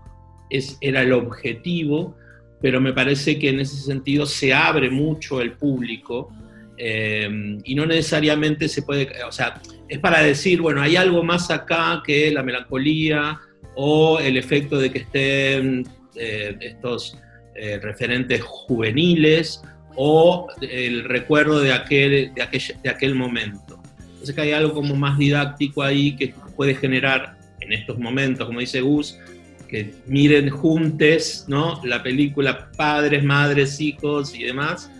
es, 0.50 0.76
era 0.82 1.00
el 1.00 1.14
objetivo, 1.14 2.14
pero 2.60 2.80
me 2.80 2.92
parece 2.92 3.38
que 3.38 3.50
en 3.50 3.60
ese 3.60 3.76
sentido 3.76 4.26
se 4.26 4.52
abre 4.54 4.90
mucho 4.90 5.40
el 5.40 5.52
público 5.52 6.32
eh, 6.78 7.58
y 7.64 7.74
no 7.74 7.86
necesariamente 7.86 8.68
se 8.68 8.82
puede, 8.82 9.08
o 9.26 9.32
sea, 9.32 9.60
es 9.88 9.98
para 9.98 10.22
decir, 10.22 10.60
bueno, 10.60 10.82
hay 10.82 10.96
algo 10.96 11.22
más 11.22 11.50
acá 11.50 12.02
que 12.04 12.30
la 12.30 12.42
melancolía 12.42 13.40
o 13.74 14.18
el 14.18 14.36
efecto 14.36 14.78
de 14.78 14.90
que 14.90 14.98
estén 15.00 15.86
eh, 16.16 16.56
estos 16.60 17.18
eh, 17.54 17.78
referentes 17.82 18.42
juveniles 18.42 19.62
o 19.94 20.48
el 20.60 21.04
recuerdo 21.04 21.60
de 21.60 21.72
aquel, 21.72 22.34
de, 22.34 22.42
aquel, 22.42 22.62
de 22.82 22.90
aquel 22.90 23.14
momento. 23.14 23.80
Entonces 23.98 24.34
que 24.34 24.40
hay 24.42 24.52
algo 24.52 24.74
como 24.74 24.94
más 24.96 25.16
didáctico 25.18 25.82
ahí 25.82 26.16
que 26.16 26.34
puede 26.56 26.74
generar 26.74 27.36
en 27.60 27.72
estos 27.72 27.98
momentos, 27.98 28.46
como 28.46 28.60
dice 28.60 28.80
Gus, 28.80 29.18
que 29.66 29.94
miren 30.07 30.50
juntes 30.50 31.44
¿no? 31.48 31.81
la 31.85 32.02
película 32.02 32.70
Padres, 32.76 33.24
Madres, 33.24 33.81
Hijos 33.81 34.35
y 34.35 34.44
demás, 34.44 34.90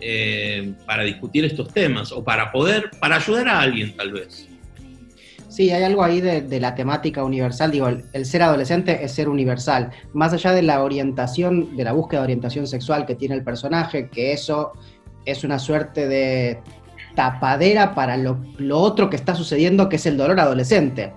eh, 0.00 0.72
para 0.84 1.04
discutir 1.04 1.44
estos 1.44 1.72
temas 1.72 2.12
o 2.12 2.22
para 2.22 2.52
poder, 2.52 2.90
para 3.00 3.16
ayudar 3.16 3.48
a 3.48 3.60
alguien 3.60 3.96
tal 3.96 4.12
vez. 4.12 4.48
Sí, 5.48 5.70
hay 5.70 5.84
algo 5.84 6.04
ahí 6.04 6.20
de, 6.20 6.60
la 6.60 6.74
temática 6.74 7.24
universal. 7.24 7.70
Digo, 7.70 7.88
el, 7.88 8.26
ser 8.26 8.42
adolescente 8.42 9.02
es 9.02 9.12
ser 9.12 9.26
universal. 9.26 9.90
Más 10.12 10.34
allá 10.34 10.52
de 10.52 10.60
la 10.60 10.82
orientación, 10.82 11.78
de 11.78 11.84
la 11.84 11.92
búsqueda 11.92 12.20
de 12.20 12.24
orientación 12.24 12.66
sexual 12.66 13.06
que 13.06 13.14
tiene 13.14 13.36
el 13.36 13.42
personaje, 13.42 14.10
que 14.10 14.32
eso 14.32 14.72
es 15.24 15.44
una 15.44 15.58
suerte 15.58 16.08
de 16.08 16.58
tapadera 17.14 17.94
para 17.94 18.18
lo, 18.18 18.44
lo 18.58 18.78
otro 18.78 19.08
que 19.08 19.16
está 19.16 19.34
sucediendo, 19.34 19.88
que 19.88 19.96
es 19.96 20.04
el 20.04 20.18
dolor 20.18 20.38
adolescente. 20.38 21.14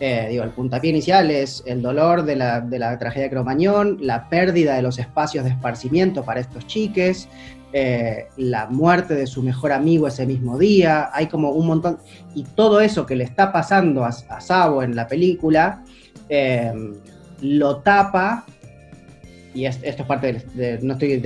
Eh, 0.00 0.26
digo, 0.30 0.42
el 0.42 0.50
puntapié 0.50 0.90
inicial 0.90 1.30
es 1.30 1.62
el 1.66 1.80
dolor 1.80 2.24
de 2.24 2.36
la, 2.36 2.98
tragedia 2.98 3.24
de 3.24 3.30
Cromañón, 3.30 3.98
la 4.00 4.28
pérdida 4.28 4.74
de 4.74 4.82
los 4.82 4.98
espacios 4.98 5.44
de 5.44 5.50
esparcimiento 5.50 6.24
para 6.24 6.40
estos 6.40 6.66
chiques, 6.66 7.28
eh, 7.72 8.26
la 8.36 8.66
muerte 8.66 9.14
de 9.14 9.26
su 9.26 9.42
mejor 9.42 9.72
amigo 9.72 10.08
ese 10.08 10.26
mismo 10.26 10.58
día, 10.58 11.10
hay 11.12 11.26
como 11.28 11.50
un 11.50 11.66
montón, 11.66 11.98
y 12.34 12.42
todo 12.42 12.80
eso 12.80 13.06
que 13.06 13.14
le 13.14 13.24
está 13.24 13.52
pasando 13.52 14.04
a, 14.04 14.12
Sabo 14.12 14.82
en 14.82 14.96
la 14.96 15.06
película, 15.06 15.84
em, 16.28 16.94
lo 17.40 17.78
tapa, 17.78 18.44
y 19.54 19.66
esto 19.66 19.84
es 19.84 20.02
parte 20.02 20.44
de, 20.54 20.80
no 20.82 20.94
estoy 20.94 21.20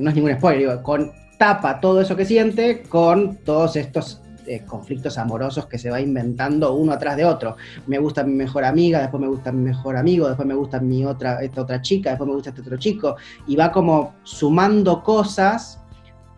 no 0.00 0.10
es 0.10 0.14
ningún 0.16 0.34
spoiler, 0.34 0.82
con, 0.82 1.12
tapa 1.38 1.80
todo 1.80 2.00
eso 2.00 2.16
que 2.16 2.24
siente 2.24 2.82
con 2.82 3.36
todos 3.38 3.74
estos 3.76 4.21
eh, 4.46 4.64
conflictos 4.66 5.18
amorosos 5.18 5.66
que 5.66 5.78
se 5.78 5.90
va 5.90 6.00
inventando 6.00 6.74
uno 6.74 6.92
atrás 6.92 7.16
de 7.16 7.24
otro. 7.24 7.56
Me 7.86 7.98
gusta 7.98 8.24
mi 8.24 8.34
mejor 8.34 8.64
amiga, 8.64 9.00
después 9.00 9.20
me 9.20 9.28
gusta 9.28 9.52
mi 9.52 9.62
mejor 9.62 9.96
amigo, 9.96 10.26
después 10.26 10.46
me 10.46 10.54
gusta 10.54 10.80
mi 10.80 11.04
otra, 11.04 11.42
esta 11.42 11.62
otra 11.62 11.80
chica, 11.82 12.10
después 12.10 12.28
me 12.28 12.34
gusta 12.34 12.50
este 12.50 12.62
otro 12.62 12.76
chico, 12.76 13.16
y 13.46 13.56
va 13.56 13.70
como 13.70 14.14
sumando 14.22 15.02
cosas 15.02 15.80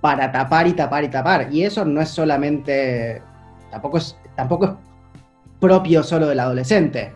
para 0.01 0.31
tapar 0.31 0.67
y 0.67 0.75
tapar 0.75 1.05
y 1.05 1.09
tapar. 1.09 1.49
Y 1.53 1.65
eso 1.65 1.85
no 1.85 2.01
es 2.01 2.11
solamente, 2.11 3.23
tampoco 3.71 3.99
es, 3.99 4.17
tampoco 4.37 4.65
es 4.67 4.71
propio 5.59 6.03
solo 6.03 6.27
del 6.27 6.41
adolescente, 6.41 7.15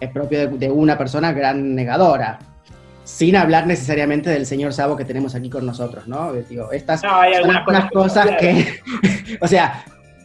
es 0.00 0.10
propio 0.10 0.48
de, 0.48 0.70
una 0.70 0.98
persona 0.98 1.32
gran 1.32 1.74
negadora 1.74 2.40
sin 3.04 3.36
hablar 3.36 3.66
necesariamente 3.66 4.30
del 4.30 4.46
señor 4.46 4.72
Sabo 4.72 4.96
que 4.96 5.04
tenemos 5.04 5.34
aquí 5.34 5.48
con 5.48 5.64
nosotros, 5.64 6.08
¿no? 6.08 6.32
Digo, 6.32 6.72
estas 6.72 7.02
son 7.02 7.10
algunas 7.10 7.90
cosas 7.92 8.30
que, 8.40 8.80
o 9.40 9.46
sea, 9.46 9.84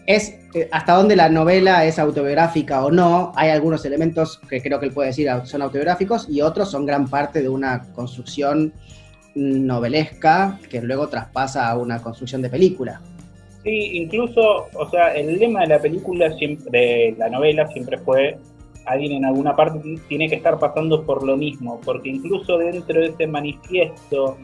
es 0.09 0.39
eh, 0.55 0.67
hasta 0.71 0.93
dónde 0.93 1.15
la 1.15 1.29
novela 1.29 1.85
es 1.85 1.99
autobiográfica 1.99 2.83
o 2.83 2.89
no. 2.89 3.31
Hay 3.35 3.51
algunos 3.51 3.85
elementos 3.85 4.41
que 4.49 4.59
creo 4.59 4.79
que 4.79 4.87
él 4.87 4.91
puede 4.91 5.09
decir 5.09 5.29
son 5.43 5.61
autobiográficos 5.61 6.27
y 6.27 6.41
otros 6.41 6.71
son 6.71 6.87
gran 6.87 7.07
parte 7.07 7.43
de 7.43 7.49
una 7.49 7.83
construcción 7.93 8.73
novelesca 9.35 10.59
que 10.67 10.81
luego 10.81 11.09
traspasa 11.09 11.69
a 11.69 11.77
una 11.77 12.01
construcción 12.01 12.41
de 12.41 12.49
película. 12.49 12.99
Sí, 13.63 13.99
incluso, 13.99 14.65
o 14.73 14.89
sea, 14.89 15.13
el 15.13 15.37
lema 15.37 15.61
de 15.61 15.67
la 15.67 15.79
película, 15.79 16.31
siempre, 16.37 16.71
de 16.71 17.15
la 17.15 17.29
novela, 17.29 17.67
siempre 17.67 17.99
fue 17.99 18.35
alguien 18.85 19.11
en 19.11 19.25
alguna 19.25 19.55
parte 19.55 19.79
tiene 20.07 20.27
que 20.27 20.37
estar 20.37 20.57
pasando 20.57 21.05
por 21.05 21.23
lo 21.23 21.37
mismo, 21.37 21.79
porque 21.85 22.09
incluso 22.09 22.57
dentro 22.57 22.99
de 22.99 23.07
ese 23.09 23.27
manifiesto 23.27 24.37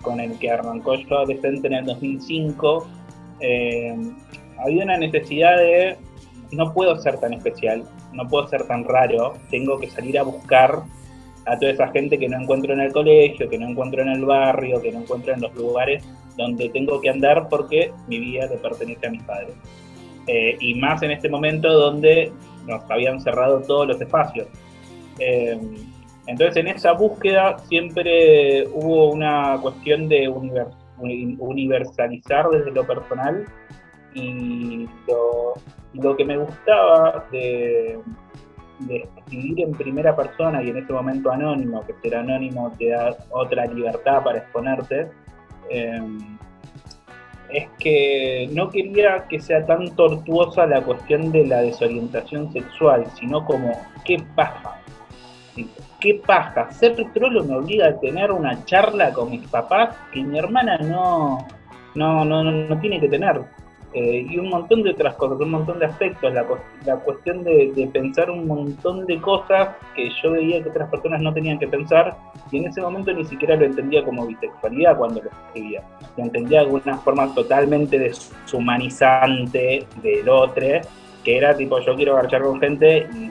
con 0.00 0.18
el 0.18 0.36
que 0.40 0.50
arrancó 0.50 0.96
yo 0.96 1.18
adolescente 1.18 1.68
en 1.68 1.74
el 1.74 1.84
2005, 1.84 2.88
eh, 3.38 3.96
había 4.62 4.84
una 4.84 4.96
necesidad 4.96 5.56
de, 5.56 5.96
no 6.52 6.72
puedo 6.72 6.96
ser 6.96 7.18
tan 7.18 7.32
especial, 7.32 7.84
no 8.12 8.28
puedo 8.28 8.48
ser 8.48 8.64
tan 8.64 8.84
raro, 8.84 9.34
tengo 9.50 9.78
que 9.78 9.88
salir 9.88 10.18
a 10.18 10.22
buscar 10.22 10.82
a 11.46 11.58
toda 11.58 11.72
esa 11.72 11.88
gente 11.88 12.18
que 12.18 12.28
no 12.28 12.40
encuentro 12.40 12.72
en 12.72 12.80
el 12.80 12.92
colegio, 12.92 13.48
que 13.48 13.58
no 13.58 13.68
encuentro 13.68 14.02
en 14.02 14.08
el 14.08 14.24
barrio, 14.24 14.80
que 14.80 14.92
no 14.92 15.00
encuentro 15.00 15.34
en 15.34 15.40
los 15.40 15.54
lugares 15.54 16.04
donde 16.36 16.68
tengo 16.68 17.00
que 17.00 17.10
andar 17.10 17.48
porque 17.48 17.92
mi 18.06 18.18
vida 18.18 18.46
le 18.46 18.56
pertenece 18.56 19.06
a 19.06 19.10
mis 19.10 19.22
padres. 19.22 19.54
Eh, 20.26 20.56
y 20.60 20.74
más 20.74 21.02
en 21.02 21.10
este 21.10 21.28
momento 21.28 21.68
donde 21.68 22.32
nos 22.66 22.88
habían 22.90 23.20
cerrado 23.20 23.60
todos 23.62 23.88
los 23.88 24.00
espacios. 24.00 24.46
Eh, 25.18 25.58
entonces 26.26 26.56
en 26.56 26.68
esa 26.68 26.92
búsqueda 26.92 27.58
siempre 27.68 28.66
hubo 28.68 29.10
una 29.10 29.58
cuestión 29.60 30.08
de 30.08 30.28
universalizar 30.98 32.48
desde 32.50 32.70
lo 32.70 32.86
personal 32.86 33.44
y 34.14 34.88
lo, 35.94 36.16
que 36.16 36.24
me 36.24 36.36
gustaba 36.36 37.24
de, 37.30 38.00
escribir 38.88 39.60
en 39.60 39.72
primera 39.72 40.14
persona 40.16 40.62
y 40.62 40.70
en 40.70 40.78
este 40.78 40.92
momento 40.92 41.30
anónimo, 41.30 41.84
que 41.86 41.94
ser 42.02 42.16
anónimo 42.16 42.72
te 42.78 42.90
da 42.90 43.16
otra 43.30 43.66
libertad 43.66 44.22
para 44.24 44.38
exponerte, 44.38 45.08
em, 45.70 46.18
es 47.50 47.68
que 47.78 48.48
no 48.52 48.70
quería 48.70 49.26
que 49.28 49.38
sea 49.38 49.64
tan 49.66 49.94
tortuosa 49.94 50.66
la 50.66 50.80
cuestión 50.80 51.30
de 51.30 51.46
la 51.46 51.62
desorientación 51.62 52.52
sexual, 52.52 53.06
sino 53.14 53.44
como, 53.44 53.72
¿qué 54.04 54.22
paja? 54.34 54.80
¿Qué 56.00 56.20
paja? 56.26 56.72
Ser 56.72 56.96
trolo 57.12 57.44
me 57.44 57.54
obliga 57.54 57.88
a 57.88 58.00
tener 58.00 58.32
una 58.32 58.64
charla 58.64 59.12
con 59.12 59.30
mis 59.30 59.46
papás 59.48 59.94
que 60.12 60.24
mi 60.24 60.38
hermana 60.38 60.78
no, 60.78 61.46
no, 61.94 62.24
no, 62.24 62.42
no 62.42 62.80
tiene 62.80 62.98
que 62.98 63.08
tener. 63.08 63.42
Eh, 63.94 64.26
y 64.26 64.38
un 64.38 64.48
montón 64.48 64.82
de 64.82 64.90
otras 64.90 65.14
cosas, 65.16 65.38
un 65.38 65.50
montón 65.50 65.78
de 65.78 65.84
aspectos, 65.84 66.32
la, 66.32 66.46
la 66.86 66.96
cuestión 66.96 67.44
de, 67.44 67.90
pensar 67.92 68.30
un 68.30 68.46
montón 68.46 69.04
de 69.04 69.20
cosas 69.20 69.76
que 69.94 70.08
yo 70.22 70.32
veía 70.32 70.62
que 70.62 70.70
otras 70.70 70.88
personas 70.88 71.20
no 71.20 71.34
tenían 71.34 71.58
que 71.58 71.68
pensar 71.68 72.16
y 72.50 72.56
en 72.58 72.68
ese 72.68 72.80
momento 72.80 73.12
ni 73.12 73.26
siquiera 73.26 73.54
lo 73.54 73.66
entendía 73.66 74.02
como 74.02 74.26
bisexualidad 74.26 74.96
cuando 74.96 75.22
lo 75.22 75.28
escribía, 75.28 75.82
lo 76.16 76.24
entendía 76.24 76.64
de 76.64 76.70
una 76.70 76.96
forma 76.98 77.34
totalmente 77.34 77.98
deshumanizante 77.98 79.86
del 80.02 80.26
otro, 80.26 80.66
que 81.22 81.36
era 81.36 81.54
tipo 81.54 81.78
yo 81.80 81.94
quiero 81.94 82.14
marchar 82.14 82.42
con 82.42 82.58
gente 82.60 83.06
y, 83.14 83.30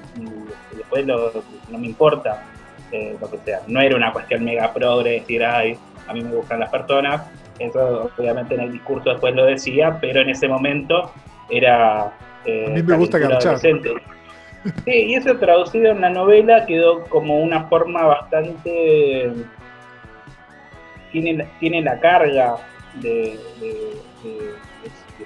después 0.78 1.08
no 1.08 1.78
me 1.78 1.88
importa 1.88 2.44
eh, 2.92 3.18
lo 3.20 3.32
que 3.32 3.38
sea, 3.40 3.62
no 3.68 3.82
era 3.82 3.96
una 3.96 4.14
cuestión 4.14 4.44
mega 4.44 4.72
progre, 4.72 5.22
decir, 5.22 5.44
ay, 5.44 5.76
a 6.08 6.14
mí 6.14 6.22
me 6.22 6.36
gustan 6.36 6.60
las 6.60 6.70
personas, 6.70 7.24
eso 7.64 8.12
obviamente 8.18 8.56
en 8.56 8.62
el 8.62 8.72
discurso 8.72 9.10
después 9.10 9.36
lo 9.36 9.46
decía, 9.46 9.98
pero 10.00 10.22
en 10.22 10.30
ese 10.30 10.48
momento 10.48 11.12
era... 11.50 12.14
Eh, 12.46 12.66
a 12.68 12.70
mí 12.72 12.84
me 12.84 12.98
gusta 12.98 13.20
garchar. 13.20 13.58
Sí, 13.60 13.82
y 14.86 15.16
eso 15.16 15.38
traducido 15.38 15.92
en 15.92 16.02
la 16.02 16.10
novela 16.10 16.66
quedó 16.66 17.04
como 17.06 17.40
una 17.40 17.66
forma 17.66 18.04
bastante... 18.04 19.32
Tiene, 21.12 21.46
tiene 21.60 21.82
la 21.82 22.00
carga 22.00 22.56
de, 23.02 23.38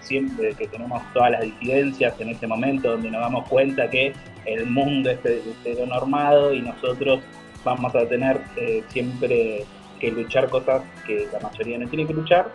siempre 0.01 0.53
que 0.53 0.67
tenemos 0.67 1.01
todas 1.13 1.31
las 1.31 1.41
disidencias 1.41 2.19
en 2.19 2.29
este 2.29 2.47
momento, 2.47 2.91
donde 2.91 3.11
nos 3.11 3.21
damos 3.21 3.47
cuenta 3.47 3.89
que 3.89 4.13
el 4.45 4.65
mundo 4.65 5.11
es 5.11 5.87
normado 5.87 6.53
y 6.53 6.61
nosotros 6.61 7.21
vamos 7.63 7.93
a 7.95 8.07
tener 8.07 8.39
eh, 8.55 8.83
siempre 8.89 9.65
que 9.99 10.11
luchar 10.11 10.49
cosas 10.49 10.83
que 11.05 11.27
la 11.31 11.39
mayoría 11.39 11.77
no 11.77 11.87
tiene 11.87 12.05
que 12.05 12.13
luchar, 12.13 12.49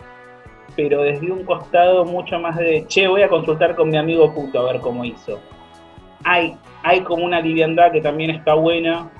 pero 0.76 1.02
desde 1.02 1.30
un 1.30 1.44
costado 1.44 2.04
mucho 2.04 2.38
más 2.38 2.56
de, 2.56 2.86
che, 2.86 3.08
voy 3.08 3.22
a 3.22 3.28
consultar 3.28 3.74
con 3.74 3.90
mi 3.90 3.96
amigo 3.96 4.32
puto 4.34 4.60
a 4.60 4.72
ver 4.72 4.80
cómo 4.80 5.04
hizo. 5.04 5.40
Hay, 6.24 6.56
hay 6.82 7.00
como 7.02 7.24
una 7.24 7.40
liviandad 7.40 7.92
que 7.92 8.00
también 8.00 8.30
está 8.30 8.54
buena, 8.54 9.10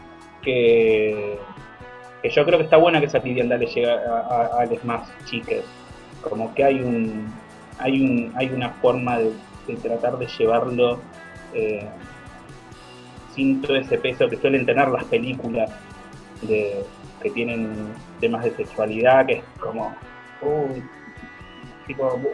que, 0.43 1.39
que 2.23 2.31
yo 2.31 2.45
creo 2.45 2.59
que 2.59 2.65
está 2.65 2.77
buena 2.77 3.01
que 3.01 3.07
esa 3.07 3.19
liviandad 3.19 3.59
le 3.59 3.67
llegue 3.67 3.91
a, 3.91 4.51
a, 4.59 4.67
los 4.67 4.85
más 4.85 5.11
chiques. 5.25 5.65
Como 6.23 6.55
que 6.55 6.65
hay 6.65 6.81
un 6.81 7.33
hay 7.79 8.03
un 8.03 8.33
hay 8.37 8.49
una 8.49 8.71
forma 8.71 9.19
de, 9.19 9.33
tratar 9.83 10.19
de 10.19 10.27
llevarlo 10.27 10.99
eh, 11.55 11.89
sin 13.35 13.63
todo 13.63 13.77
ese 13.77 13.97
peso 13.99 14.29
que 14.29 14.37
suelen 14.37 14.67
tener 14.67 14.89
las 14.89 15.05
películas 15.05 15.71
de, 16.43 16.85
que 17.23 17.31
tienen 17.31 17.95
temas 18.21 18.45
de 18.45 18.51
sexualidad, 18.53 19.27
que 19.27 19.33
es 19.35 19.45
como, 19.59 19.95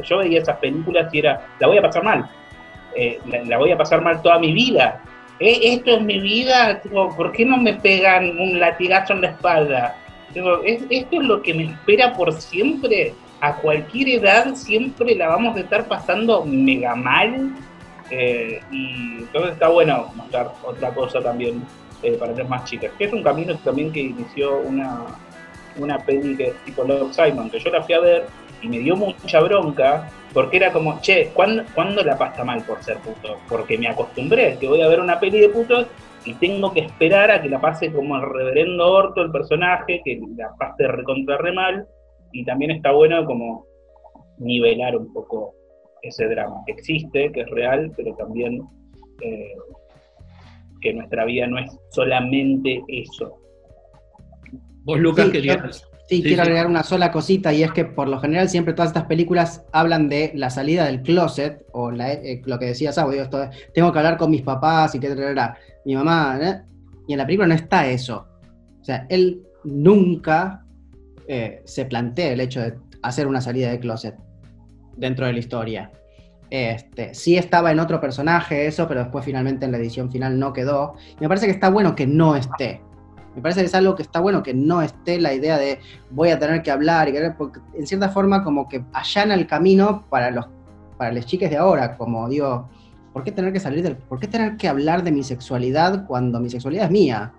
yo 0.03 0.19
veía 0.19 0.41
esas 0.41 0.59
películas 0.59 1.13
y 1.13 1.19
era, 1.21 1.47
la 1.59 1.67
voy 1.67 1.79
a 1.79 1.83
pasar 1.83 2.05
mal, 2.05 2.31
eh, 2.95 3.19
la, 3.47 3.59
voy 3.59 3.73
a 3.73 3.77
pasar 3.77 4.03
mal 4.03 4.23
toda 4.23 4.39
mi 4.39 4.53
vida. 4.53 5.03
Eh, 5.39 5.75
esto 5.75 5.97
es 5.97 6.03
mi 6.03 6.19
vida, 6.19 6.81
¿por 6.91 7.33
qué 7.33 7.45
no 7.45 7.59
me 7.59 7.75
pegan 7.75 8.39
un 8.39 8.59
latigazo 8.59 9.13
en 9.13 9.23
la 9.23 9.29
espalda? 9.29 9.97
esto 10.35 10.87
es 10.91 11.23
lo 11.23 11.41
que 11.43 11.55
me 11.55 11.65
espera 11.65 12.13
por 12.13 12.33
siempre. 12.33 13.15
A 13.41 13.55
cualquier 13.57 14.21
edad 14.21 14.55
siempre 14.55 15.15
la 15.15 15.29
vamos 15.29 15.57
a 15.57 15.61
estar 15.61 15.87
pasando 15.89 16.45
mega 16.45 16.95
mal. 16.95 17.51
Eh, 18.11 18.61
y 18.71 19.19
entonces 19.19 19.53
está 19.53 19.69
bueno 19.69 20.11
mostrar 20.15 20.53
otra 20.65 20.91
cosa 20.95 21.21
también 21.21 21.63
para 22.19 22.35
ser 22.35 22.47
más 22.47 22.65
chicas, 22.65 22.93
que 22.97 23.05
es 23.05 23.13
un 23.13 23.23
camino 23.23 23.57
también 23.59 23.91
que 23.91 24.01
inició 24.01 24.59
una, 24.59 25.07
una 25.79 25.99
peli 25.99 26.37
que 26.37 26.49
es 26.49 26.65
tipo 26.65 26.85
Love 26.85 27.13
Simon, 27.13 27.51
que 27.51 27.59
yo 27.59 27.71
la 27.71 27.83
fui 27.83 27.95
a 27.95 28.01
ver 28.01 28.25
y 28.63 28.69
me 28.69 28.79
dio 28.79 28.97
mucha 28.97 29.41
bronca, 29.41 30.11
porque 30.33 30.57
era 30.57 30.73
como, 30.73 31.01
che, 31.01 31.31
¿cuándo, 31.35 32.03
la 32.03 32.19
pasta 32.19 32.45
mal 32.45 32.63
por 32.63 32.83
ser 32.83 32.99
puto? 32.99 33.37
Porque 33.49 33.79
me 33.79 33.89
acostumbré, 33.89 34.57
que 34.59 34.69
voy 34.69 34.83
a 34.83 34.89
ver 34.89 35.01
una 35.01 35.21
peli 35.21 35.41
de 35.41 35.49
putos 35.49 35.87
y 36.25 36.35
tengo 36.35 36.73
que 36.73 36.81
esperar 36.81 37.31
a 37.31 37.41
que 37.41 37.49
la 37.49 37.61
pase 37.61 37.93
como 37.93 38.17
el 38.17 38.23
reverendo 38.23 38.93
orto 38.93 39.23
el 39.23 39.31
personaje, 39.31 40.03
que 40.05 40.21
la 40.37 40.51
pase 40.59 40.89
recontra 40.89 41.39
re 41.39 41.53
mal, 41.53 41.87
y 42.33 42.45
también 42.45 42.73
está 42.73 42.93
bueno 42.93 43.25
como 43.25 43.65
nivelar 44.39 44.97
un 44.97 45.13
poco 45.13 45.55
ese 46.03 46.27
drama, 46.27 46.63
que 46.67 46.73
existe, 46.73 47.31
que 47.33 47.41
es 47.43 47.51
real, 47.51 47.93
pero 47.97 48.15
también 48.15 48.61
eh, 49.21 49.55
que 50.81 50.93
nuestra 50.93 51.25
vida 51.25 51.47
no 51.47 51.59
es 51.59 51.71
solamente 51.91 52.83
eso. 52.89 53.39
Vos, 54.87 55.01
Lucas, 55.01 55.31
querías... 55.31 55.85
Sí, 56.09 56.23
quiero 56.23 56.43
agregar 56.43 56.69
una 56.69 56.85
sola 56.85 57.11
cosita 57.11 57.53
y 57.53 57.65
es 57.65 57.73
que 57.73 57.85
por 57.85 58.07
lo 58.07 58.21
general 58.21 58.49
siempre 58.49 58.73
todas 58.73 58.91
estas 58.91 59.07
películas 59.07 59.65
hablan 59.73 60.09
de 60.09 60.31
la 60.37 60.51
salida 60.51 60.85
del 60.85 61.03
closet 61.03 61.67
o 61.73 61.91
eh, 61.91 62.43
lo 62.45 62.61
que 62.61 62.67
decía 62.67 62.93
Sabo, 62.93 63.11
esto, 63.11 63.51
tengo 63.75 63.91
que 63.91 63.99
hablar 63.99 64.17
con 64.17 64.31
mis 64.31 64.43
papás 64.43 64.95
y 64.95 65.01
que 65.01 65.13
mi 65.85 65.97
mamá, 65.97 66.39
¿eh? 66.41 66.63
y 67.09 67.15
en 67.15 67.19
la 67.19 67.27
película 67.27 67.49
no 67.49 67.55
está 67.55 67.89
eso. 67.89 68.29
O 68.81 68.85
sea, 68.85 69.05
él 69.09 69.43
nunca 69.65 70.65
eh, 71.27 71.61
se 71.65 71.87
plantea 71.87 72.35
el 72.35 72.41
hecho 72.41 72.61
de 72.61 72.75
hacer 73.03 73.27
una 73.27 73.41
salida 73.41 73.71
del 73.71 73.81
closet 73.81 74.15
dentro 74.97 75.27
de 75.27 75.33
la 75.33 75.39
historia. 75.41 75.91
Este, 76.51 77.13
sí 77.15 77.37
estaba 77.37 77.73
en 77.73 77.81
otro 77.81 78.01
personaje 78.01 78.69
eso, 78.69 78.87
pero 78.87 79.01
después 79.01 79.25
finalmente 79.25 79.65
en 79.65 79.73
la 79.73 79.79
edición 79.79 80.13
final 80.13 80.39
no 80.39 80.53
quedó. 80.53 80.95
me 81.19 81.27
parece 81.27 81.47
que 81.47 81.53
está 81.53 81.69
bueno 81.69 81.97
que 81.97 82.07
no 82.07 82.37
esté. 82.37 82.81
Me 83.37 83.43
parece 83.43 83.61
que 83.61 83.67
es 83.67 83.75
algo 83.75 83.95
que 83.95 84.03
está 84.03 84.19
bueno 84.19 84.43
que 84.43 84.55
no 84.55 84.81
esté 84.81 85.21
la 85.21 85.35
idea 85.35 85.59
de 85.59 85.79
voy 86.11 86.31
a 86.31 86.39
tener 86.39 86.63
que 86.63 86.71
hablar 86.71 87.11
y 87.11 87.15
porque 87.37 87.61
en 87.75 87.87
cierta 87.87 88.09
forma 88.09 88.43
como 88.43 88.67
que 88.67 88.83
allana 88.95 89.35
el 89.35 89.47
camino 89.47 90.07
para 90.09 90.31
los 90.31 90.47
para 90.97 91.13
las 91.13 91.27
chicas 91.27 91.51
de 91.51 91.59
ahora, 91.59 91.99
como 91.99 92.27
digo, 92.31 92.71
¿por 93.13 93.23
qué 93.23 93.33
tener 93.33 93.53
que 93.53 93.61
salir 93.61 93.83
del 93.83 93.97
por 93.97 94.19
qué 94.19 94.27
tener 94.27 94.57
que 94.57 94.69
hablar 94.69 95.05
de 95.05 95.13
mi 95.13 95.23
sexualidad 95.23 96.07
cuando 96.07 96.41
mi 96.41 96.49
sexualidad 96.49 96.87
es 96.87 96.91
mía? 96.91 97.35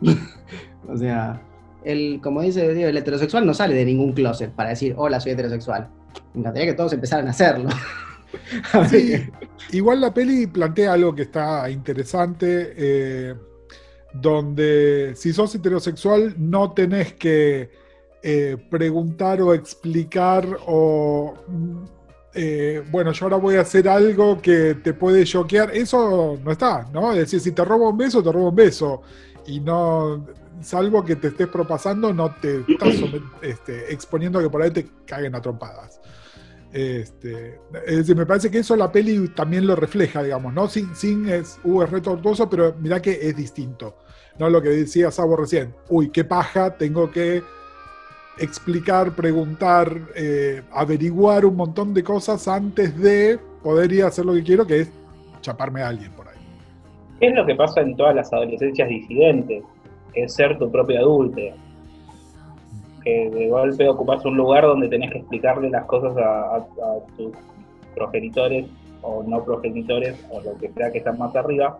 o 0.88 0.96
sea, 0.96 1.42
el 1.84 2.20
como 2.22 2.40
dice 2.40 2.88
el 2.88 2.96
heterosexual 2.96 3.44
no 3.44 3.52
sale 3.52 3.74
de 3.74 3.84
ningún 3.84 4.14
closet 4.14 4.50
para 4.52 4.70
decir, 4.70 4.94
"Hola, 4.96 5.20
soy 5.20 5.32
heterosexual." 5.32 5.90
Me 6.32 6.40
encantaría 6.40 6.70
que 6.70 6.74
todos 6.74 6.94
empezaran 6.94 7.26
a 7.26 7.30
hacerlo. 7.30 7.68
igual 9.72 10.00
la 10.00 10.14
peli 10.14 10.46
plantea 10.46 10.94
algo 10.94 11.14
que 11.14 11.22
está 11.22 11.68
interesante, 11.68 12.72
eh, 12.74 13.34
donde 14.12 15.14
si 15.16 15.32
sos 15.32 15.54
heterosexual 15.54 16.34
no 16.38 16.72
tenés 16.72 17.14
que 17.14 17.70
eh, 18.22 18.56
preguntar 18.70 19.40
o 19.42 19.54
explicar 19.54 20.46
o... 20.66 21.34
Eh, 22.34 22.82
bueno, 22.90 23.12
yo 23.12 23.26
ahora 23.26 23.36
voy 23.36 23.56
a 23.56 23.60
hacer 23.60 23.86
algo 23.88 24.40
que 24.40 24.76
te 24.76 24.94
puede 24.94 25.24
choquear. 25.24 25.74
Eso 25.76 26.38
no 26.42 26.50
está, 26.50 26.88
¿no? 26.92 27.12
Es 27.12 27.18
decir, 27.18 27.40
si 27.40 27.52
te 27.52 27.62
robo 27.64 27.90
un 27.90 27.98
beso, 27.98 28.22
te 28.22 28.32
robo 28.32 28.48
un 28.48 28.56
beso. 28.56 29.02
Y 29.46 29.60
no, 29.60 30.24
salvo 30.62 31.04
que 31.04 31.16
te 31.16 31.28
estés 31.28 31.48
propasando, 31.48 32.12
no 32.12 32.34
te 32.36 32.64
estás 32.66 32.94
este, 33.42 33.92
exponiendo 33.92 34.38
a 34.38 34.42
que 34.42 34.50
por 34.50 34.62
ahí 34.62 34.70
te 34.70 34.86
caguen 35.06 35.34
a 35.34 35.42
trompadas. 35.42 36.00
Este, 36.72 37.58
es 37.86 37.96
decir, 37.98 38.16
me 38.16 38.24
parece 38.24 38.50
que 38.50 38.58
eso 38.58 38.74
la 38.76 38.90
peli 38.90 39.28
también 39.28 39.66
lo 39.66 39.76
refleja, 39.76 40.22
digamos, 40.22 40.54
¿no? 40.54 40.68
Sin, 40.68 41.28
es, 41.28 41.60
uh, 41.64 41.84
pero 42.50 42.74
mira 42.80 43.02
que 43.02 43.10
es 43.12 43.36
distinto. 43.36 43.96
¿No? 44.38 44.48
Lo 44.48 44.62
que 44.62 44.70
decía 44.70 45.10
Sabo 45.10 45.36
recién, 45.36 45.74
uy, 45.90 46.08
qué 46.08 46.24
paja, 46.24 46.78
tengo 46.78 47.10
que 47.10 47.42
explicar, 48.38 49.14
preguntar, 49.14 49.94
eh, 50.16 50.62
averiguar 50.72 51.44
un 51.44 51.56
montón 51.56 51.92
de 51.92 52.02
cosas 52.02 52.48
antes 52.48 52.98
de 52.98 53.38
poder 53.62 53.92
ir 53.92 54.04
a 54.04 54.06
hacer 54.06 54.24
lo 54.24 54.32
que 54.32 54.42
quiero, 54.42 54.66
que 54.66 54.80
es 54.80 54.92
chaparme 55.42 55.82
a 55.82 55.88
alguien 55.88 56.10
por 56.12 56.28
ahí. 56.28 56.38
¿Qué 57.20 57.26
es 57.26 57.34
lo 57.34 57.44
que 57.44 57.54
pasa 57.54 57.82
en 57.82 57.94
todas 57.94 58.16
las 58.16 58.32
adolescencias 58.32 58.88
disidentes? 58.88 59.62
Es 60.14 60.34
ser 60.34 60.58
tu 60.58 60.70
propio 60.70 60.98
adulto 60.98 61.40
que 63.02 63.30
de 63.30 63.48
golpe 63.48 63.88
ocupas 63.88 64.24
un 64.24 64.36
lugar 64.36 64.64
donde 64.64 64.88
tenés 64.88 65.10
que 65.10 65.18
explicarle 65.18 65.70
las 65.70 65.84
cosas 65.86 66.16
a, 66.16 66.64
tus 67.16 67.32
progenitores 67.94 68.66
o 69.02 69.22
no 69.22 69.44
progenitores 69.44 70.24
o 70.30 70.40
lo 70.40 70.56
que 70.58 70.70
sea 70.70 70.90
que 70.90 70.98
están 70.98 71.18
más 71.18 71.34
arriba, 71.36 71.78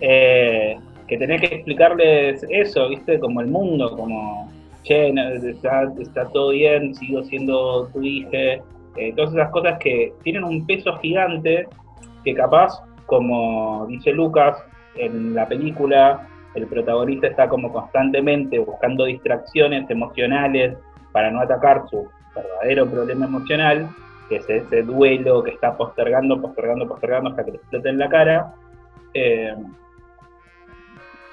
eh, 0.00 0.76
que 1.06 1.18
tenés 1.18 1.40
que 1.40 1.56
explicarles 1.56 2.44
eso, 2.48 2.88
¿viste? 2.88 3.20
Como 3.20 3.40
el 3.40 3.48
mundo, 3.48 3.94
como, 3.96 4.50
che, 4.82 5.12
está, 6.00 6.28
todo 6.32 6.50
bien, 6.50 6.94
sigo 6.94 7.22
siendo 7.24 7.88
tu 7.92 8.02
hija, 8.02 8.62
eh, 8.96 9.12
todas 9.14 9.32
esas 9.34 9.50
cosas 9.50 9.78
que 9.78 10.12
tienen 10.22 10.44
un 10.44 10.66
peso 10.66 10.96
gigante 10.98 11.66
que 12.24 12.34
capaz, 12.34 12.82
como 13.06 13.86
dice 13.88 14.12
Lucas 14.12 14.56
en 14.96 15.34
la 15.34 15.46
película, 15.46 16.26
el 16.54 16.66
protagonista 16.66 17.26
está 17.26 17.48
como 17.48 17.72
constantemente 17.72 18.58
buscando 18.58 19.04
distracciones 19.04 19.88
emocionales 19.90 20.76
para 21.12 21.30
no 21.30 21.40
atacar 21.40 21.84
su 21.88 22.08
verdadero 22.34 22.88
problema 22.88 23.26
emocional, 23.26 23.88
que 24.28 24.36
es 24.36 24.48
ese 24.48 24.82
duelo 24.82 25.42
que 25.42 25.50
está 25.50 25.76
postergando, 25.76 26.40
postergando, 26.40 26.88
postergando 26.88 27.30
hasta 27.30 27.44
que 27.44 27.52
le 27.52 27.56
explote 27.58 27.88
en 27.88 27.98
la 27.98 28.08
cara, 28.08 28.54
eh, 29.14 29.54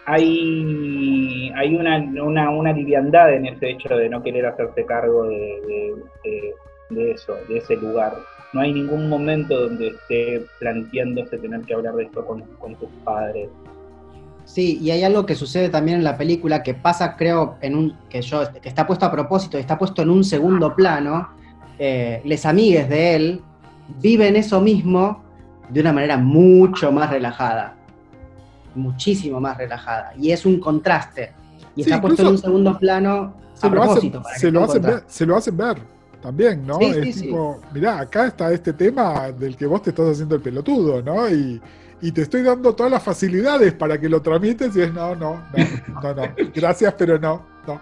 hay, 0.05 1.51
hay 1.55 1.75
una, 1.75 1.97
una, 2.23 2.49
una, 2.49 2.73
liviandad 2.73 3.33
en 3.33 3.45
ese 3.45 3.71
hecho 3.71 3.95
de 3.95 4.09
no 4.09 4.21
querer 4.21 4.45
hacerse 4.45 4.85
cargo 4.85 5.25
de, 5.25 5.93
eso, 7.11 7.35
de 7.47 7.57
ese 7.57 7.75
lugar. 7.77 8.13
No 8.53 8.61
hay 8.61 8.73
ningún 8.73 9.09
momento 9.09 9.57
donde 9.57 9.89
esté 9.89 10.41
planteándose 10.59 11.37
tener 11.37 11.61
que 11.61 11.73
hablar 11.73 11.95
de 11.95 12.03
esto 12.03 12.25
con, 12.25 12.41
con 12.57 12.75
tus 12.75 12.89
padres. 13.03 13.49
Sí, 14.53 14.79
y 14.81 14.91
hay 14.91 15.03
algo 15.03 15.25
que 15.25 15.35
sucede 15.35 15.69
también 15.69 15.99
en 15.99 16.03
la 16.03 16.17
película 16.17 16.61
que 16.61 16.73
pasa, 16.73 17.15
creo, 17.15 17.55
en 17.61 17.75
un 17.75 17.97
que 18.09 18.21
yo 18.21 18.41
que 18.61 18.67
está 18.67 18.85
puesto 18.85 19.05
a 19.05 19.11
propósito 19.11 19.57
y 19.57 19.61
está 19.61 19.77
puesto 19.77 20.01
en 20.01 20.09
un 20.09 20.23
segundo 20.23 20.75
plano. 20.75 21.29
Eh, 21.79 22.21
les 22.25 22.45
amigues 22.45 22.89
de 22.89 23.15
él 23.15 23.41
viven 24.01 24.35
eso 24.35 24.59
mismo 24.61 25.23
de 25.69 25.81
una 25.81 25.93
manera 25.93 26.17
mucho 26.17 26.91
más 26.91 27.09
relajada 27.09 27.75
muchísimo 28.75 29.39
más 29.39 29.57
relajada. 29.57 30.13
Y 30.17 30.31
es 30.31 30.45
un 30.45 30.59
contraste. 30.59 31.31
Y 31.75 31.81
está 31.81 32.01
puesto 32.01 32.21
en 32.21 32.27
un 32.29 32.37
segundo 32.37 32.77
plano 32.77 33.33
a 33.61 33.69
propósito. 33.69 34.23
se, 34.37 34.51
lo 34.51 34.63
hacen 34.63 34.81
ver, 34.81 35.03
se 35.07 35.25
lo 35.25 35.37
hacen 35.37 35.55
ver 35.55 35.77
también, 36.21 36.65
¿no? 36.67 36.79
es 36.79 37.19
tipo, 37.19 37.59
mirá, 37.73 37.99
acá 37.99 38.27
está 38.27 38.51
este 38.51 38.73
tema 38.73 39.31
del 39.31 39.55
que 39.55 39.65
vos 39.65 39.81
te 39.81 39.89
estás 39.89 40.11
haciendo 40.11 40.35
el 40.35 40.41
pelotudo, 40.41 41.01
¿no? 41.01 41.27
Y, 41.29 41.59
te 42.11 42.23
estoy 42.23 42.41
dando 42.41 42.73
todas 42.73 42.91
las 42.91 43.03
facilidades 43.03 43.73
para 43.73 43.99
que 43.99 44.09
lo 44.09 44.21
tramites 44.21 44.75
y 44.75 44.81
es 44.81 44.93
no, 44.93 45.15
no, 45.15 45.43
no, 45.55 46.01
no, 46.01 46.15
no. 46.15 46.35
Gracias, 46.55 46.95
pero 46.97 47.19
no, 47.19 47.45
no. 47.67 47.79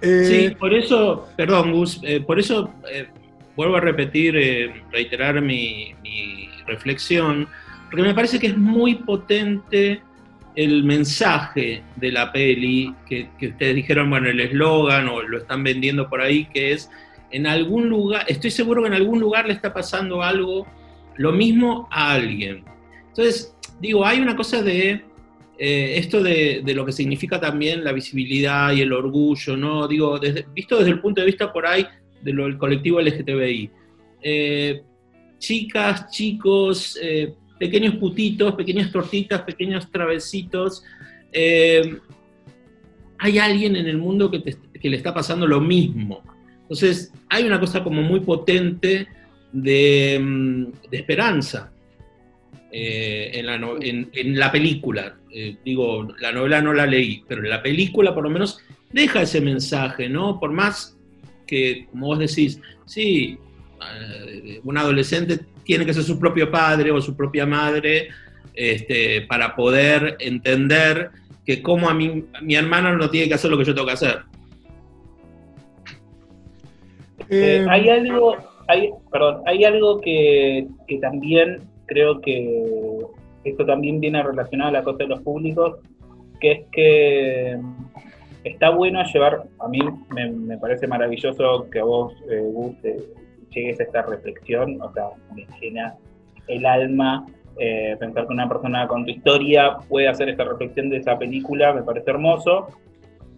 sí, 0.00 0.46
eh, 0.46 0.56
por 0.58 0.72
eso, 0.72 1.28
perdón, 1.36 1.72
Gus, 1.72 2.00
eh, 2.02 2.20
por 2.20 2.38
eso 2.38 2.72
eh, 2.90 3.08
vuelvo 3.54 3.76
a 3.76 3.80
repetir, 3.80 4.34
reiterar 4.90 5.42
mi, 5.42 5.94
mi 6.02 6.48
reflexión 6.66 7.46
porque 7.94 8.08
me 8.08 8.14
parece 8.14 8.40
que 8.40 8.48
es 8.48 8.56
muy 8.56 8.96
potente 8.96 10.02
el 10.56 10.82
mensaje 10.82 11.84
de 11.94 12.10
la 12.10 12.32
peli, 12.32 12.92
que, 13.06 13.28
ustedes 13.40 13.76
dijeron, 13.76 14.10
bueno, 14.10 14.28
el 14.28 14.40
eslogan 14.40 15.06
o 15.06 15.22
lo 15.22 15.38
están 15.38 15.62
vendiendo 15.62 16.08
por 16.08 16.20
ahí, 16.20 16.46
que 16.46 16.72
es, 16.72 16.90
en 17.30 17.46
algún 17.46 17.88
lugar, 17.88 18.24
estoy 18.26 18.50
seguro 18.50 18.82
que 18.82 18.88
en 18.88 18.94
algún 18.94 19.20
lugar 19.20 19.46
le 19.46 19.52
está 19.52 19.72
pasando 19.72 20.24
algo, 20.24 20.66
lo 21.16 21.30
mismo 21.30 21.88
a 21.92 22.14
alguien. 22.14 22.64
Entonces, 23.16 23.54
digo, 23.80 24.04
hay 24.04 24.18
una 24.18 24.34
cosa 24.34 24.60
de 24.60 25.04
eh, 25.56 25.98
esto 25.98 26.20
de, 26.20 26.64
lo 26.74 26.84
que 26.84 26.90
significa 26.90 27.40
también 27.40 27.84
la 27.84 27.92
visibilidad 27.92 28.72
y 28.72 28.80
el 28.80 28.92
orgullo, 28.92 29.56
¿no? 29.56 29.86
Digo, 29.86 30.18
visto 30.52 30.76
desde 30.78 30.90
el 30.90 31.00
punto 31.00 31.20
de 31.20 31.26
vista 31.28 31.52
por 31.52 31.64
ahí 31.64 31.86
del 32.22 32.58
colectivo 32.58 33.00
LGTBI. 33.00 33.70
Eh, 34.20 34.82
chicas, 35.38 36.10
chicos, 36.10 36.98
eh, 37.00 37.34
pequeños 37.56 37.94
putitos, 37.96 38.56
pequeñas 38.56 38.90
tortitas, 38.90 39.42
pequeños 39.42 39.88
travesitos. 39.92 40.82
Hay 43.18 43.38
alguien 43.38 43.76
en 43.76 43.86
el 43.86 43.98
mundo 43.98 44.28
que, 44.30 44.42
le 44.82 44.96
está 44.96 45.14
pasando 45.14 45.46
lo 45.46 45.60
mismo. 45.60 46.20
Entonces, 46.62 47.12
hay 47.28 47.44
una 47.44 47.60
cosa 47.60 47.84
como 47.84 48.02
muy 48.02 48.20
potente 48.20 49.06
de, 49.52 50.18
mm, 50.20 50.66
esperanza 50.90 51.73
eh, 52.76 54.10
en, 54.12 54.38
la 54.38 54.50
película. 54.50 55.16
Eh, 55.30 55.56
digo, 55.64 56.08
la 56.18 56.32
novela 56.32 56.60
no 56.60 56.72
la 56.72 56.86
leí, 56.86 57.22
pero 57.28 57.42
en 57.42 57.50
la 57.50 57.62
película 57.62 58.14
por 58.14 58.24
lo 58.24 58.30
menos 58.30 58.58
deja 58.92 59.22
ese 59.22 59.40
mensaje, 59.40 60.08
¿no? 60.08 60.40
Por 60.40 60.52
más 60.52 60.96
que, 61.46 61.86
como 61.90 62.06
vos 62.06 62.18
decís, 62.18 62.60
sí, 62.86 63.38
un 64.64 64.78
adolescente 64.78 65.40
tiene 65.62 65.84
que 65.84 65.94
ser 65.94 66.02
su 66.02 66.18
propio 66.18 66.50
padre 66.50 66.90
o 66.90 67.00
su 67.00 67.14
propia 67.14 67.44
madre 67.44 68.08
este, 68.54 69.22
para 69.22 69.54
poder 69.54 70.16
entender 70.20 71.10
que 71.44 71.62
como 71.62 71.88
a 71.88 71.94
mi, 71.94 72.24
mi 72.40 72.54
hermana 72.54 72.92
no 72.92 73.10
tiene 73.10 73.28
que 73.28 73.34
hacer 73.34 73.50
lo 73.50 73.58
que 73.58 73.64
yo 73.64 73.74
tengo 73.74 73.86
que 73.86 73.92
hacer. 73.92 74.22
Eh, 77.28 77.62
eh, 77.62 77.66
hay 77.68 77.88
algo, 77.88 78.36
hay, 78.68 78.90
perdón, 79.10 79.42
hay 79.46 79.64
algo 79.64 80.00
que, 80.00 80.66
también 81.00 81.62
creo 81.86 82.20
que 82.20 83.00
esto 83.44 83.66
también 83.66 84.00
viene 84.00 84.22
relacionado 84.22 84.70
a 84.70 84.72
la 84.72 84.84
cosa 84.84 84.98
de 84.98 85.08
los 85.08 85.20
públicos, 85.20 85.78
que 86.40 86.52
es 86.52 86.60
que 86.72 87.58
está 88.44 88.70
bueno 88.70 89.02
llevar, 89.04 89.44
a 89.58 89.68
mí 89.68 89.78
me, 90.10 90.58
parece 90.58 90.86
maravilloso 90.86 91.68
que 91.70 91.80
a 91.80 91.84
vos, 91.84 92.12
eh, 92.30 92.40
guste 92.52 92.96
llegues 93.54 93.80
a 93.80 93.84
esta 93.84 94.02
reflexión, 94.02 94.80
o 94.82 94.92
sea, 94.92 95.10
me 95.34 95.46
llena 95.60 95.94
el 96.48 96.66
alma 96.66 97.26
eh, 97.56 97.96
pensar 98.00 98.26
que 98.26 98.32
una 98.32 98.48
persona 98.48 98.88
con 98.88 99.04
tu 99.04 99.12
historia 99.12 99.76
puede 99.88 100.08
hacer 100.08 100.28
esta 100.28 100.44
reflexión 100.44 100.90
de 100.90 100.98
esa 100.98 101.16
película, 101.18 101.72
me 101.72 101.82
parece 101.82 102.10
hermoso. 102.10 102.68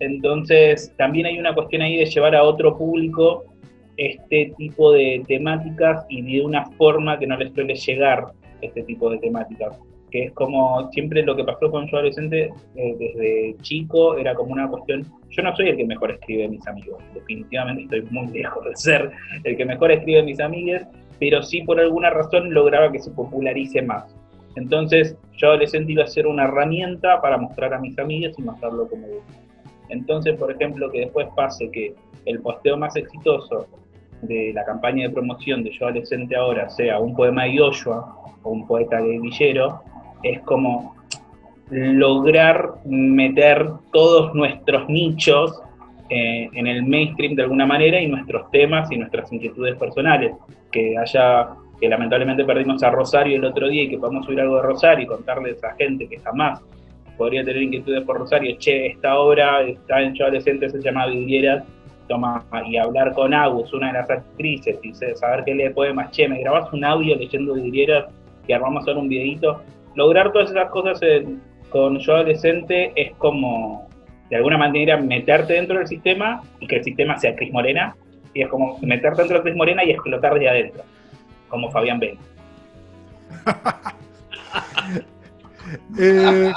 Entonces, 0.00 0.92
también 0.96 1.26
hay 1.26 1.38
una 1.38 1.54
cuestión 1.54 1.82
ahí 1.82 1.96
de 1.96 2.06
llevar 2.06 2.34
a 2.34 2.42
otro 2.42 2.76
público 2.76 3.44
este 3.96 4.52
tipo 4.56 4.92
de 4.92 5.22
temáticas 5.26 6.04
y 6.08 6.22
de 6.22 6.44
una 6.44 6.66
forma 6.72 7.18
que 7.18 7.26
no 7.26 7.36
les 7.36 7.52
suele 7.52 7.74
llegar 7.74 8.26
este 8.60 8.82
tipo 8.82 9.10
de 9.10 9.18
temáticas 9.18 9.78
que 10.10 10.24
es 10.24 10.32
como 10.32 10.90
siempre 10.92 11.22
lo 11.22 11.34
que 11.36 11.44
pasó 11.44 11.70
con 11.70 11.86
yo 11.88 11.96
adolescente 11.96 12.52
eh, 12.76 12.96
desde 12.98 13.56
chico, 13.62 14.16
era 14.16 14.34
como 14.34 14.52
una 14.52 14.68
cuestión, 14.68 15.04
yo 15.30 15.42
no 15.42 15.54
soy 15.56 15.70
el 15.70 15.76
que 15.76 15.84
mejor 15.84 16.12
escribe 16.12 16.48
mis 16.48 16.66
amigos, 16.66 17.02
definitivamente 17.14 17.82
estoy 17.82 18.02
muy 18.10 18.26
lejos 18.28 18.64
de 18.64 18.76
ser 18.76 19.10
el 19.44 19.56
que 19.56 19.64
mejor 19.64 19.90
escribe 19.90 20.22
mis 20.22 20.40
amigos, 20.40 20.82
pero 21.18 21.42
sí 21.42 21.62
por 21.62 21.80
alguna 21.80 22.10
razón 22.10 22.52
lograba 22.52 22.92
que 22.92 23.00
se 23.00 23.10
popularice 23.10 23.82
más. 23.82 24.14
Entonces 24.54 25.16
yo 25.36 25.48
adolescente 25.48 25.92
iba 25.92 26.04
a 26.04 26.06
ser 26.06 26.26
una 26.26 26.44
herramienta 26.44 27.20
para 27.20 27.36
mostrar 27.36 27.74
a 27.74 27.78
mis 27.78 27.98
amigos 27.98 28.34
y 28.38 28.42
mostrarlo 28.42 28.88
como 28.88 29.06
yo. 29.06 29.20
Entonces, 29.88 30.36
por 30.36 30.50
ejemplo, 30.50 30.90
que 30.90 31.00
después 31.00 31.28
pase 31.36 31.70
que 31.70 31.94
el 32.24 32.40
posteo 32.40 32.76
más 32.76 32.96
exitoso 32.96 33.68
de 34.22 34.52
la 34.54 34.64
campaña 34.64 35.08
de 35.08 35.14
promoción 35.14 35.62
de 35.62 35.70
Yo 35.70 35.86
Adolescente 35.86 36.36
ahora 36.36 36.68
sea 36.68 36.98
un 36.98 37.14
poema 37.14 37.44
de 37.44 37.58
Joshua 37.58 38.16
o 38.42 38.50
un 38.50 38.66
poeta 38.66 39.00
de 39.00 39.18
Villero, 39.18 39.82
es 40.22 40.40
como 40.40 40.94
lograr 41.70 42.74
meter 42.84 43.68
todos 43.92 44.34
nuestros 44.34 44.88
nichos 44.88 45.60
eh, 46.08 46.48
en 46.52 46.66
el 46.66 46.84
mainstream 46.84 47.34
de 47.34 47.42
alguna 47.42 47.66
manera 47.66 48.00
y 48.00 48.06
nuestros 48.06 48.50
temas 48.50 48.90
y 48.92 48.96
nuestras 48.96 49.32
inquietudes 49.32 49.76
personales. 49.76 50.34
Que 50.70 50.96
haya, 50.96 51.48
que 51.80 51.88
lamentablemente 51.88 52.44
perdimos 52.44 52.82
a 52.82 52.90
Rosario 52.90 53.36
el 53.36 53.44
otro 53.44 53.68
día 53.68 53.84
y 53.84 53.88
que 53.88 53.98
podamos 53.98 54.24
subir 54.26 54.40
algo 54.40 54.56
de 54.56 54.62
Rosario 54.62 55.04
y 55.04 55.08
contarle 55.08 55.56
a 55.62 55.74
gente 55.74 56.08
que 56.08 56.18
jamás 56.18 56.62
podría 57.16 57.44
tener 57.44 57.62
inquietudes 57.62 58.04
por 58.04 58.18
Rosario, 58.18 58.56
che, 58.58 58.86
esta 58.86 59.18
obra 59.18 59.62
está 59.62 60.02
en 60.02 60.14
Yo 60.14 60.24
Adolescente, 60.24 60.68
se 60.68 60.80
llama 60.80 61.06
Vidrieras, 61.06 61.64
toma, 62.08 62.44
y 62.66 62.76
hablar 62.76 63.12
con 63.12 63.34
Agus, 63.34 63.72
una 63.72 63.88
de 63.88 63.92
las 63.94 64.10
actrices, 64.10 64.78
y 64.82 64.94
saber 64.94 65.44
qué 65.44 65.54
lee 65.54 65.70
poemas, 65.70 66.10
che, 66.10 66.28
me 66.28 66.40
grabas 66.40 66.72
un 66.72 66.84
audio 66.84 67.16
leyendo 67.16 67.54
Vidrieras 67.54 68.06
y 68.46 68.52
armamos 68.52 68.86
ahora 68.86 69.00
un 69.00 69.08
videito 69.08 69.60
lograr 69.96 70.30
todas 70.32 70.50
esas 70.50 70.70
cosas 70.70 71.00
con 71.70 71.98
yo 71.98 72.14
adolescente 72.14 72.92
es 72.94 73.12
como, 73.16 73.88
de 74.30 74.36
alguna 74.36 74.58
manera, 74.58 74.96
meterte 74.96 75.54
dentro 75.54 75.78
del 75.78 75.88
sistema 75.88 76.42
y 76.60 76.66
que 76.66 76.76
el 76.76 76.84
sistema 76.84 77.18
sea 77.18 77.34
Cris 77.34 77.52
Morena, 77.52 77.96
y 78.34 78.42
es 78.42 78.48
como 78.48 78.78
meterte 78.80 79.22
dentro 79.22 79.38
de 79.38 79.42
Cris 79.42 79.56
Morena 79.56 79.84
y 79.84 79.90
explotar 79.90 80.38
de 80.38 80.48
adentro, 80.48 80.84
como 81.48 81.70
Fabián 81.70 81.98
Ben. 81.98 82.18
Eh, 85.98 86.52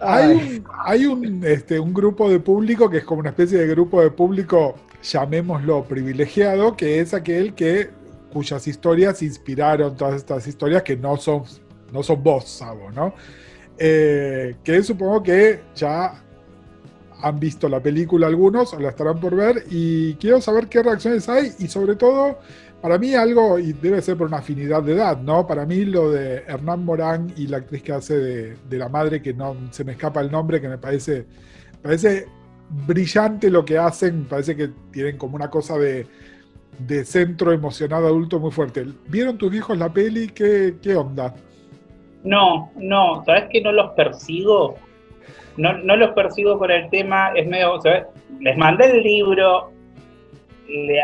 hay 0.00 1.06
un, 1.06 1.44
este, 1.44 1.80
un 1.80 1.94
grupo 1.94 2.28
de 2.28 2.40
público 2.40 2.90
que 2.90 2.98
es 2.98 3.04
como 3.04 3.20
una 3.20 3.30
especie 3.30 3.58
de 3.58 3.66
grupo 3.66 4.00
de 4.00 4.10
público, 4.10 4.76
llamémoslo 5.02 5.84
privilegiado, 5.84 6.76
que 6.76 7.00
es 7.00 7.14
aquel 7.14 7.54
que 7.54 7.90
cuyas 8.32 8.66
historias 8.66 9.22
inspiraron 9.22 9.96
todas 9.96 10.16
estas 10.16 10.46
historias 10.46 10.82
que 10.82 10.96
no 10.96 11.16
son 11.16 11.44
no 11.92 12.02
son 12.02 12.22
vos, 12.22 12.48
Sabo, 12.48 12.90
¿no? 12.90 13.14
Eh, 13.78 14.56
que 14.64 14.82
supongo 14.82 15.22
que 15.22 15.60
ya 15.74 16.24
han 17.22 17.40
visto 17.40 17.68
la 17.68 17.80
película 17.80 18.26
algunos, 18.26 18.74
o 18.74 18.80
la 18.80 18.90
estarán 18.90 19.18
por 19.18 19.34
ver, 19.34 19.64
y 19.70 20.14
quiero 20.14 20.40
saber 20.40 20.68
qué 20.68 20.82
reacciones 20.82 21.28
hay, 21.28 21.52
y 21.58 21.68
sobre 21.68 21.96
todo, 21.96 22.38
para 22.84 22.98
mí 22.98 23.14
algo, 23.14 23.58
y 23.58 23.72
debe 23.72 24.02
ser 24.02 24.18
por 24.18 24.26
una 24.26 24.36
afinidad 24.36 24.82
de 24.82 24.92
edad, 24.92 25.18
¿no? 25.18 25.46
Para 25.46 25.64
mí 25.64 25.86
lo 25.86 26.10
de 26.10 26.44
Hernán 26.46 26.84
Morán 26.84 27.32
y 27.34 27.46
la 27.46 27.56
actriz 27.56 27.82
que 27.82 27.92
hace 27.92 28.14
de, 28.18 28.78
la 28.78 28.90
madre, 28.90 29.22
que 29.22 29.32
no 29.32 29.56
se 29.70 29.84
me 29.84 29.92
escapa 29.92 30.20
el 30.20 30.30
nombre, 30.30 30.60
que 30.60 30.68
me 30.68 30.76
parece, 30.76 31.24
parece 31.82 32.26
brillante 32.86 33.48
lo 33.48 33.64
que 33.64 33.78
hacen, 33.78 34.26
parece 34.26 34.54
que 34.54 34.68
tienen 34.92 35.16
como 35.16 35.34
una 35.34 35.48
cosa 35.48 35.78
de, 35.78 36.06
de 36.78 37.06
centro 37.06 37.52
emocionado 37.52 38.06
adulto 38.06 38.38
muy 38.38 38.50
fuerte. 38.50 38.84
¿Vieron 39.08 39.38
tus 39.38 39.54
hijos 39.54 39.78
la 39.78 39.90
peli? 39.90 40.28
¿Qué, 40.28 40.74
qué 40.82 40.94
onda? 40.94 41.34
No, 42.22 42.70
no, 42.76 43.24
¿sabes 43.24 43.44
que 43.50 43.62
no 43.62 43.72
los 43.72 43.92
persigo? 43.92 44.76
No, 45.56 45.72
no 45.78 45.96
los 45.96 46.10
persigo 46.10 46.58
por 46.58 46.70
el 46.70 46.90
tema, 46.90 47.32
es 47.34 47.46
medio, 47.46 47.80
¿sabes? 47.80 48.04
Les 48.40 48.58
mandé 48.58 48.90
el 48.90 49.02
libro, 49.02 49.72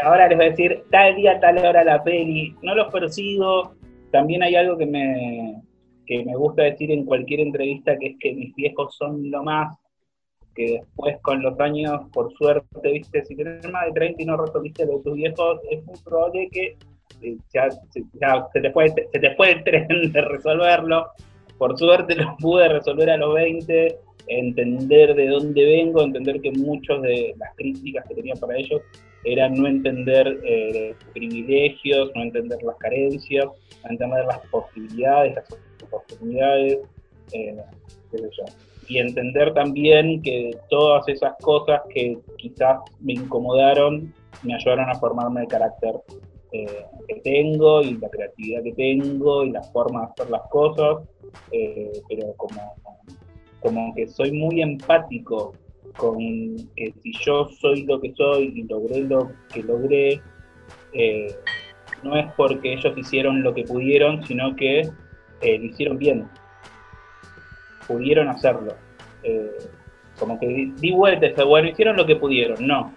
ahora 0.02 0.28
les 0.28 0.36
voy 0.36 0.46
a 0.46 0.50
decir 0.50 0.84
tal 0.90 1.16
día, 1.16 1.40
tal 1.40 1.58
hora 1.58 1.84
la 1.84 2.02
peli. 2.02 2.54
No 2.62 2.74
los 2.74 2.92
persigo. 2.92 3.74
También 4.10 4.42
hay 4.42 4.56
algo 4.56 4.76
que 4.76 4.86
me, 4.86 5.62
que 6.06 6.24
me 6.24 6.34
gusta 6.34 6.62
decir 6.62 6.90
en 6.90 7.04
cualquier 7.04 7.40
entrevista, 7.40 7.96
que 7.98 8.08
es 8.08 8.16
que 8.18 8.32
mis 8.34 8.54
viejos 8.56 8.96
son 8.96 9.30
lo 9.30 9.44
más, 9.44 9.76
que 10.54 10.80
después 10.80 11.18
con 11.22 11.42
los 11.42 11.58
años, 11.60 12.00
por 12.12 12.32
suerte, 12.32 12.92
viste, 12.92 13.24
si 13.24 13.36
tienes 13.36 13.70
más 13.70 13.86
de 13.86 13.92
30 13.92 14.22
y 14.22 14.26
no 14.26 14.36
resolviste 14.36 14.86
lo 14.86 14.98
de 14.98 15.04
tus 15.04 15.14
viejos, 15.14 15.60
es 15.70 15.84
muy 15.84 15.96
probable 16.04 16.48
que 16.50 16.76
eh, 17.22 17.36
ya, 17.52 17.70
se, 17.70 18.60
te 18.60 18.70
fue, 18.72 18.88
se 18.88 19.18
te 19.18 19.36
fue 19.36 19.52
el 19.52 19.64
tren 19.64 20.12
de 20.12 20.20
resolverlo. 20.20 21.06
Por 21.58 21.78
suerte 21.78 22.16
lo 22.16 22.36
pude 22.38 22.68
resolver 22.68 23.10
a 23.10 23.16
los 23.16 23.34
20, 23.34 23.98
entender 24.26 25.14
de 25.14 25.28
dónde 25.28 25.64
vengo, 25.64 26.02
entender 26.02 26.40
que 26.40 26.50
muchas 26.52 27.02
de 27.02 27.34
las 27.38 27.54
críticas 27.54 28.04
que 28.08 28.14
tenía 28.14 28.34
para 28.34 28.56
ellos 28.56 28.80
eran 29.24 29.54
no 29.54 29.66
entender 29.68 30.40
eh, 30.44 30.94
privilegios, 31.12 32.10
no 32.14 32.22
entender 32.22 32.62
las 32.62 32.76
carencias, 32.76 33.46
no 33.84 33.90
entender 33.90 34.24
las 34.26 34.38
posibilidades, 34.48 35.34
las 35.34 35.48
oportunidades, 35.82 36.78
eh, 37.32 37.56
y 38.88 38.98
entender 38.98 39.54
también 39.54 40.20
que 40.22 40.50
todas 40.68 41.06
esas 41.08 41.34
cosas 41.40 41.80
que 41.94 42.18
quizás 42.38 42.78
me 42.98 43.12
incomodaron 43.12 44.12
me 44.42 44.54
ayudaron 44.54 44.88
a 44.90 44.94
formarme 44.94 45.42
el 45.42 45.48
carácter 45.48 45.94
eh, 46.52 46.84
que 47.06 47.20
tengo 47.20 47.82
y 47.82 47.96
la 47.98 48.08
creatividad 48.08 48.62
que 48.64 48.72
tengo 48.72 49.44
y 49.44 49.50
la 49.50 49.62
forma 49.62 50.00
de 50.00 50.06
hacer 50.06 50.30
las 50.30 50.42
cosas, 50.48 51.08
eh, 51.52 51.92
pero 52.08 52.34
como, 52.36 52.74
como 53.60 53.94
que 53.94 54.08
soy 54.08 54.32
muy 54.32 54.60
empático 54.60 55.52
con 55.96 56.18
que 56.76 56.94
si 57.02 57.12
yo 57.24 57.48
soy 57.60 57.84
lo 57.84 58.00
que 58.00 58.12
soy 58.14 58.52
y 58.54 58.62
logré 58.64 59.00
lo 59.02 59.30
que 59.52 59.62
logré, 59.62 60.22
eh, 60.92 61.34
no 62.02 62.16
es 62.16 62.32
porque 62.36 62.74
ellos 62.74 62.96
hicieron 62.96 63.42
lo 63.42 63.54
que 63.54 63.64
pudieron, 63.64 64.24
sino 64.26 64.54
que 64.56 64.88
lo 65.42 65.64
hicieron 65.64 65.98
bien, 65.98 66.28
pudieron 67.86 68.28
hacerlo. 68.28 68.74
como 70.18 70.38
que 70.38 70.72
di 70.76 70.92
vueltas, 70.92 71.32
bueno, 71.46 71.68
hicieron 71.68 71.96
lo 71.96 72.06
que 72.06 72.16
pudieron, 72.16 72.66
no, 72.66 72.92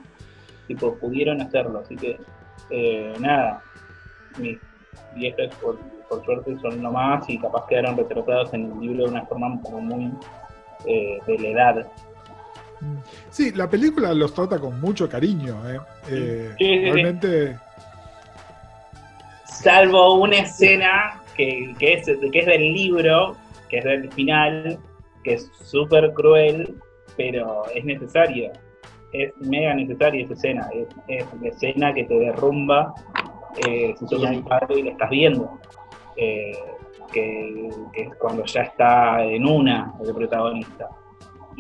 tipo, 0.68 0.96
pudieron 0.96 1.42
hacerlo, 1.42 1.80
así 1.80 1.96
que 1.96 2.18
eh, 2.70 3.14
nada, 3.20 3.62
mis 4.38 4.58
viejas 5.16 5.54
por, 5.56 5.78
suerte 6.26 6.56
son 6.62 6.82
nomás 6.82 7.28
y 7.28 7.40
capaz 7.40 7.66
quedaron 7.68 7.98
retratados 7.98 8.54
en 8.54 8.72
el 8.72 8.80
libro 8.80 9.06
de 9.06 9.12
una 9.12 9.26
forma 9.26 9.60
como 9.64 9.82
muy 9.82 10.12
eh, 10.86 11.18
de 11.26 11.40
la 11.40 11.48
edad. 11.48 11.92
Sí, 13.30 13.52
la 13.52 13.70
película 13.70 14.14
los 14.14 14.34
trata 14.34 14.60
con 14.60 14.80
mucho 14.80 15.10
cariño, 15.10 15.58
¿eh? 15.70 15.80
eh 16.10 16.56
realmente... 16.60 17.58
Salvo 19.46 20.16
una 20.16 20.40
escena 20.40 21.22
que, 21.36 21.74
que, 21.80 21.94
es, 21.94 22.06
que 22.06 22.40
es 22.40 22.46
del 22.46 22.74
libro, 22.74 23.38
que 23.70 23.78
es 23.78 23.84
del 23.84 24.12
final, 24.12 24.80
que 25.24 25.36
es 25.36 25.50
súper 25.64 26.12
cruel, 26.14 26.76
pero 27.16 27.64
es 27.74 27.86
necesario 27.86 28.52
es 29.14 29.32
mega 29.38 29.74
necesaria 29.76 30.26
esa 30.26 30.34
escena, 30.34 30.70
es, 31.08 31.26
la 31.40 31.48
escena 31.48 31.94
que 31.94 32.04
te 32.04 32.16
derrumba 32.16 32.94
eh, 33.66 33.94
si 33.98 34.08
sos 34.08 34.24
un 34.24 34.44
padre 34.44 34.80
y 34.80 34.84
la 34.84 34.92
estás 34.92 35.10
viendo. 35.10 35.60
Eh, 36.18 36.58
que, 37.12 37.70
es 37.94 38.16
cuando 38.16 38.44
ya 38.46 38.62
está 38.62 39.24
en 39.24 39.46
una 39.46 39.94
el 40.04 40.14
protagonista. 40.14 40.90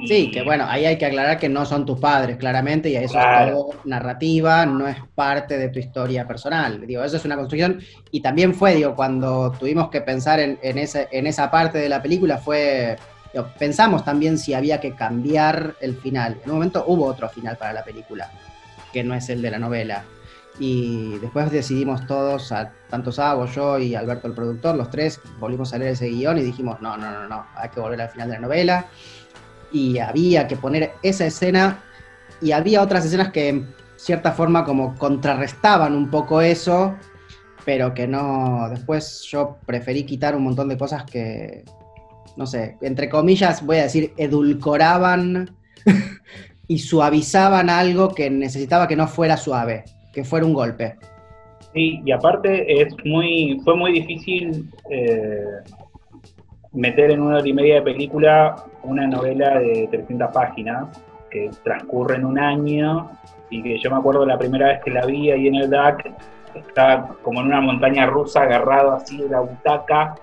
Sí, 0.07 0.31
que 0.31 0.41
bueno, 0.41 0.65
ahí 0.67 0.85
hay 0.85 0.97
que 0.97 1.05
aclarar 1.05 1.37
que 1.39 1.49
no 1.49 1.65
son 1.65 1.85
tus 1.85 1.99
padres, 1.99 2.37
claramente, 2.37 2.89
y 2.89 2.95
eso 2.95 3.19
es 3.19 3.51
todo 3.51 3.69
narrativa, 3.85 4.65
no 4.65 4.87
es 4.87 4.97
parte 5.15 5.57
de 5.57 5.69
tu 5.69 5.79
historia 5.79 6.27
personal. 6.27 6.85
Digo, 6.85 7.03
eso 7.03 7.17
es 7.17 7.25
una 7.25 7.35
construcción, 7.35 7.79
y 8.11 8.21
también 8.21 8.53
fue, 8.53 8.75
digo, 8.75 8.95
cuando 8.95 9.51
tuvimos 9.51 9.89
que 9.89 10.01
pensar 10.01 10.39
en, 10.39 10.59
en, 10.61 10.77
ese, 10.77 11.07
en 11.11 11.27
esa 11.27 11.49
parte 11.49 11.77
de 11.77 11.89
la 11.89 12.01
película, 12.01 12.37
fue 12.37 12.97
Pensamos 13.57 14.05
también 14.05 14.37
si 14.37 14.53
había 14.53 14.79
que 14.79 14.93
cambiar 14.93 15.75
el 15.81 15.95
final. 15.95 16.39
En 16.43 16.51
un 16.51 16.57
momento 16.57 16.83
hubo 16.87 17.05
otro 17.05 17.27
final 17.29 17.57
para 17.57 17.73
la 17.73 17.83
película, 17.83 18.29
que 18.91 19.03
no 19.03 19.15
es 19.15 19.27
el 19.29 19.41
de 19.41 19.51
la 19.51 19.59
novela. 19.59 20.03
Y 20.59 21.17
después 21.17 21.49
decidimos 21.49 22.05
todos, 22.05 22.53
tanto 22.89 23.11
Sabo, 23.11 23.47
yo 23.47 23.79
y 23.79 23.95
Alberto 23.95 24.27
el 24.27 24.33
productor, 24.33 24.75
los 24.75 24.91
tres, 24.91 25.19
volvimos 25.39 25.73
a 25.73 25.79
leer 25.79 25.93
ese 25.93 26.09
guion 26.09 26.37
y 26.37 26.43
dijimos, 26.43 26.79
no, 26.79 26.95
no, 26.95 27.09
no, 27.09 27.27
no, 27.27 27.47
hay 27.55 27.69
que 27.69 27.79
volver 27.79 28.01
al 28.01 28.09
final 28.09 28.27
de 28.27 28.35
la 28.35 28.41
novela. 28.41 28.85
Y 29.73 29.97
había 29.97 30.47
que 30.47 30.55
poner 30.55 30.91
esa 31.01 31.25
escena 31.25 31.83
y 32.41 32.51
había 32.51 32.81
otras 32.81 33.05
escenas 33.05 33.31
que 33.31 33.49
en 33.49 33.67
cierta 33.95 34.31
forma 34.31 34.63
como 34.63 34.95
contrarrestaban 34.95 35.95
un 35.95 36.09
poco 36.09 36.41
eso, 36.41 36.95
pero 37.65 37.93
que 37.93 38.07
no, 38.07 38.67
después 38.69 39.23
yo 39.29 39.57
preferí 39.65 40.03
quitar 40.05 40.35
un 40.35 40.43
montón 40.43 40.69
de 40.69 40.77
cosas 40.77 41.03
que, 41.05 41.63
no 42.35 42.45
sé, 42.45 42.77
entre 42.81 43.09
comillas 43.09 43.65
voy 43.65 43.77
a 43.77 43.83
decir, 43.83 44.13
edulcoraban 44.17 45.55
y 46.67 46.79
suavizaban 46.79 47.69
algo 47.69 48.09
que 48.09 48.29
necesitaba 48.29 48.87
que 48.87 48.95
no 48.95 49.07
fuera 49.07 49.37
suave, 49.37 49.85
que 50.13 50.23
fuera 50.23 50.45
un 50.45 50.53
golpe. 50.53 50.97
Sí, 51.73 52.01
y 52.05 52.11
aparte 52.11 52.81
es 52.81 52.93
muy, 53.03 53.59
fue 53.63 53.75
muy 53.75 53.93
difícil 53.93 54.69
eh, 54.91 55.43
meter 56.71 57.11
en 57.11 57.21
una 57.21 57.37
hora 57.37 57.47
y 57.47 57.53
media 57.53 57.75
de 57.75 57.81
película 57.81 58.55
una 58.83 59.07
novela 59.07 59.59
de 59.59 59.87
300 59.89 60.31
páginas 60.31 61.01
que 61.29 61.49
transcurre 61.63 62.15
en 62.15 62.25
un 62.25 62.39
año 62.39 63.09
y 63.49 63.61
que 63.61 63.77
yo 63.79 63.89
me 63.89 63.97
acuerdo 63.97 64.25
la 64.25 64.37
primera 64.37 64.67
vez 64.67 64.83
que 64.83 64.91
la 64.91 65.05
vi 65.05 65.31
ahí 65.31 65.47
en 65.47 65.55
el 65.55 65.69
DAC, 65.69 66.11
estaba 66.55 67.15
como 67.21 67.41
en 67.41 67.47
una 67.47 67.61
montaña 67.61 68.05
rusa 68.05 68.43
agarrado 68.43 68.93
así 68.93 69.17
de 69.17 69.29
la 69.29 69.39
butaca 69.39 70.15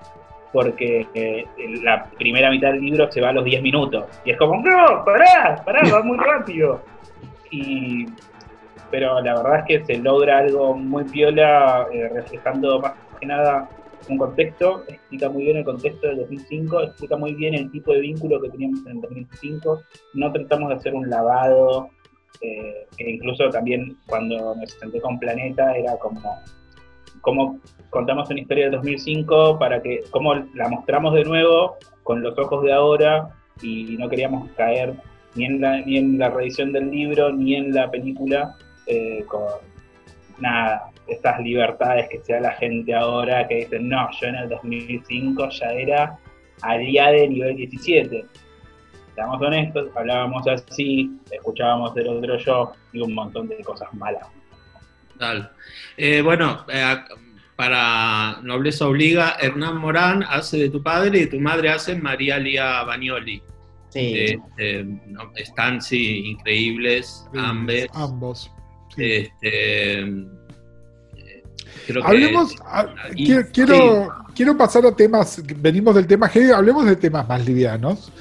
porque 0.51 1.07
eh, 1.13 1.45
la 1.81 2.05
primera 2.05 2.49
mitad 2.49 2.71
del 2.73 2.81
libro 2.81 3.09
se 3.11 3.21
va 3.21 3.29
a 3.29 3.33
los 3.33 3.45
10 3.45 3.61
minutos. 3.61 4.05
Y 4.25 4.31
es 4.31 4.37
como, 4.37 4.57
no, 4.57 5.03
pará, 5.05 5.61
pará, 5.63 5.81
va 5.93 6.03
muy 6.03 6.17
rápido. 6.19 6.81
Y, 7.51 8.05
pero 8.89 9.21
la 9.21 9.35
verdad 9.35 9.59
es 9.59 9.65
que 9.65 9.85
se 9.85 10.01
logra 10.01 10.39
algo 10.39 10.75
muy 10.75 11.05
piola, 11.05 11.87
eh, 11.93 12.09
reflejando 12.13 12.79
más 12.81 12.93
que 13.19 13.25
nada 13.25 13.69
un 14.09 14.17
contexto, 14.17 14.83
explica 14.87 15.29
muy 15.29 15.43
bien 15.43 15.57
el 15.57 15.65
contexto 15.65 16.07
del 16.07 16.17
2005, 16.17 16.81
explica 16.81 17.17
muy 17.17 17.33
bien 17.33 17.53
el 17.53 17.71
tipo 17.71 17.93
de 17.93 18.01
vínculo 18.01 18.41
que 18.41 18.49
teníamos 18.49 18.85
en 18.85 18.97
el 18.97 19.01
2005. 19.01 19.81
No 20.13 20.31
tratamos 20.31 20.69
de 20.69 20.75
hacer 20.75 20.93
un 20.93 21.09
lavado, 21.09 21.89
eh, 22.41 22.87
que 22.97 23.11
incluso 23.11 23.49
también 23.49 23.97
cuando 24.07 24.55
me 24.55 24.65
senté 24.67 24.99
con 24.99 25.19
Planeta 25.19 25.75
era 25.75 25.97
como 25.97 26.21
cómo 27.21 27.59
contamos 27.89 28.29
una 28.29 28.39
historia 28.39 28.65
del 28.65 28.73
2005 28.73 29.59
para 29.59 29.81
que, 29.81 30.01
cómo 30.09 30.33
la 30.55 30.67
mostramos 30.69 31.13
de 31.13 31.23
nuevo 31.23 31.77
con 32.03 32.23
los 32.23 32.37
ojos 32.37 32.63
de 32.63 32.73
ahora 32.73 33.29
y 33.61 33.95
no 33.99 34.09
queríamos 34.09 34.49
caer 34.51 34.95
ni 35.35 35.45
en 35.45 35.61
la, 35.61 35.81
ni 35.81 35.97
en 35.97 36.17
la 36.17 36.29
reedición 36.29 36.73
del 36.73 36.89
libro 36.89 37.31
ni 37.31 37.55
en 37.55 37.73
la 37.73 37.91
película 37.91 38.55
eh, 38.87 39.23
con 39.27 39.43
nada, 40.39 40.90
estas 41.07 41.39
libertades 41.41 42.07
que 42.09 42.19
se 42.19 42.33
da 42.33 42.41
la 42.41 42.51
gente 42.53 42.93
ahora 42.93 43.47
que 43.47 43.55
dicen, 43.55 43.89
no, 43.89 44.09
yo 44.19 44.27
en 44.27 44.35
el 44.35 44.49
2005 44.49 45.49
ya 45.49 45.71
era 45.71 46.19
aliada 46.61 47.11
de 47.11 47.27
nivel 47.27 47.55
17. 47.55 48.25
Seamos 49.15 49.41
honestos, 49.41 49.89
hablábamos 49.95 50.47
así, 50.47 51.11
escuchábamos 51.29 51.93
del 51.95 52.07
otro 52.07 52.37
yo 52.37 52.73
y 52.93 53.01
un 53.01 53.13
montón 53.13 53.47
de 53.49 53.57
cosas 53.57 53.93
malas. 53.93 54.27
Eh, 55.97 56.21
bueno, 56.21 56.65
eh, 56.69 56.95
para 57.55 58.39
Nobleza 58.41 58.87
Obliga, 58.87 59.35
Hernán 59.39 59.77
Morán 59.77 60.23
hace 60.23 60.57
de 60.57 60.69
tu 60.69 60.81
padre 60.81 61.19
y 61.19 61.27
tu 61.27 61.39
madre 61.39 61.69
hace 61.69 61.95
María 61.95 62.39
Lía 62.39 62.83
Bagnoli. 62.83 63.41
Sí. 63.89 64.13
Este, 64.15 64.85
están, 65.35 65.81
sí, 65.81 66.25
increíbles, 66.25 67.27
ambos. 67.35 67.87
Ambos. 67.93 68.51
Este, 68.97 70.05
Hablemos, 72.03 72.55
quiero, 73.53 74.09
quiero, 74.35 74.57
pasar 74.57 74.85
a 74.85 74.95
temas, 74.95 75.41
venimos 75.57 75.95
del 75.95 76.07
tema 76.07 76.29
G, 76.29 76.53
hablemos 76.53 76.85
de 76.85 76.95
temas 76.95 77.27
más 77.27 77.45
livianos. 77.45 78.11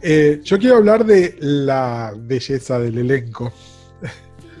Eh, 0.00 0.40
yo 0.44 0.58
quiero 0.58 0.76
hablar 0.76 1.04
de 1.04 1.36
la 1.40 2.12
belleza 2.16 2.78
del 2.78 2.98
elenco. 2.98 3.52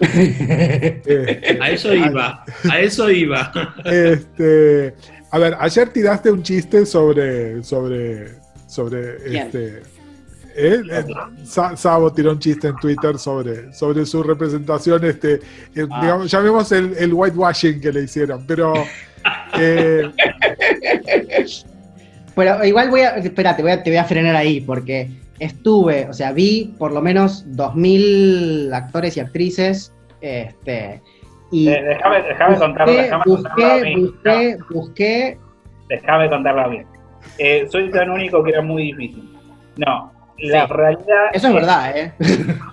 a 0.00 1.70
eso 1.70 1.94
iba, 1.94 2.44
a 2.70 2.80
eso 2.80 3.10
iba. 3.10 3.52
Este, 3.84 4.94
a 5.30 5.38
ver, 5.38 5.56
ayer 5.58 5.88
tiraste 5.90 6.30
un 6.30 6.42
chiste 6.42 6.86
sobre, 6.86 7.62
sobre, 7.62 8.38
sobre 8.66 9.38
este. 9.38 9.97
¿Eh? 10.58 10.82
Eh, 10.90 11.04
Sabo 11.44 12.12
tiró 12.12 12.32
un 12.32 12.38
chiste 12.38 12.68
en 12.68 12.76
Twitter 12.76 13.18
sobre, 13.18 13.72
sobre 13.72 14.04
su 14.04 14.22
representación, 14.22 15.04
este, 15.04 15.34
eh, 15.74 15.86
ah. 15.90 16.00
digamos, 16.02 16.30
llamemos 16.30 16.72
el, 16.72 16.94
el, 16.98 17.14
whitewashing 17.14 17.80
que 17.80 17.92
le 17.92 18.02
hicieron, 18.02 18.44
pero 18.46 18.74
pero 22.34 22.64
igual 22.64 22.90
voy 22.90 23.00
a, 23.00 23.16
espérate, 23.16 23.62
voy 23.62 23.72
a, 23.72 23.82
te 23.82 23.90
voy 23.90 23.96
a 23.96 24.04
frenar 24.04 24.36
ahí, 24.36 24.60
porque 24.60 25.08
estuve, 25.38 26.06
o 26.08 26.12
sea, 26.12 26.32
vi 26.32 26.74
por 26.78 26.92
lo 26.92 27.00
menos 27.00 27.46
2.000 27.50 28.74
actores 28.74 29.16
y 29.16 29.20
actrices, 29.20 29.92
este, 30.20 31.00
Y 31.50 31.68
Eh, 31.68 31.82
Déjame, 31.82 32.22
déjame 32.22 32.56
contarlo, 32.58 32.92
busqué, 32.92 33.02
déjame 33.02 33.24
contarlo 33.24 33.64
a 33.64 33.74
busqué, 33.76 33.84
mí. 33.84 34.02
busqué, 34.02 34.58
busqué. 34.70 35.38
Déjame 35.88 36.28
contarlo 36.28 36.60
a 36.60 36.68
mí. 36.68 36.82
Eh, 37.38 37.66
soy 37.70 37.90
tan 37.90 38.10
único 38.10 38.42
que 38.42 38.50
era 38.50 38.62
muy 38.62 38.84
difícil. 38.84 39.32
No, 39.76 40.12
la 40.38 40.66
Sí. 40.66 40.72
realidad. 40.72 41.24
Eso 41.32 41.48
es 41.48 41.54
verdad, 41.54 41.96
¿eh? 41.98 42.12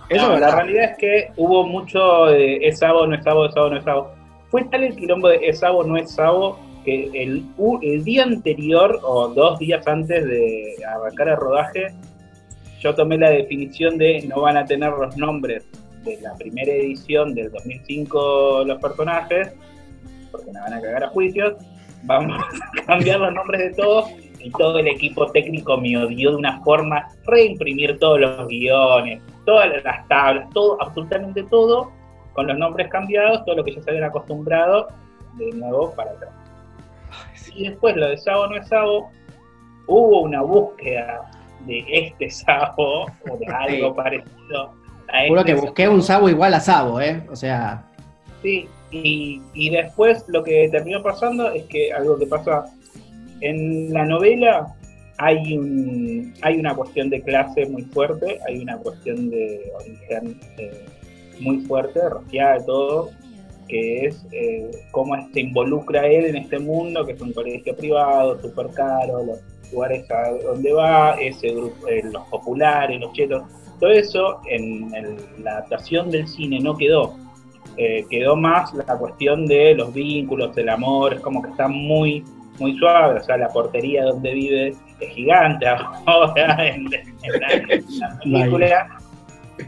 Eso 0.10 0.28
no, 0.28 0.34
es 0.36 0.40
La 0.42 0.48
verdad. 0.48 0.56
realidad 0.58 0.84
es 0.92 0.98
que 0.98 1.28
hubo 1.38 1.66
mucho 1.66 2.26
de 2.28 2.58
es 2.68 2.80
sabo, 2.80 3.08
no 3.08 3.16
es 3.16 3.24
sabo, 3.24 3.46
es 3.46 3.54
sabo, 3.54 3.70
no 3.70 3.78
es 3.78 3.84
sabo. 3.84 4.12
Fue 4.50 4.64
tal 4.66 4.84
el 4.84 4.96
quilombo 4.96 5.28
de 5.30 5.40
es 5.48 5.60
sabo, 5.60 5.84
no 5.84 5.98
es 5.98 6.12
sabo, 6.12 6.60
que 6.86 7.06
el, 7.14 7.44
el 7.82 8.04
día 8.04 8.24
anterior 8.24 9.00
o 9.04 9.28
dos 9.30 9.58
días 9.60 9.86
antes 9.88 10.26
de 10.26 10.76
arrancar 10.88 11.30
el 11.30 11.38
rodaje, 11.38 11.88
yo 12.80 12.94
tomé 12.94 13.18
la 13.18 13.32
definición 13.32 13.98
de 13.98 14.22
no 14.28 14.42
van 14.42 14.58
a 14.58 14.66
tener 14.66 14.92
los 14.92 15.18
nombres 15.18 15.66
de 16.04 16.22
la 16.22 16.36
primera 16.36 16.72
edición 16.72 17.34
del 17.34 17.52
2005 17.52 18.64
los 18.68 18.80
personajes, 18.80 19.52
porque 20.32 20.52
me 20.52 20.60
van 20.60 20.74
a 20.74 20.82
cagar 20.82 21.04
a 21.06 21.08
juicios, 21.10 21.56
vamos 22.04 22.40
a 22.40 22.82
cambiar 22.86 23.20
los 23.22 23.34
nombres 23.34 23.62
de 23.62 23.74
todos 23.82 24.06
y 24.46 24.52
todo 24.52 24.78
el 24.78 24.88
equipo 24.88 25.26
técnico 25.32 25.76
me 25.78 25.98
odió 25.98 26.30
de 26.30 26.38
una 26.38 26.62
forma, 26.62 27.08
reimprimir 27.26 27.98
todos 27.98 28.20
los 28.20 28.48
guiones, 28.48 29.20
todas 29.44 29.70
las 29.84 30.08
tablas, 30.08 30.48
todo, 30.54 30.80
absolutamente 30.82 31.42
todo, 31.50 31.92
con 32.34 32.46
los 32.46 32.56
nombres 32.56 32.88
cambiados, 32.90 33.44
todo 33.44 33.56
lo 33.56 33.64
que 33.64 33.74
ya 33.74 33.82
se 33.82 33.90
habían 33.90 34.06
acostumbrado, 34.06 34.88
de 35.34 35.52
nuevo 35.54 35.92
para 35.96 36.12
atrás. 36.12 36.30
Y 37.56 37.70
después 37.70 37.96
lo 37.96 38.08
de 38.08 38.18
Sabo 38.18 38.46
no 38.48 38.56
es 38.58 38.68
Sabo, 38.68 39.10
hubo 39.88 40.22
una 40.22 40.42
búsqueda 40.44 41.22
de 41.62 41.84
este 41.90 42.30
Sabo 42.30 43.06
o 43.30 43.38
de 43.40 43.46
algo 43.52 43.90
Sí. 43.90 43.96
parecido 43.96 44.74
a 45.12 45.28
Juro 45.28 45.40
este 45.42 45.56
que 45.56 45.60
busqué 45.62 45.88
un 45.90 46.04
Sabo 46.04 46.30
igual 46.30 46.54
a 46.54 46.60
Sabo, 46.60 47.02
¿eh? 47.02 47.24
O 47.32 47.36
sea, 47.36 47.84
Sí, 48.44 48.70
y, 48.92 49.42
y 49.56 49.70
después 49.72 50.24
lo 50.28 50.44
que 50.44 50.70
terminó 50.70 51.02
pasando 51.02 51.50
es 51.52 51.64
que 51.64 51.92
algo 51.92 52.16
que 52.20 52.28
pasa 52.28 52.66
en 53.42 53.94
la 53.94 54.06
novela 54.06 54.74
hay 55.18 55.58
un, 55.58 56.34
hay 56.42 56.58
una 56.60 56.76
cuestión 56.76 57.10
de 57.10 57.22
clase 57.22 57.66
muy 57.68 57.84
fuerte, 57.84 58.40
hay 58.48 58.60
una 58.60 58.78
cuestión 58.78 59.30
de 59.30 59.72
origen 59.80 60.40
eh, 60.58 60.86
muy 61.40 61.60
fuerte, 61.60 62.00
rociada 62.10 62.60
de 62.60 62.66
todo, 62.66 63.10
que 63.68 64.06
es 64.06 64.26
eh, 64.32 64.70
cómo 64.92 65.16
se 65.34 65.40
involucra 65.40 66.06
él 66.08 66.26
en 66.26 66.36
este 66.36 66.60
mundo, 66.60 67.06
que 67.06 67.14
es 67.14 67.22
un 67.22 67.34
colegio 67.34 67.76
privado, 67.76 68.40
súper 68.42 68.68
caro, 68.72 69.24
los 69.24 69.40
lugares 69.72 70.10
a 70.12 70.32
donde 70.44 70.72
va, 70.74 71.16
ese 71.16 71.50
grupo, 71.50 71.88
eh, 71.88 72.02
los 72.12 72.24
populares, 72.28 73.00
los 73.00 73.12
chetos, 73.14 73.44
todo 73.80 73.90
eso 73.92 74.40
en 74.50 74.94
el- 74.94 75.44
la 75.44 75.52
adaptación 75.52 76.12
del 76.12 76.28
cine 76.28 76.60
no 76.60 76.78
quedó. 76.78 77.16
Eh, 77.78 78.06
quedó 78.10 78.36
más 78.38 78.74
la 78.74 78.98
cuestión 78.98 79.46
de 79.48 79.74
los 79.76 79.94
vínculos, 79.94 80.56
el 80.58 80.70
amor, 80.70 81.16
es 81.16 81.20
como 81.22 81.42
que 81.42 81.50
está 81.50 81.68
muy, 81.68 82.24
muy 82.60 82.78
suave, 82.78 83.20
o 83.20 83.24
sea, 83.24 83.38
la 83.38 83.50
portería 83.50 84.04
donde 84.06 84.34
vive 84.34 84.76
es 85.00 85.10
gigante 85.14 85.66
ahora 86.06 86.68
en, 86.68 86.86
en 86.86 87.40
la, 87.40 87.52
en 87.52 87.92
la 88.02 88.20
película. 88.24 88.88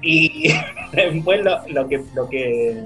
Y 0.01 0.49
después 0.93 1.43
lo, 1.43 1.67
lo 1.69 1.87
que, 1.87 2.03
lo 2.15 2.29
que 2.29 2.83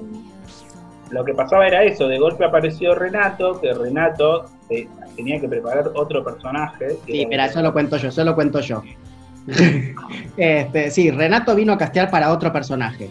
lo 1.12 1.26
que 1.26 1.34
pasaba 1.34 1.68
era 1.68 1.84
eso, 1.84 2.08
de 2.08 2.18
golpe 2.18 2.46
apareció 2.46 2.96
Renato, 2.96 3.60
que 3.60 3.74
Renato 3.74 4.46
eh, 4.70 4.88
tenía 5.18 5.42
que 5.42 5.48
preparar 5.50 5.92
otro 5.94 6.24
personaje. 6.24 6.96
sí, 7.06 7.26
mira, 7.26 7.48
eso 7.48 7.62
lo 7.62 7.74
cuento 7.74 7.98
yo, 7.98 8.08
eso 8.08 8.24
lo 8.24 8.34
cuento 8.34 8.62
yo. 8.62 8.82
este, 10.38 10.90
sí, 10.90 11.12
Renato 11.12 11.54
vino 11.54 11.74
a 11.74 11.78
castear 11.78 12.10
para 12.10 12.32
otro 12.32 12.54
personaje. 12.54 13.10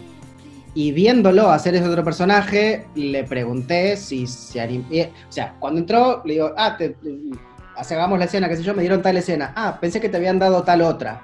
Y 0.73 0.93
viéndolo 0.93 1.49
hacer 1.49 1.75
ese 1.75 1.87
otro 1.87 2.03
personaje, 2.03 2.87
le 2.95 3.25
pregunté 3.25 3.97
si 3.97 4.25
se 4.25 4.59
anim- 4.61 4.85
eh, 4.89 5.11
O 5.27 5.31
sea, 5.31 5.55
cuando 5.59 5.81
entró, 5.81 6.21
le 6.23 6.33
digo, 6.33 6.53
ah, 6.57 6.77
te, 6.77 6.95
la 7.75 8.25
escena, 8.25 8.47
qué 8.47 8.55
sé 8.55 8.63
yo, 8.63 8.73
me 8.73 8.81
dieron 8.81 9.01
tal 9.01 9.17
escena. 9.17 9.51
Ah, 9.55 9.77
pensé 9.81 9.99
que 9.99 10.07
te 10.07 10.17
habían 10.17 10.39
dado 10.39 10.63
tal 10.63 10.81
otra. 10.81 11.21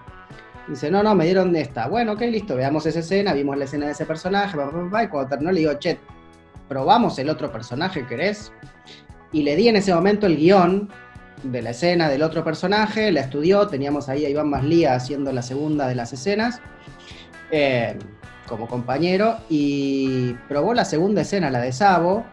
Dice, 0.67 0.91
no, 0.91 1.01
no, 1.01 1.15
me 1.15 1.23
dieron 1.23 1.55
esta. 1.55 1.87
Bueno, 1.87 2.13
ok, 2.13 2.21
listo, 2.21 2.55
veamos 2.55 2.85
esa 2.85 2.99
escena, 2.99 3.33
vimos 3.33 3.57
la 3.57 3.65
escena 3.65 3.85
de 3.85 3.93
ese 3.93 4.05
personaje, 4.05 4.57
pa, 4.57 4.69
pa, 4.69 4.89
pa, 4.89 5.03
y 5.03 5.07
cuando 5.07 5.29
terminó 5.29 5.51
le 5.51 5.61
digo, 5.61 5.73
che, 5.75 5.97
probamos 6.67 7.17
el 7.19 7.29
otro 7.29 7.49
personaje, 7.49 8.05
¿querés? 8.05 8.51
Y 9.31 9.43
le 9.43 9.55
di 9.55 9.69
en 9.69 9.77
ese 9.77 9.93
momento 9.93 10.25
el 10.25 10.35
guion 10.35 10.89
de 11.43 11.61
la 11.61 11.69
escena 11.69 12.09
del 12.09 12.21
otro 12.21 12.43
personaje, 12.43 13.11
la 13.13 13.21
estudió, 13.21 13.67
teníamos 13.67 14.09
ahí 14.09 14.25
a 14.25 14.29
Iván 14.29 14.49
Maslía 14.49 14.95
haciendo 14.95 15.31
la 15.31 15.41
segunda 15.41 15.87
de 15.87 15.95
las 15.95 16.11
escenas, 16.11 16.59
eh, 17.51 17.97
como 18.47 18.67
compañero, 18.67 19.37
y 19.49 20.33
probó 20.47 20.73
la 20.73 20.85
segunda 20.85 21.21
escena, 21.21 21.49
la 21.51 21.59
de 21.59 21.71
Sabo, 21.71 22.23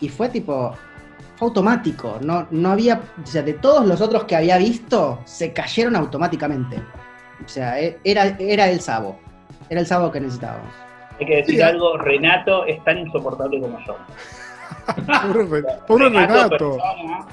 y 0.00 0.08
fue 0.08 0.28
tipo, 0.28 0.72
fue 1.36 1.48
automático, 1.48 2.18
no, 2.20 2.46
no 2.50 2.70
había, 2.70 3.00
o 3.22 3.26
sea, 3.26 3.42
de 3.42 3.54
todos 3.54 3.86
los 3.86 4.00
otros 4.00 4.24
que 4.24 4.36
había 4.36 4.58
visto, 4.58 5.20
se 5.24 5.52
cayeron 5.52 5.96
automáticamente. 5.96 6.76
O 7.44 7.48
sea, 7.48 7.80
e- 7.80 7.98
era, 8.04 8.36
era 8.38 8.68
el 8.68 8.80
Sabo, 8.80 9.18
era 9.70 9.80
el 9.80 9.86
Sabo 9.86 10.10
que 10.12 10.20
necesitábamos. 10.20 10.72
Hay 11.20 11.26
que 11.26 11.36
decir 11.36 11.56
Sí. 11.56 11.60
algo, 11.62 11.96
Renato 11.98 12.64
es 12.66 12.82
tan 12.84 12.98
insoportable 12.98 13.60
como 13.60 13.78
yo. 13.86 13.96
Pobre, 15.06 15.44
Re- 15.62 15.64
pobre 15.86 16.08
Renato. 16.08 16.48
Persona, 16.48 17.26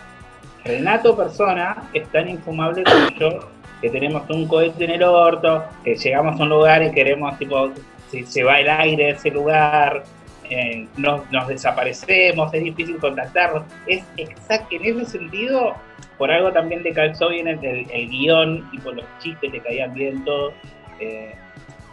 Renato 0.63 1.15
persona 1.15 1.83
es 1.93 2.07
tan 2.09 2.27
infumable 2.29 2.83
como 2.83 3.09
yo, 3.19 3.39
que 3.81 3.89
tenemos 3.89 4.23
un 4.29 4.47
cohete 4.47 4.85
en 4.85 4.91
el 4.91 5.03
orto, 5.03 5.63
que 5.83 5.95
llegamos 5.95 6.39
a 6.39 6.43
un 6.43 6.49
lugar 6.49 6.81
y 6.83 6.91
queremos, 6.91 7.37
tipo, 7.37 7.69
si 8.11 8.25
se 8.25 8.43
va 8.43 8.59
el 8.59 8.69
aire 8.69 9.05
de 9.05 9.09
ese 9.11 9.31
lugar, 9.31 10.03
eh, 10.49 10.87
nos, 10.97 11.29
nos 11.31 11.47
desaparecemos, 11.47 12.53
es 12.53 12.63
difícil 12.63 12.97
contactarnos. 12.97 13.63
Es 13.87 14.03
exacto, 14.17 14.67
en 14.75 14.85
ese 15.01 15.17
sentido, 15.17 15.75
por 16.17 16.31
algo 16.31 16.51
también 16.51 16.83
le 16.83 16.93
calzó 16.93 17.29
bien 17.29 17.47
el, 17.47 17.63
el- 17.65 17.89
el 17.91 18.09
guion, 18.09 18.69
tipo 18.71 18.91
los 18.91 19.05
chistes 19.19 19.51
le 19.51 19.59
caían 19.61 19.93
bien 19.93 20.23
todo. 20.23 20.53
eh, 20.99 21.33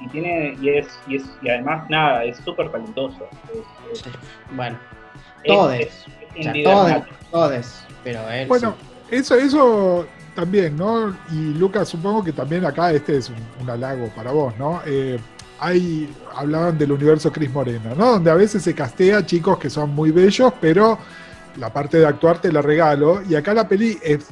y 0.01 0.09
tiene, 0.09 0.57
y 0.61 0.69
es, 0.71 0.99
y 1.07 1.17
es, 1.17 1.23
y 1.43 1.49
además 1.49 1.89
nada, 1.89 2.25
es 2.25 2.37
súper 2.39 2.71
talentoso. 2.71 3.29
Es- 3.93 4.01
es- 4.05 4.13
Bueno, 4.55 4.77
es- 5.45 5.49
todos. 5.49 5.75
o 6.39 6.43
sea, 6.43 6.53
todos, 6.65 7.03
todos, 7.31 7.87
pero 8.03 8.29
él 8.31 8.49
Bueno, 8.49 8.75
sí. 9.09 9.17
eso, 9.17 9.35
eso 9.37 10.07
también, 10.35 10.77
¿no? 10.77 11.17
Y 11.31 11.55
Lucas, 11.55 11.89
supongo 11.89 12.25
que 12.25 12.33
también 12.33 12.65
acá 12.65 12.91
este 12.93 13.17
es 13.19 13.29
un, 13.31 13.37
un 13.61 13.71
halago 13.71 14.09
para 14.09 14.33
vos, 14.33 14.57
¿no? 14.59 14.81
Eh, 14.87 15.19
hay, 15.63 16.13
hablaban 16.35 16.77
del 16.77 16.91
universo 16.91 17.33
Cris 17.33 17.51
Morena, 17.53 17.95
¿no? 17.97 18.13
Donde 18.13 18.31
a 18.33 18.35
veces 18.35 18.65
se 18.65 18.75
castea 18.75 19.25
chicos 19.25 19.59
que 19.59 19.71
son 19.71 19.91
muy 19.91 20.11
bellos, 20.11 20.53
pero 20.61 20.99
la 21.57 21.73
parte 21.73 21.99
de 21.99 22.07
actuar 22.07 22.41
te 22.41 22.53
la 22.53 22.61
regalo. 22.61 23.23
Y 23.23 23.37
acá 23.37 23.55
la 23.55 23.69
peli 23.69 23.97
es, 24.03 24.27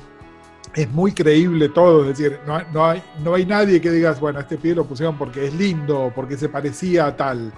es 0.74 0.90
muy 0.90 1.12
creíble 1.12 1.68
todo, 1.68 2.02
es 2.02 2.18
decir, 2.18 2.40
no, 2.48 2.60
no, 2.72 2.84
hay, 2.84 3.02
no 3.22 3.34
hay 3.34 3.46
nadie 3.46 3.80
que 3.80 3.92
digas, 3.92 4.18
bueno, 4.18 4.40
este 4.40 4.58
pie 4.58 4.74
lo 4.74 4.84
pusieron 4.84 5.16
porque 5.16 5.46
es 5.46 5.54
lindo, 5.54 6.12
porque 6.16 6.36
se 6.36 6.48
parecía 6.48 7.06
a 7.06 7.16
tal. 7.16 7.52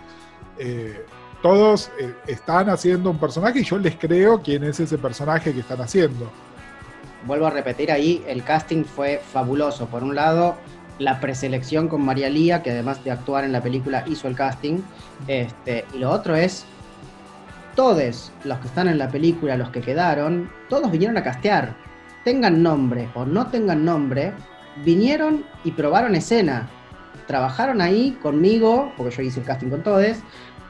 Eh, 0.59 1.07
todos 1.41 1.91
eh, 1.99 2.15
están 2.27 2.69
haciendo 2.69 3.11
un 3.11 3.19
personaje 3.19 3.61
y 3.61 3.65
yo 3.65 3.79
les 3.79 3.97
creo 3.97 4.43
quién 4.43 4.65
es 4.65 4.81
ese 4.81 4.99
personaje 4.99 5.55
que 5.55 5.61
están 5.61 5.81
haciendo. 5.81 6.31
vuelvo 7.25 7.47
a 7.47 7.51
repetir 7.51 7.91
ahí, 7.91 8.23
el 8.27 8.45
casting 8.45 8.85
fue 8.85 9.23
fabuloso. 9.33 9.87
Por 9.87 10.03
un 10.03 10.15
lado, 10.15 10.57
la 11.03 11.21
preselección 11.21 11.89
con 11.89 12.03
María 12.03 12.29
Lía, 12.31 12.63
que 12.63 12.71
además 12.71 13.03
de 13.05 13.11
actuar 13.11 13.45
en 13.45 13.53
la 13.53 13.61
película 13.61 14.05
hizo 14.07 14.29
el 14.29 14.37
casting. 14.37 14.81
Este, 15.27 15.85
y 15.95 15.99
lo 15.99 16.11
otro 16.11 16.37
es, 16.37 16.65
todos 17.75 18.33
los 18.45 18.59
que 18.59 18.69
están 18.69 18.89
en 18.89 18.99
la 18.99 19.09
película, 19.09 19.57
los 19.57 19.71
que 19.71 19.81
quedaron, 19.81 20.51
todos 20.69 20.91
vinieron 20.91 21.17
a 21.17 21.23
castear. 21.23 21.75
Tengan 22.25 22.63
nombre 22.63 23.09
o 23.15 23.25
no 23.25 23.49
tengan 23.49 23.85
nombre, 23.85 24.33
vinieron 24.85 25.45
y 25.65 25.73
probaron 25.73 26.15
escena. 26.15 26.69
Trabajaron 27.27 27.81
ahí 27.81 28.19
conmigo, 28.23 28.93
porque 28.97 29.17
yo 29.17 29.23
hice 29.23 29.41
el 29.41 29.47
casting 29.47 29.71
con 29.71 29.83
todos, 29.83 30.19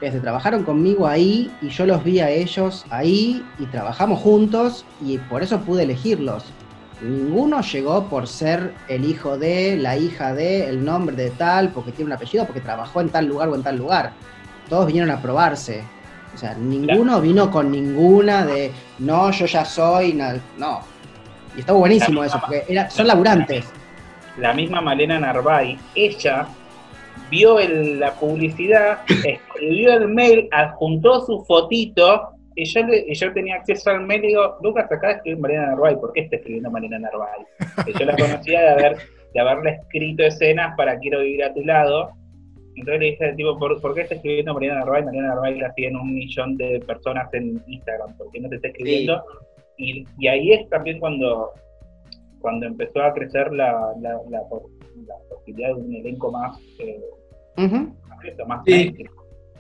este, 0.01 0.19
trabajaron 0.21 0.65
conmigo 0.65 1.07
ahí 1.07 1.51
y 1.63 1.69
yo 1.69 1.87
los 1.87 2.03
vi 2.03 2.21
a 2.21 2.29
ellos 2.29 2.85
ahí 2.91 3.45
y 3.59 3.67
trabajamos 3.67 4.21
juntos 4.21 4.85
y 5.01 5.19
por 5.19 5.43
eso 5.43 5.61
pude 5.61 5.85
elegirlos. 5.85 6.45
Ninguno 7.03 7.61
llegó 7.63 8.05
por 8.09 8.29
ser 8.29 8.73
el 8.89 9.05
hijo 9.05 9.37
de, 9.37 9.77
la 9.77 9.97
hija 9.97 10.35
de, 10.35 10.69
el 10.69 10.85
nombre 10.85 11.17
de 11.17 11.31
tal, 11.31 11.71
porque 11.71 11.91
tiene 11.91 12.11
un 12.11 12.13
apellido, 12.13 12.45
porque 12.47 12.61
trabajó 12.61 13.01
en 13.01 13.09
tal 13.09 13.27
lugar 13.27 13.49
o 13.49 13.55
en 13.57 13.63
tal 13.63 13.77
lugar. 13.77 14.13
Todos 14.69 14.87
vinieron 14.87 15.11
a 15.11 15.21
probarse. 15.21 15.83
O 16.35 16.39
sea, 16.39 16.55
ninguno 16.55 17.21
vino 17.21 17.51
con 17.51 17.71
ninguna 17.71 18.47
de, 18.47 18.71
no, 19.01 19.31
yo 19.33 19.47
ya 19.47 19.65
soy, 19.65 20.15
na-". 20.15 20.37
no. 20.57 20.81
Y 21.57 21.61
estaba 21.61 21.79
buenísimo 21.79 22.25
eso, 22.25 22.39
porque 22.41 22.65
era, 22.69 22.89
son 22.89 23.07
laburantes. 23.07 23.67
la 24.39 24.55
misma 24.55 24.81
Malena 24.81 25.19
Narváez, 25.19 25.79
ella 25.95 26.47
vio 27.31 27.59
el- 27.59 28.01
la 28.01 28.15
publicidad, 28.15 29.01
escribió 29.09 29.93
el 29.95 30.09
mail, 30.09 30.49
adjuntó 30.53 31.27
su 31.27 31.45
fotito, 31.45 32.31
y 32.55 32.65
yo, 32.65 32.83
le- 32.87 33.05
y 33.09 33.15
yo 33.15 33.33
tenía 33.33 33.57
acceso 33.57 33.91
al 33.91 34.07
mail 34.07 34.25
y 34.25 34.29
digo, 34.29 34.57
Lucas, 34.63 34.91
acá 34.91 35.13
escribe 35.13 35.41
Malena 35.41 35.67
Narváez, 35.69 35.99
¿por 35.99 36.13
qué 36.13 36.21
está 36.23 36.37
escribiendo 36.37 36.71
Malena 36.71 36.99
Narváez? 36.99 37.47
Que 37.85 37.93
yo 37.93 38.05
la 38.05 38.17
conocía 38.17 38.61
de, 38.63 38.69
haber, 38.69 38.97
de 39.35 39.41
haberle 39.41 39.71
escrito 39.83 40.23
escenas 40.25 40.75
para 40.77 40.99
Quiero 40.99 41.21
vivir 41.21 41.45
a 41.45 41.53
tu 41.55 41.65
lado, 41.65 42.11
Entonces 42.75 43.01
le 43.01 43.07
dije, 43.11 43.33
tipo, 43.35 43.59
¿por, 43.59 43.81
¿por 43.81 43.95
qué 43.95 44.03
está 44.03 44.15
escribiendo 44.15 44.55
Mariana 44.55 44.81
Narváez? 44.81 45.05
Mariana 45.05 45.29
Narváez 45.29 45.59
la 45.59 45.73
siguen 45.75 45.97
un 45.97 46.15
millón 46.15 46.57
de 46.57 46.81
personas 46.87 47.33
en 47.35 47.63
Instagram, 47.67 48.17
¿por 48.17 48.31
qué 48.31 48.41
no 48.41 48.49
te 48.49 48.57
está 48.57 48.69
escribiendo? 48.69 49.23
Y, 49.77 50.05
y 50.19 50.29
ahí 50.29 50.53
es 50.53 50.69
también 50.71 50.99
cuando, 51.01 51.51
cuando 52.41 52.67
empezó 52.67 53.03
a 53.03 53.13
crecer 53.15 53.53
la, 53.53 53.73
la, 54.01 54.11
la, 54.31 54.41
la 55.07 55.15
posibilidad 55.29 55.69
de 55.69 55.75
un 55.75 55.95
elenco 55.95 56.31
más, 56.31 56.59
eh, 56.79 57.01
más, 57.57 58.47
más 58.47 58.61
Sí. 58.67 58.95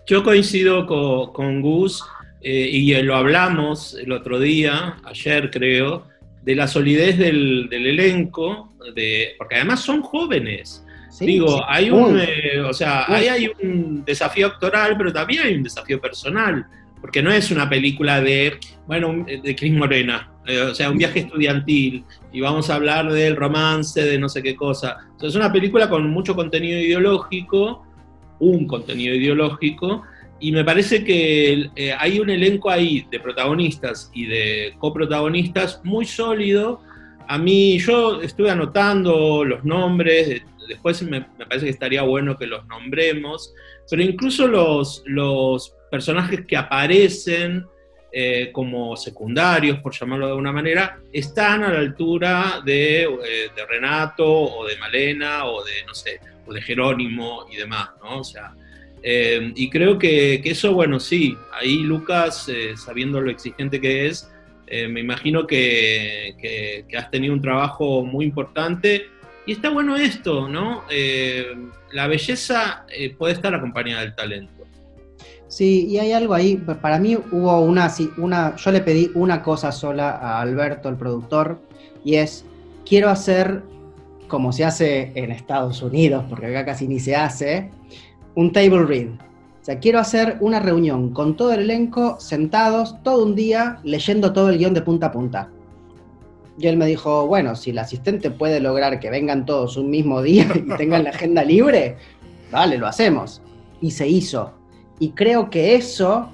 Yo 0.07 0.23
coincido 0.25 0.87
con, 0.87 1.33
con 1.33 1.61
Gus 1.63 2.05
eh, 2.43 2.69
y 2.71 2.93
lo 3.03 3.17
hablamos 3.17 3.95
el 3.95 4.13
otro 4.13 4.39
día, 4.41 4.97
ayer 5.05 5.51
creo, 5.51 6.07
de 6.43 6.55
la 6.57 6.67
solidez 6.67 7.17
del, 7.19 7.69
del 7.71 7.87
elenco, 7.87 8.75
de, 8.95 9.35
porque 9.39 9.57
además 9.57 9.81
son 9.81 10.03
jóvenes. 10.03 10.85
Sí, 11.11 11.27
Digo, 11.27 11.59
sí. 11.59 11.65
hay 11.69 11.91
un, 11.91 12.19
eh, 12.19 12.61
o 12.67 12.73
sea, 12.73 13.05
ahí 13.07 13.29
hay 13.29 13.51
un 13.63 14.05
desafío 14.05 14.47
actoral, 14.49 14.97
pero 14.97 15.13
también 15.13 15.43
hay 15.43 15.55
un 15.55 15.63
desafío 15.63 16.01
personal, 16.01 16.67
porque 17.01 17.23
no 17.23 17.31
es 17.31 17.51
una 17.51 17.69
película 17.69 18.21
de, 18.21 18.59
bueno, 18.87 19.11
un- 19.11 19.27
de 19.27 19.55
Cris 19.55 19.73
Morena, 19.73 20.31
eh, 20.47 20.59
o 20.63 20.75
sea, 20.75 20.91
un 20.91 20.99
viaje 20.99 21.21
estudiantil, 21.21 22.05
y 22.33 22.41
vamos 22.41 22.71
a 22.71 22.77
hablar 22.77 23.13
del 23.13 23.37
romance, 23.37 24.03
de 24.03 24.19
no 24.19 24.29
sé 24.29 24.43
qué 24.43 24.57
cosa. 24.57 24.97
O 25.17 25.21
sea, 25.21 25.29
es 25.29 25.35
una 25.37 25.53
película 25.53 25.89
con 25.89 26.09
mucho 26.11 26.35
contenido 26.35 26.81
ideológico, 26.81 27.87
un 28.41 28.67
contenido 28.67 29.15
ideológico, 29.15 30.03
y 30.43 30.51
me 30.51 30.65
parece 30.65 31.05
que 31.05 31.71
eh, 31.77 31.95
hay 31.97 32.19
un 32.19 32.29
elenco 32.29 32.69
ahí 32.69 33.07
de 33.11 33.21
protagonistas 33.21 34.11
y 34.13 34.27
de 34.27 34.75
coprotagonistas 34.79 35.81
muy 35.85 36.05
sólido. 36.05 36.83
A 37.29 37.39
mí, 37.39 37.79
yo 37.79 38.21
estuve 38.21 38.51
anotando 38.51 39.45
los 39.45 39.65
nombres, 39.65 40.29
de- 40.29 40.43
después 40.69 41.01
me, 41.05 41.21
parece 41.23 41.67
que 41.67 41.71
estaría 41.71 42.03
bueno 42.03 42.37
que 42.37 42.47
los 42.47 42.67
nombremos, 42.67 43.55
pero 43.89 44.03
incluso 44.03 44.49
los, 44.49 45.05
los 45.07 45.75
personajes 45.93 46.45
que 46.45 46.57
aparecen 46.57 47.65
eh, 48.13 48.51
como 48.53 48.97
secundarios, 48.97 49.79
por 49.79 49.95
llamarlo 49.95 50.27
de 50.27 50.33
alguna 50.33 50.53
manera, 50.53 50.99
están 51.13 51.63
a 51.63 51.73
la 51.73 51.79
altura 51.79 52.61
de, 52.65 53.05
eh, 53.05 53.09
de 53.55 53.67
Renato 53.69 54.27
o 54.29 54.67
de 54.67 54.77
Malena 54.79 55.47
o 55.47 55.63
de, 55.65 55.85
no 55.87 55.95
sé, 55.95 56.19
o 56.47 56.53
de 56.53 56.61
Jerónimo 56.61 57.47
y 57.51 57.57
demás, 57.57 57.91
¿no? 58.03 58.19
O 58.19 58.25
sea, 58.25 58.53
eh, 59.03 59.53
y 59.55 59.69
creo 59.71 59.99
que, 59.99 60.41
eso, 60.45 60.75
bueno, 60.75 61.01
sí, 61.01 61.37
ahí 61.53 61.79
Lucas, 61.79 62.49
eh, 62.49 62.75
sabiendo 62.77 63.21
lo 63.21 63.31
exigente 63.31 63.81
que 63.81 64.07
es, 64.07 64.31
eh, 64.67 64.89
me 64.89 65.01
imagino 65.01 65.47
que, 65.47 66.35
que- 66.41 66.97
has 66.97 67.11
tenido 67.11 67.35
un 67.35 67.43
trabajo 67.43 68.05
muy 68.05 68.25
importante. 68.25 69.07
Y 69.45 69.53
está 69.53 69.71
bueno 69.71 69.97
esto, 69.97 70.49
¿no? 70.49 70.85
Eh, 70.89 71.47
la 71.93 72.07
belleza 72.07 72.87
eh, 72.97 73.11
puede 73.11 73.35
estar 73.35 73.53
acompañada 73.55 74.03
del 74.03 74.15
talento. 74.15 74.63
Sí, 75.49 75.87
y 75.89 75.99
hay 75.99 76.13
algo 76.13 76.33
ahí, 76.33 76.57
para 76.57 76.99
mí 76.99 77.17
hubo 77.31 77.61
una, 77.61 77.91
sí, 77.91 78.09
una, 78.17 78.57
yo 78.57 78.71
le 78.71 78.81
pedí 78.81 79.11
una 79.15 79.43
cosa 79.43 79.71
sola 79.73 80.11
a 80.13 80.41
Alberto, 80.41 80.89
el 80.89 80.97
productor, 80.97 81.61
y 82.05 82.15
es, 82.15 82.47
quiero 82.89 83.11
hacer, 83.11 83.63
como 84.29 84.53
se 84.53 84.65
hace 84.65 85.13
en 85.15 85.31
Estados 85.31 85.83
Unidos, 85.83 86.25
porque 86.31 86.47
acá 86.47 86.65
casi 86.65 86.89
ni 86.89 87.01
se 87.01 87.17
hace, 87.17 87.71
un 88.35 88.53
table 88.53 88.85
read. 88.85 89.09
O 89.09 89.65
sea, 89.65 89.79
quiero 89.79 90.01
hacer 90.01 90.39
una 90.41 90.59
reunión 90.59 91.13
con 91.13 91.37
todo 91.37 91.53
el 91.53 91.61
elenco, 91.61 92.19
sentados, 92.19 93.01
todo 93.05 93.25
un 93.25 93.37
día, 93.37 93.79
leyendo 93.85 94.33
todo 94.33 94.51
el 94.51 94.59
guion 94.59 94.75
de 94.75 94.83
punta 94.83 95.07
a 95.07 95.13
punta. 95.13 95.51
Y 96.59 96.67
él 96.67 96.77
me 96.77 96.87
dijo, 96.87 97.27
bueno, 97.27 97.55
si 97.55 97.71
el 97.71 97.79
asistente 97.79 98.31
puede 98.31 98.61
lograr 98.61 99.01
que 99.01 99.09
vengan 99.09 99.47
todos 99.47 99.77
un 99.77 99.89
mismo 99.89 100.21
día 100.21 100.49
y 100.55 100.63
tengan 100.77 101.05
la 101.05 101.11
agenda 101.11 101.45
libre, 101.45 101.97
vale, 102.51 102.77
lo 102.77 102.87
hacemos. 102.87 103.41
Y 103.81 103.93
se 103.93 104.09
hizo. 104.09 104.53
Y 104.99 105.11
creo 105.11 105.49
que 105.49 105.77
eso, 105.77 106.29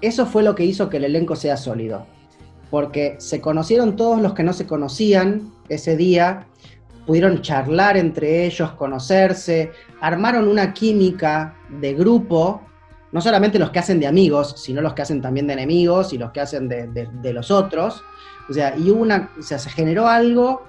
eso 0.00 0.26
fue 0.26 0.42
lo 0.42 0.54
que 0.54 0.64
hizo 0.64 0.88
que 0.88 0.98
el 0.98 1.04
elenco 1.04 1.36
sea 1.36 1.56
sólido. 1.56 2.06
Porque 2.70 3.16
se 3.18 3.40
conocieron 3.40 3.96
todos 3.96 4.22
los 4.22 4.34
que 4.34 4.44
no 4.44 4.52
se 4.52 4.66
conocían 4.66 5.52
ese 5.68 5.96
día, 5.96 6.46
pudieron 7.06 7.42
charlar 7.42 7.96
entre 7.96 8.46
ellos, 8.46 8.72
conocerse, 8.72 9.72
armaron 10.00 10.48
una 10.48 10.72
química 10.72 11.56
de 11.68 11.94
grupo, 11.94 12.62
no 13.12 13.20
solamente 13.20 13.58
los 13.58 13.70
que 13.70 13.78
hacen 13.78 14.00
de 14.00 14.06
amigos, 14.06 14.54
sino 14.56 14.80
los 14.80 14.94
que 14.94 15.02
hacen 15.02 15.20
también 15.20 15.46
de 15.46 15.54
enemigos 15.54 16.12
y 16.12 16.18
los 16.18 16.30
que 16.30 16.40
hacen 16.40 16.68
de, 16.68 17.32
los 17.32 17.50
otros. 17.50 18.02
O 18.48 18.52
sea, 18.52 18.76
y 18.76 18.90
una, 18.90 19.30
o 19.38 19.42
sea, 19.42 19.58
se 19.58 19.70
generó 19.70 20.08
algo 20.08 20.64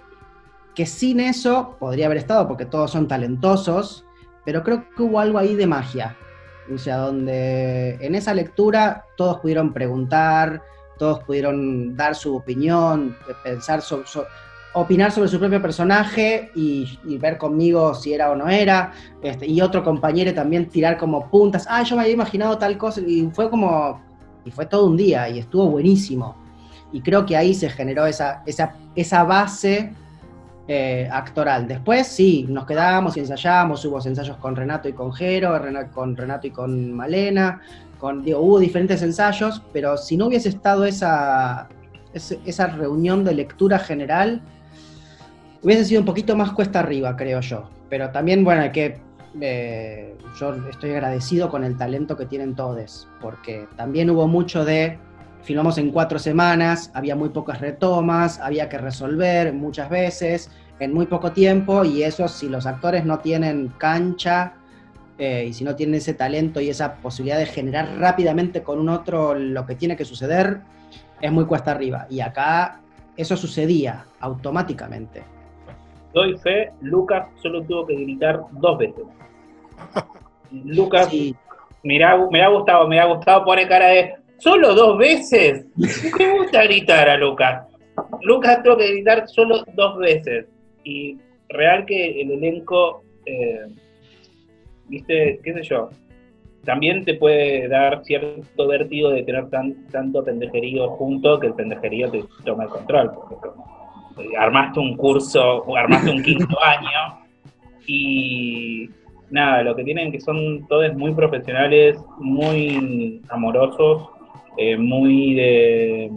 que 0.76 0.86
sin 0.86 1.20
eso 1.20 1.76
podría 1.80 2.06
haber 2.06 2.18
estado, 2.18 2.48
porque 2.48 2.66
todos 2.66 2.92
son 2.92 3.08
talentosos, 3.08 4.06
pero 4.46 4.64
creo 4.64 4.88
que 4.96 5.04
hubo 5.04 5.20
algo 5.20 5.38
ahí 5.38 5.56
de 5.56 5.68
magia. 5.68 6.16
O 6.74 6.78
sea, 6.78 6.98
donde 6.98 7.98
en 8.02 8.16
esa 8.16 8.34
lectura 8.34 9.06
todos 9.18 9.40
pudieron 9.40 9.74
preguntar, 9.74 10.62
todos 10.98 11.24
pudieron 11.24 11.96
dar 11.96 12.16
su 12.16 12.36
opinión, 12.36 13.18
pensar 13.44 13.82
sobre, 13.82 14.06
opinar 14.74 15.12
sobre 15.12 15.28
su 15.28 15.40
propio 15.40 15.62
personaje 15.62 16.52
y, 16.56 16.98
y 17.06 17.18
ver 17.18 17.38
conmigo 17.38 17.94
si 17.94 18.14
era 18.14 18.32
o 18.32 18.36
no 18.36 18.50
era. 18.50 18.92
Este, 19.22 19.46
y 19.46 19.62
otro 19.62 19.84
compañero 19.84 20.34
también 20.34 20.70
tirar 20.70 20.98
como 20.98 21.30
puntas. 21.30 21.66
Ah, 21.70 21.84
yo 21.84 21.96
me 21.96 22.04
había 22.04 22.14
imaginado 22.14 22.58
tal 22.58 22.78
cosa. 22.78 23.02
Y 23.02 23.30
fue 23.34 23.50
como. 23.50 24.02
Y 24.44 24.52
fue 24.52 24.66
todo 24.66 24.88
un 24.88 24.98
día 24.98 25.30
y 25.30 25.40
estuvo 25.40 25.68
buenísimo. 25.68 26.36
Y 26.92 27.02
creo 27.02 27.26
que 27.26 27.38
ahí 27.38 27.54
se 27.54 27.70
generó 27.70 28.06
esa, 28.06 28.42
esa, 28.46 28.74
esa 28.96 29.24
base 29.24 29.94
eh, 30.68 31.10
actoral. 31.12 31.68
Después 31.68 32.08
sí, 32.08 32.46
nos 32.48 32.66
quedamos 32.66 33.18
y 33.18 33.20
ensayamos, 33.20 33.84
hubo 33.86 33.98
ensayos 34.06 34.38
con 34.38 34.56
Renato 34.56 34.88
y 34.88 34.94
con 34.94 35.12
Jero, 35.12 35.60
con 35.94 36.16
Renato 36.16 36.48
y 36.48 36.52
con 36.52 36.94
Malena, 36.94 37.62
con, 37.98 38.24
digo, 38.24 38.40
hubo 38.40 38.60
diferentes 38.60 39.02
ensayos, 39.02 39.62
pero 39.74 39.98
si 39.98 40.18
no 40.18 40.28
hubiese 40.28 40.50
estado 40.50 40.86
esa, 40.86 41.68
esa 42.14 42.68
reunión 42.68 43.24
de 43.24 43.34
lectura 43.34 43.80
general, 43.80 44.42
hubiese 45.64 45.86
sido 45.86 46.02
un 46.02 46.06
poquito 46.06 46.36
más 46.36 46.52
cuesta 46.52 46.80
arriba, 46.80 47.16
creo 47.16 47.40
yo. 47.42 47.70
Pero 47.90 48.10
también, 48.12 48.44
bueno, 48.44 48.62
hay 48.62 48.72
que... 48.72 49.00
eh, 49.40 50.16
yo 50.40 50.54
estoy 50.70 50.92
agradecido 50.92 51.50
con 51.50 51.64
el 51.64 51.78
talento 51.78 52.16
que 52.16 52.26
tienen 52.26 52.56
todos, 52.56 53.08
porque 53.20 53.68
también 53.76 54.10
hubo 54.10 54.28
mucho 54.28 54.64
de 54.64 54.98
filmamos 55.44 55.78
en 55.78 55.92
cuatro 55.92 56.20
semanas, 56.20 56.92
había 56.94 57.16
muy 57.16 57.30
pocas 57.30 57.60
retomas, 57.60 58.40
había 58.40 58.70
que 58.70 58.78
resolver 58.78 59.54
muchas 59.54 59.90
veces, 59.90 60.52
en 60.80 60.94
muy 60.94 61.06
poco 61.06 61.32
tiempo, 61.32 61.84
y 61.84 62.04
eso 62.04 62.28
si 62.28 62.48
los 62.48 62.66
actores 62.66 63.06
no 63.06 63.20
tienen 63.20 63.70
cancha 63.78 64.54
eh, 65.18 65.46
y 65.50 65.54
si 65.54 65.64
no 65.64 65.76
tienen 65.76 65.96
ese 65.96 66.14
talento 66.14 66.62
y 66.62 66.70
esa 66.70 66.96
posibilidad 66.96 67.38
de 67.38 67.46
generar 67.46 67.98
rápidamente 67.98 68.64
con 68.64 68.80
un 68.80 68.90
otro 68.90 69.34
lo 69.34 69.66
que 69.66 69.76
tiene 69.76 69.96
que 69.96 70.06
suceder, 70.06 70.62
es 71.20 71.32
muy 71.32 71.46
cuesta 71.46 71.72
arriba. 71.72 72.08
Y 72.10 72.22
acá 72.22 72.80
eso 73.18 73.36
sucedía 73.36 74.06
automáticamente. 74.20 75.24
Doy 76.14 76.38
fe, 76.38 76.72
Lucas 76.82 77.28
solo 77.42 77.64
tuvo 77.64 77.86
que 77.88 77.96
gritar 77.96 78.42
dos 78.52 78.78
veces. 78.78 79.04
Lucas, 80.52 81.10
Sí, 81.10 81.36
me 81.84 82.04
ha, 82.04 82.18
me 82.30 82.44
ha 82.44 82.50
gustado, 82.50 82.88
me 82.88 83.00
ha 83.00 83.06
gustado 83.06 83.44
poner 83.44 83.68
cara 83.68 83.88
de. 83.88 84.14
¿Solo 84.38 84.74
dos 84.74 84.98
veces? 84.98 85.66
Me 85.76 86.38
gusta 86.38 86.64
gritar 86.64 87.10
a 87.10 87.18
Lucas. 87.18 87.68
Lucas 88.22 88.62
tuvo 88.64 88.78
que 88.78 88.92
gritar 88.92 89.28
solo 89.28 89.64
dos 89.76 89.98
veces. 89.98 90.48
Y 90.84 91.18
real 91.50 91.86
que 91.86 92.22
el 92.22 92.32
elenco, 92.32 93.04
eh, 93.26 93.68
viste, 94.88 95.40
qué 95.44 95.54
sé 95.54 95.64
yo, 95.64 95.90
también 96.66 97.04
te 97.06 97.16
puede 97.16 97.68
dar 97.68 98.04
cierto 98.04 98.68
vértigo 98.68 99.10
de 99.10 99.24
tener 99.24 99.50
tan, 99.50 99.88
tanto 99.88 100.24
pendejerío 100.24 100.90
junto 100.92 101.40
que 101.40 101.48
el 101.48 101.54
pendejerío 101.54 102.10
te 102.10 102.24
toma 102.44 102.64
el 102.64 102.70
control. 102.70 103.12
Porque 103.14 103.50
armaste 104.38 104.80
un 104.80 104.96
curso, 104.98 105.64
o 105.64 105.76
armaste 105.76 106.10
un 106.10 106.22
quinto 106.22 106.58
año 106.64 107.20
y 107.88 108.90
nada, 109.30 109.64
lo 109.64 109.76
que 109.76 109.84
tienen 109.84 110.12
que 110.12 110.20
son 110.20 110.68
todos 110.68 110.94
muy 110.96 111.14
profesionales, 111.14 111.98
muy 112.20 113.22
amorosos, 113.30 114.10
eh, 114.58 114.78
muy 114.78 115.34
de, 115.36 116.12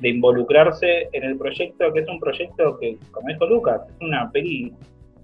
de 0.00 0.08
involucrarse 0.08 1.08
en 1.12 1.24
el 1.24 1.36
proyecto, 1.36 1.92
que 1.92 2.00
es 2.00 2.08
un 2.08 2.20
proyecto 2.20 2.78
que, 2.78 2.96
como 3.10 3.28
dijo 3.28 3.46
Lucas, 3.46 3.82
es 3.88 4.00
una 4.00 4.30
peli 4.30 4.72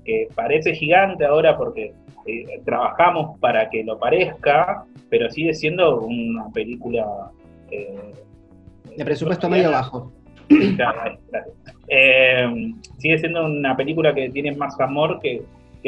que 0.04 0.28
parece 0.34 0.74
gigante 0.74 1.24
ahora 1.24 1.56
porque 1.56 1.92
eh, 2.26 2.60
trabajamos 2.64 3.38
para 3.40 3.68
que 3.70 3.84
lo 3.84 3.98
parezca, 3.98 4.84
pero 5.10 5.30
sigue 5.30 5.54
siendo 5.54 6.00
una 6.00 6.48
película... 6.50 7.30
eh, 7.70 8.12
de 8.96 9.04
presupuesto 9.04 9.48
medio 9.48 9.70
bajo. 9.70 10.12
Eh, 11.90 12.74
sigue 12.98 13.18
siendo 13.18 13.46
una 13.46 13.74
película 13.74 14.14
que 14.14 14.28
tiene 14.28 14.54
más 14.54 14.78
amor 14.80 15.20
que, 15.20 15.42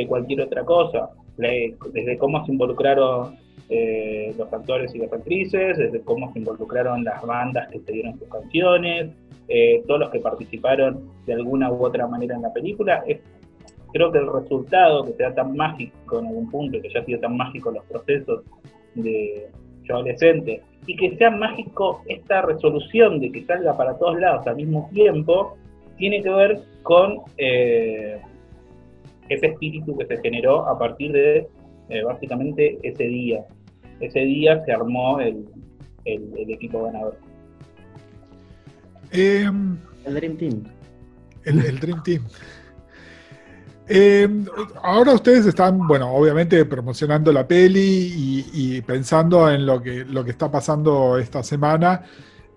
cualquier 0.08 0.40
otra 0.40 0.64
cosa. 0.64 1.10
Desde 1.36 2.16
cómo 2.16 2.44
se 2.46 2.52
involucraron 2.52 3.36
eh, 3.68 4.34
los 4.38 4.50
actores 4.50 4.94
y 4.94 4.98
las 4.98 5.12
actrices, 5.12 5.76
desde 5.76 6.00
cómo 6.00 6.32
se 6.32 6.38
involucraron 6.38 7.04
las 7.04 7.22
bandas 7.22 7.68
que 7.70 7.80
se 7.80 7.92
dieron 7.92 8.18
sus 8.18 8.28
canciones, 8.28 9.10
eh, 9.48 9.82
todos 9.86 10.00
los 10.00 10.10
que 10.10 10.20
participaron 10.20 11.10
de 11.26 11.34
alguna 11.34 11.70
u 11.70 11.84
otra 11.84 12.06
manera 12.06 12.34
en 12.34 12.42
la 12.42 12.52
película. 12.52 13.04
Creo 13.92 14.10
que 14.10 14.18
el 14.18 14.32
resultado 14.32 15.04
que 15.04 15.12
sea 15.12 15.34
tan 15.34 15.54
mágico 15.56 16.20
en 16.20 16.26
algún 16.28 16.50
punto, 16.50 16.80
que 16.80 16.88
ya 16.88 17.00
ha 17.00 17.04
sido 17.04 17.20
tan 17.20 17.36
mágico 17.36 17.70
los 17.70 17.84
procesos 17.84 18.42
de 18.94 19.48
adolescente, 19.94 20.62
y 20.86 20.96
que 20.96 21.16
sea 21.16 21.30
mágico 21.30 22.02
esta 22.06 22.42
resolución 22.42 23.20
de 23.20 23.30
que 23.30 23.44
salga 23.44 23.76
para 23.76 23.96
todos 23.98 24.18
lados 24.18 24.46
al 24.46 24.56
mismo 24.56 24.88
tiempo, 24.92 25.56
tiene 25.98 26.22
que 26.22 26.30
ver 26.30 26.60
con 26.82 27.18
eh, 27.36 28.20
ese 29.28 29.46
espíritu 29.46 29.96
que 29.96 30.06
se 30.06 30.20
generó 30.20 30.66
a 30.68 30.78
partir 30.78 31.12
de 31.12 31.46
eh, 31.90 32.02
básicamente 32.02 32.78
ese 32.82 33.04
día. 33.04 33.44
Ese 34.00 34.20
día 34.20 34.64
se 34.64 34.72
armó 34.72 35.20
el, 35.20 35.44
equipo 36.04 36.84
ganador. 36.84 37.18
Em, 39.12 39.76
el 40.06 40.14
Dream 40.14 40.36
Team. 40.36 40.64
El, 41.44 41.80
Dream 41.80 42.02
Team. 42.02 42.22
Em, 43.92 44.46
ahora 44.84 45.14
ustedes 45.14 45.46
están, 45.46 45.84
bueno, 45.88 46.12
obviamente 46.12 46.64
promocionando 46.64 47.32
la 47.32 47.48
peli 47.48 48.46
y, 48.52 48.80
pensando 48.82 49.50
en 49.50 49.66
lo 49.66 49.82
que, 49.82 50.04
lo 50.04 50.24
que 50.24 50.30
está 50.30 50.48
pasando 50.48 51.18
esta 51.18 51.42
semana. 51.42 52.02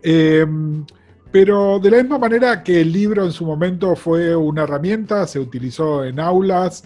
Em, 0.04 0.86
pero 1.32 1.80
de 1.80 1.90
la 1.90 1.98
misma 1.98 2.20
manera 2.20 2.62
que 2.62 2.82
el 2.82 2.92
libro 2.92 3.26
en 3.26 3.32
su 3.32 3.46
momento 3.46 3.96
fue 3.96 4.36
una 4.36 4.64
herramienta, 4.64 5.26
se 5.26 5.40
utilizó 5.40 6.06
en 6.06 6.20
aulas, 6.20 6.84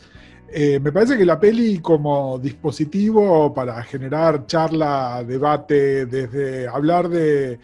eh, 0.50 0.80
me 0.80 0.94
parece 0.94 1.18
que 1.18 1.26
la 1.26 1.38
peli 1.42 1.80
como 1.80 2.40
dispositivo 2.40 3.54
para 3.54 3.84
generar 3.84 4.46
charla, 4.46 5.26
debate, 5.28 6.06
desde 6.06 6.70
hablar 6.70 7.10
de, 7.10 7.60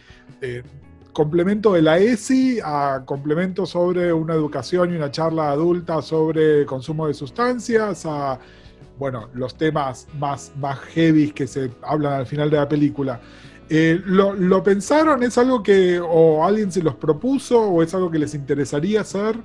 complemento 1.14 1.72
de 1.72 1.80
la 1.80 1.98
ESI 1.98 2.58
a 2.62 3.04
complemento 3.06 3.64
sobre 3.64 4.12
una 4.12 4.34
educación 4.34 4.92
y 4.92 4.96
una 4.96 5.10
charla 5.10 5.50
adulta 5.50 6.02
sobre 6.02 6.66
consumo 6.66 7.06
de 7.06 7.14
sustancias, 7.14 8.04
a 8.04 8.38
bueno, 8.98 9.30
los 9.32 9.56
temas 9.56 10.06
más, 10.18 10.52
más 10.58 10.78
heavy 10.80 11.30
que 11.30 11.46
se 11.46 11.70
hablan 11.82 12.12
al 12.12 12.26
final 12.26 12.50
de 12.50 12.56
la 12.58 12.68
película. 12.68 13.20
Eh, 13.70 14.00
¿lo, 14.04 14.62
pensaron? 14.62 15.22
¿Es 15.22 15.38
algo 15.38 15.62
que 15.62 15.98
o 15.98 16.44
alguien 16.44 16.70
se 16.70 16.82
los 16.82 16.96
propuso 16.96 17.60
o 17.60 17.82
es 17.82 17.94
algo 17.94 18.10
que 18.10 18.18
les 18.18 18.34
interesaría 18.34 19.00
hacer? 19.00 19.36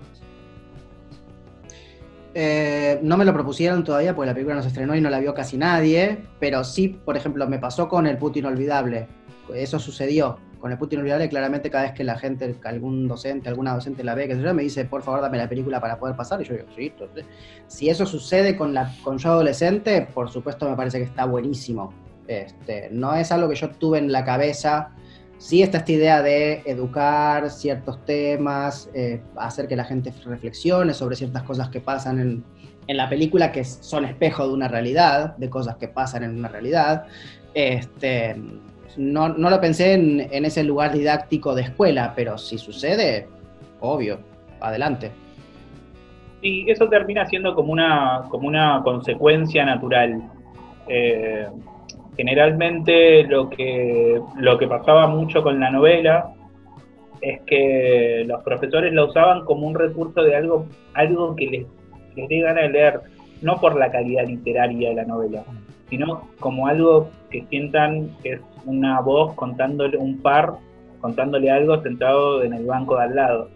Eh, 2.33 2.99
no 3.01 3.15
me 3.17 3.25
lo 3.25 3.33
propusieron 3.33 3.83
todavía 3.83 4.15
porque 4.15 4.27
la 4.27 4.33
película 4.33 4.55
no 4.55 4.61
se 4.61 4.67
estrenó 4.67 4.95
y 4.95 5.01
no 5.01 5.09
la 5.09 5.19
vio 5.19 5.33
casi 5.33 5.57
nadie, 5.57 6.25
pero 6.39 6.63
sí, 6.63 6.89
por 6.89 7.15
ejemplo, 7.15 7.47
me 7.47 7.59
pasó 7.59 7.87
con 7.87 8.07
El 8.07 8.17
Puto 8.17 8.39
Inolvidable. 8.39 9.07
Eso 9.53 9.79
sucedió. 9.79 10.37
Con 10.59 10.71
El 10.71 10.77
Puto 10.77 10.95
Inolvidable, 10.95 11.29
claramente 11.29 11.69
cada 11.69 11.85
vez 11.85 11.93
que 11.93 12.03
la 12.03 12.17
gente, 12.17 12.55
algún 12.65 13.07
docente, 13.07 13.47
alguna 13.49 13.73
docente 13.73 14.03
la 14.03 14.13
ve, 14.13 14.27
que 14.27 14.35
me 14.35 14.63
dice, 14.63 14.85
por 14.85 15.01
favor, 15.03 15.21
dame 15.21 15.37
la 15.37 15.47
película 15.47 15.79
para 15.79 15.97
poder 15.97 16.15
pasar. 16.15 16.41
Y 16.41 16.45
yo 16.45 16.53
digo, 16.53 16.67
sí, 16.75 16.93
si 17.67 17.89
eso 17.89 18.05
sucede 18.05 18.57
con, 18.57 18.73
la, 18.73 18.93
con 19.03 19.17
yo 19.17 19.31
adolescente, 19.31 20.07
por 20.13 20.29
supuesto 20.29 20.69
me 20.69 20.75
parece 20.75 20.97
que 20.97 21.05
está 21.05 21.25
buenísimo 21.25 21.93
este, 22.29 22.89
no 22.91 23.15
es 23.15 23.31
algo 23.31 23.49
que 23.49 23.55
yo 23.55 23.71
tuve 23.71 23.97
en 23.97 24.11
la 24.11 24.23
cabeza. 24.23 24.91
Sí 25.39 25.63
está 25.63 25.79
esta 25.79 25.91
idea 25.91 26.21
de 26.21 26.61
educar 26.65 27.49
ciertos 27.49 28.05
temas, 28.05 28.89
eh, 28.93 29.21
hacer 29.35 29.67
que 29.67 29.75
la 29.75 29.83
gente 29.83 30.13
reflexione 30.25 30.93
sobre 30.93 31.15
ciertas 31.15 31.43
cosas 31.43 31.69
que 31.69 31.81
pasan 31.81 32.19
en, 32.19 32.45
la 32.87 33.09
película, 33.09 33.51
que 33.51 33.63
son 33.63 34.05
espejo 34.05 34.47
de 34.47 34.53
una 34.53 34.67
realidad, 34.67 35.37
de 35.37 35.49
cosas 35.49 35.77
que 35.77 35.87
pasan 35.87 36.23
en 36.23 36.37
una 36.37 36.49
realidad. 36.49 37.05
Este, 37.53 38.35
no, 38.97 39.29
lo 39.29 39.61
pensé 39.61 39.93
en, 39.93 40.27
en, 40.31 40.45
ese 40.45 40.63
lugar 40.63 40.93
didáctico 40.93 41.55
de 41.55 41.63
escuela, 41.63 42.13
pero 42.15 42.37
si 42.37 42.57
sucede, 42.57 43.27
obvio, 43.79 44.19
adelante. 44.59 45.11
Y 46.41 46.69
eso 46.71 46.87
termina 46.87 47.25
siendo 47.25 47.53
como 47.53 47.73
una, 47.73 48.23
como 48.29 48.47
una 48.47 48.81
consecuencia 48.83 49.65
natural. 49.65 50.21
Eh, 50.87 51.47
generalmente 52.15 53.23
lo 53.23 53.49
que, 53.49 54.19
lo 54.37 54.57
que 54.57 54.67
pasaba 54.67 55.07
mucho 55.07 55.43
con 55.43 55.59
la 55.59 55.69
novela 55.69 56.33
es 57.21 57.41
que 57.41 58.23
los 58.25 58.41
profesores 58.43 58.93
la 58.93 59.05
usaban 59.05 59.43
como 59.43 59.67
un 59.67 59.75
recurso 59.75 60.23
de 60.23 60.35
algo, 60.35 60.65
algo 60.93 61.35
que 61.35 61.47
les, 61.47 61.65
les 62.15 62.29
dé 62.29 62.39
ganas 62.39 62.63
de 62.63 62.69
leer, 62.69 63.01
no 63.41 63.59
por 63.59 63.77
la 63.77 63.91
calidad 63.91 64.25
literaria 64.25 64.89
de 64.89 64.95
la 64.95 65.05
novela, 65.05 65.43
sino 65.89 66.27
como 66.39 66.67
algo 66.67 67.09
que 67.29 67.45
sientan 67.49 68.15
que 68.21 68.33
es 68.33 68.41
una 68.65 69.01
voz 69.01 69.33
contándole 69.35 69.97
un 69.97 70.21
par, 70.21 70.53
contándole 71.01 71.49
algo 71.49 71.81
sentado 71.81 72.43
en 72.43 72.53
el 72.53 72.65
banco 72.65 72.95
de 72.97 73.03
al 73.03 73.15
lado. 73.15 73.49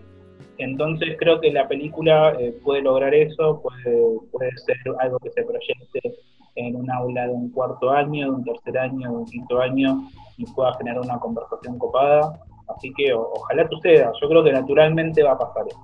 Entonces 0.58 1.16
creo 1.20 1.40
que 1.42 1.52
la 1.52 1.68
película 1.68 2.36
eh, 2.40 2.56
puede 2.64 2.82
lograr 2.82 3.14
eso, 3.14 3.62
puede, 3.62 4.20
puede 4.32 4.52
ser 4.58 4.78
algo 5.00 5.18
que 5.20 5.32
se 5.32 5.44
proyecte 5.44 6.16
en 6.56 6.76
un 6.76 6.90
aula 6.92 7.28
de 7.28 7.34
un 7.34 7.50
cuarto 7.50 7.90
año, 7.90 8.28
de 8.28 8.32
un 8.32 8.44
tercer 8.44 8.78
año, 8.78 9.10
de 9.10 9.18
un 9.18 9.26
quinto 9.26 9.60
año 9.60 10.08
y 10.38 10.46
pueda 10.46 10.74
generar 10.76 11.02
una 11.02 11.18
conversación 11.20 11.78
copada. 11.80 12.40
Así 12.68 12.94
que 12.96 13.14
ojalá 13.14 13.68
suceda, 13.68 14.12
yo 14.22 14.30
creo 14.30 14.44
que 14.44 14.52
naturalmente 14.52 15.24
va 15.24 15.32
a 15.34 15.38
pasar 15.38 15.66
eso. 15.68 15.80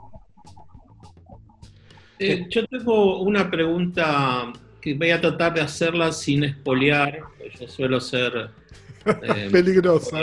Eh, 2.20 2.48
yo 2.50 2.66
tengo 2.68 3.22
una 3.22 3.50
pregunta 3.50 4.52
que 4.82 4.94
voy 4.94 5.12
a 5.12 5.22
tratar 5.22 5.54
de 5.54 5.62
hacerla 5.62 6.12
sin 6.12 6.44
espolear, 6.44 7.20
yo 7.60 7.68
suelo 7.68 8.00
ser 8.00 8.52
eh, 9.06 9.50
Peligrosa. 9.52 10.20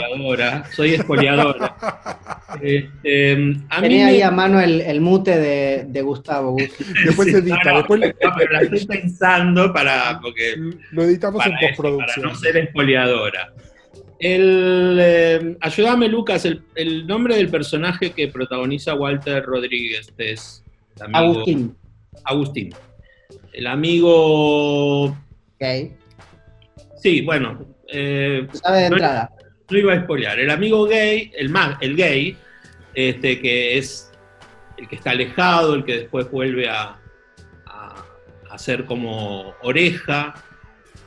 soy 0.75 0.95
espoliadora. 0.95 1.75
Este, 2.61 3.55
Tenía 3.81 4.07
ahí 4.07 4.21
a 4.21 4.31
mano 4.31 4.59
el, 4.59 5.01
mute 5.01 5.85
de, 5.85 6.01
Gustavo. 6.01 6.55
después 7.05 7.29
se 7.29 7.39
edita. 7.39 7.75
después 7.75 8.01
pero 8.19 8.51
la 8.51 8.61
estoy 8.61 8.85
pensando 8.85 9.71
para. 9.73 10.19
Porque, 10.21 10.55
lo 10.91 11.03
editamos 11.03 11.45
en 11.45 11.51
postproducción. 11.59 12.23
Para 12.23 12.33
no 12.33 12.39
ser 12.39 12.57
espoliadora. 12.57 13.53
El, 14.17 14.97
eh, 14.99 15.57
ayúdame, 15.59 16.07
Lucas, 16.07 16.45
el, 16.45 17.05
nombre 17.05 17.35
del 17.35 17.49
personaje 17.49 18.11
que 18.11 18.29
protagoniza 18.29 18.95
Walter 18.95 19.43
Rodríguez 19.43 20.11
es. 20.17 20.63
Agustín. 21.13 21.75
Agustín. 22.23 22.73
El 23.57 23.65
amigo. 23.65 25.05
Ok. 25.05 25.91
Sí, 27.01 27.21
bueno, 27.21 27.65
eh, 27.87 28.47
de 28.53 28.85
entrada. 28.85 29.31
No, 29.71 29.77
iba 29.79 29.93
a 29.93 30.03
spoilear. 30.03 30.39
El 30.39 30.51
amigo 30.51 30.85
gay, 30.85 31.31
el, 31.35 31.51
el 31.81 31.95
gay, 31.95 32.37
este, 32.93 33.41
que 33.41 33.79
es 33.79 34.11
el 34.77 34.87
que 34.87 34.97
está 34.97 35.09
alejado, 35.09 35.73
el 35.73 35.85
que 35.85 35.97
después 35.97 36.29
vuelve 36.29 36.69
a, 36.69 36.99
a, 37.65 38.57
ser 38.59 38.85
como 38.85 39.55
oreja, 39.63 40.35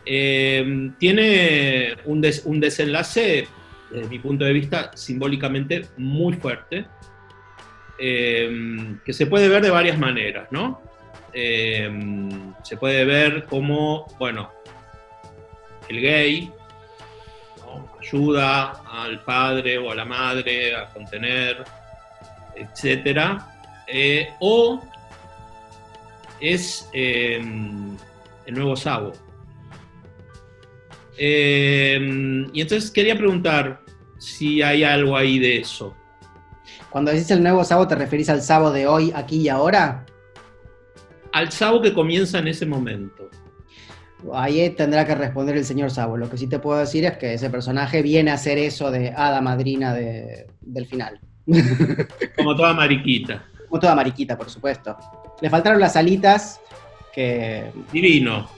eh, 0.05 0.91
tiene 0.99 1.99
un, 2.05 2.27
un, 2.47 2.61
desenlace, 2.61 3.47
desde 3.93 4.09
mi 4.09 4.19
punto 4.19 4.45
de 4.45 4.53
vista, 4.53 4.91
simbólicamente 4.97 5.87
muy 5.97 6.35
fuerte, 6.35 6.85
eh, 8.01 8.97
que 9.05 9.13
se 9.13 9.27
puede 9.27 9.49
ver 9.49 9.63
de 9.63 9.71
varias 9.71 9.99
maneras, 9.99 10.49
¿no? 10.51 10.90
Se 11.33 12.77
puede 12.77 13.05
ver 13.05 13.45
como, 13.47 14.07
bueno, 14.19 14.51
el 15.89 16.01
gay 16.01 16.53
ayuda 18.01 18.83
al 18.91 19.23
padre 19.25 19.79
o 19.79 19.91
a 19.91 19.95
la 19.95 20.05
madre 20.05 20.75
a 20.75 20.89
contener, 20.89 21.65
etc. 22.57 23.41
Eh, 23.87 24.29
o 24.41 24.81
es 26.41 26.89
em, 26.93 27.97
el 28.47 28.55
nuevo 28.55 28.77
Sabo. 28.77 29.13
Em, 31.17 32.49
y 32.55 32.63
entonces 32.63 32.91
quería 32.91 33.17
preguntar 33.17 33.81
si 34.19 34.63
hay 34.63 34.85
algo 34.85 35.17
ahí 35.17 35.39
de 35.39 35.59
eso. 35.59 35.95
Cuando 36.89 37.11
decís 37.11 37.31
el 37.31 37.43
nuevo 37.43 37.63
Sabo, 37.63 37.87
¿te 37.87 37.95
referís 37.95 38.29
al 38.31 38.43
Sabo 38.43 38.71
de 38.71 38.87
hoy, 38.87 39.13
aquí 39.15 39.43
y 39.43 39.49
ahora? 39.49 40.07
Al 41.33 41.53
Sabo 41.53 41.81
que 41.81 41.93
comienza 41.93 42.39
en 42.39 42.49
ese 42.49 42.67
momento. 42.67 43.31
Ahí 44.35 44.69
tendrá 44.71 45.07
que 45.07 45.15
responder 45.15 45.57
el 45.57 45.65
señor 45.65 45.91
Sabo. 45.91 46.17
Lo 46.17 46.29
que 46.29 46.37
sí 46.37 46.47
te 46.47 46.59
puedo 46.59 46.79
decir 46.79 47.05
es 47.05 47.17
que 47.17 47.35
ese 47.35 47.49
personaje 47.51 48.03
viene 48.03 48.31
a 48.31 48.35
hacer 48.35 48.59
eso 48.59 48.91
de 48.91 49.13
hada 49.17 49.41
madrina 49.41 49.95
del 49.95 50.87
final. 50.87 51.21
Como 52.37 52.55
toda 52.55 52.75
mariquita. 52.75 53.45
Como 53.69 53.81
toda 53.81 53.95
mariquita, 53.95 54.37
por 54.37 54.51
supuesto. 54.51 54.97
Le 55.41 55.49
faltaron 55.49 55.81
las 55.81 55.97
alitas 55.97 56.61
que... 57.15 57.71
Divino. 57.93 58.49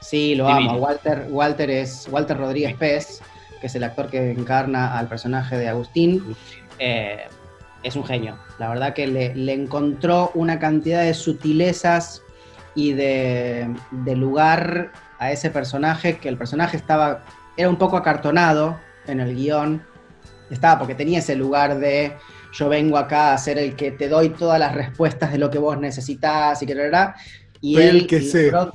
Sí, 0.00 0.34
lo 0.34 0.48
amo. 0.48 0.74
Walter, 0.74 1.26
Walter 1.30 1.70
es 1.70 2.08
Walter 2.10 2.36
Rodríguez 2.36 2.76
Pez, 2.76 3.22
que 3.60 3.68
es 3.68 3.74
el 3.74 3.84
actor 3.84 4.10
que 4.10 4.32
encarna 4.32 4.98
al 4.98 5.08
personaje 5.08 5.56
de 5.56 5.68
Agustín. 5.68 6.36
Eh, 6.78 7.28
es 7.82 7.96
un 7.96 8.04
genio. 8.04 8.38
La 8.58 8.68
verdad 8.68 8.94
que 8.94 9.06
le, 9.06 9.34
le 9.34 9.52
encontró 9.52 10.30
una 10.34 10.58
cantidad 10.58 11.02
de 11.02 11.14
sutilezas 11.14 12.22
y 12.74 12.92
de, 12.92 13.68
lugar 14.16 14.92
a 15.18 15.30
ese 15.32 15.50
personaje, 15.50 16.16
que 16.18 16.28
el 16.28 16.36
personaje 16.36 16.76
estaba, 16.76 17.24
era 17.56 17.68
un 17.68 17.76
poco 17.76 17.96
acartonado 17.96 18.78
en 19.06 19.20
el 19.20 19.34
guion, 19.34 19.82
estaba, 20.50 20.78
porque 20.78 20.94
tenía 20.94 21.18
ese 21.18 21.36
lugar 21.36 21.78
de 21.78 22.12
yo 22.52 22.68
vengo 22.68 22.98
acá 22.98 23.32
a 23.32 23.38
ser 23.38 23.58
el 23.58 23.74
que 23.76 23.92
te 23.92 24.08
doy 24.08 24.30
todas 24.30 24.58
las 24.58 24.74
respuestas 24.74 25.32
de 25.32 25.38
lo 25.38 25.50
que 25.50 25.58
vos 25.58 25.78
necesitas 25.78 26.62
y 26.62 26.66
que 26.66 26.74
y 27.62 27.74
Soy 27.74 27.84
él 27.84 27.96
el 27.96 28.06
que 28.06 28.20
sé. 28.20 28.50
logró- 28.50 28.74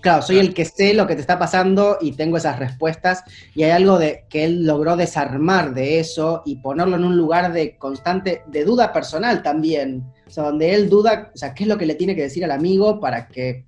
Claro, 0.00 0.22
soy 0.22 0.38
el 0.38 0.54
que 0.54 0.64
sé 0.64 0.94
lo 0.94 1.08
que 1.08 1.16
te 1.16 1.20
está 1.20 1.38
pasando 1.38 1.98
y 2.00 2.12
tengo 2.12 2.36
esas 2.36 2.58
respuestas. 2.58 3.24
Y 3.54 3.64
hay 3.64 3.72
algo 3.72 3.98
de 3.98 4.26
que 4.28 4.44
él 4.44 4.64
logró 4.64 4.96
desarmar 4.96 5.74
de 5.74 5.98
eso 5.98 6.42
y 6.46 6.56
ponerlo 6.56 6.96
en 6.96 7.04
un 7.04 7.16
lugar 7.16 7.52
de 7.52 7.76
constante, 7.76 8.42
de 8.46 8.64
duda 8.64 8.92
personal 8.92 9.42
también. 9.42 10.04
O 10.26 10.30
sea, 10.30 10.44
donde 10.44 10.74
él 10.74 10.88
duda, 10.88 11.32
o 11.34 11.36
sea, 11.36 11.52
qué 11.52 11.64
es 11.64 11.68
lo 11.68 11.76
que 11.76 11.86
le 11.86 11.96
tiene 11.96 12.14
que 12.14 12.22
decir 12.22 12.44
al 12.44 12.52
amigo 12.52 13.00
para 13.00 13.26
que, 13.26 13.64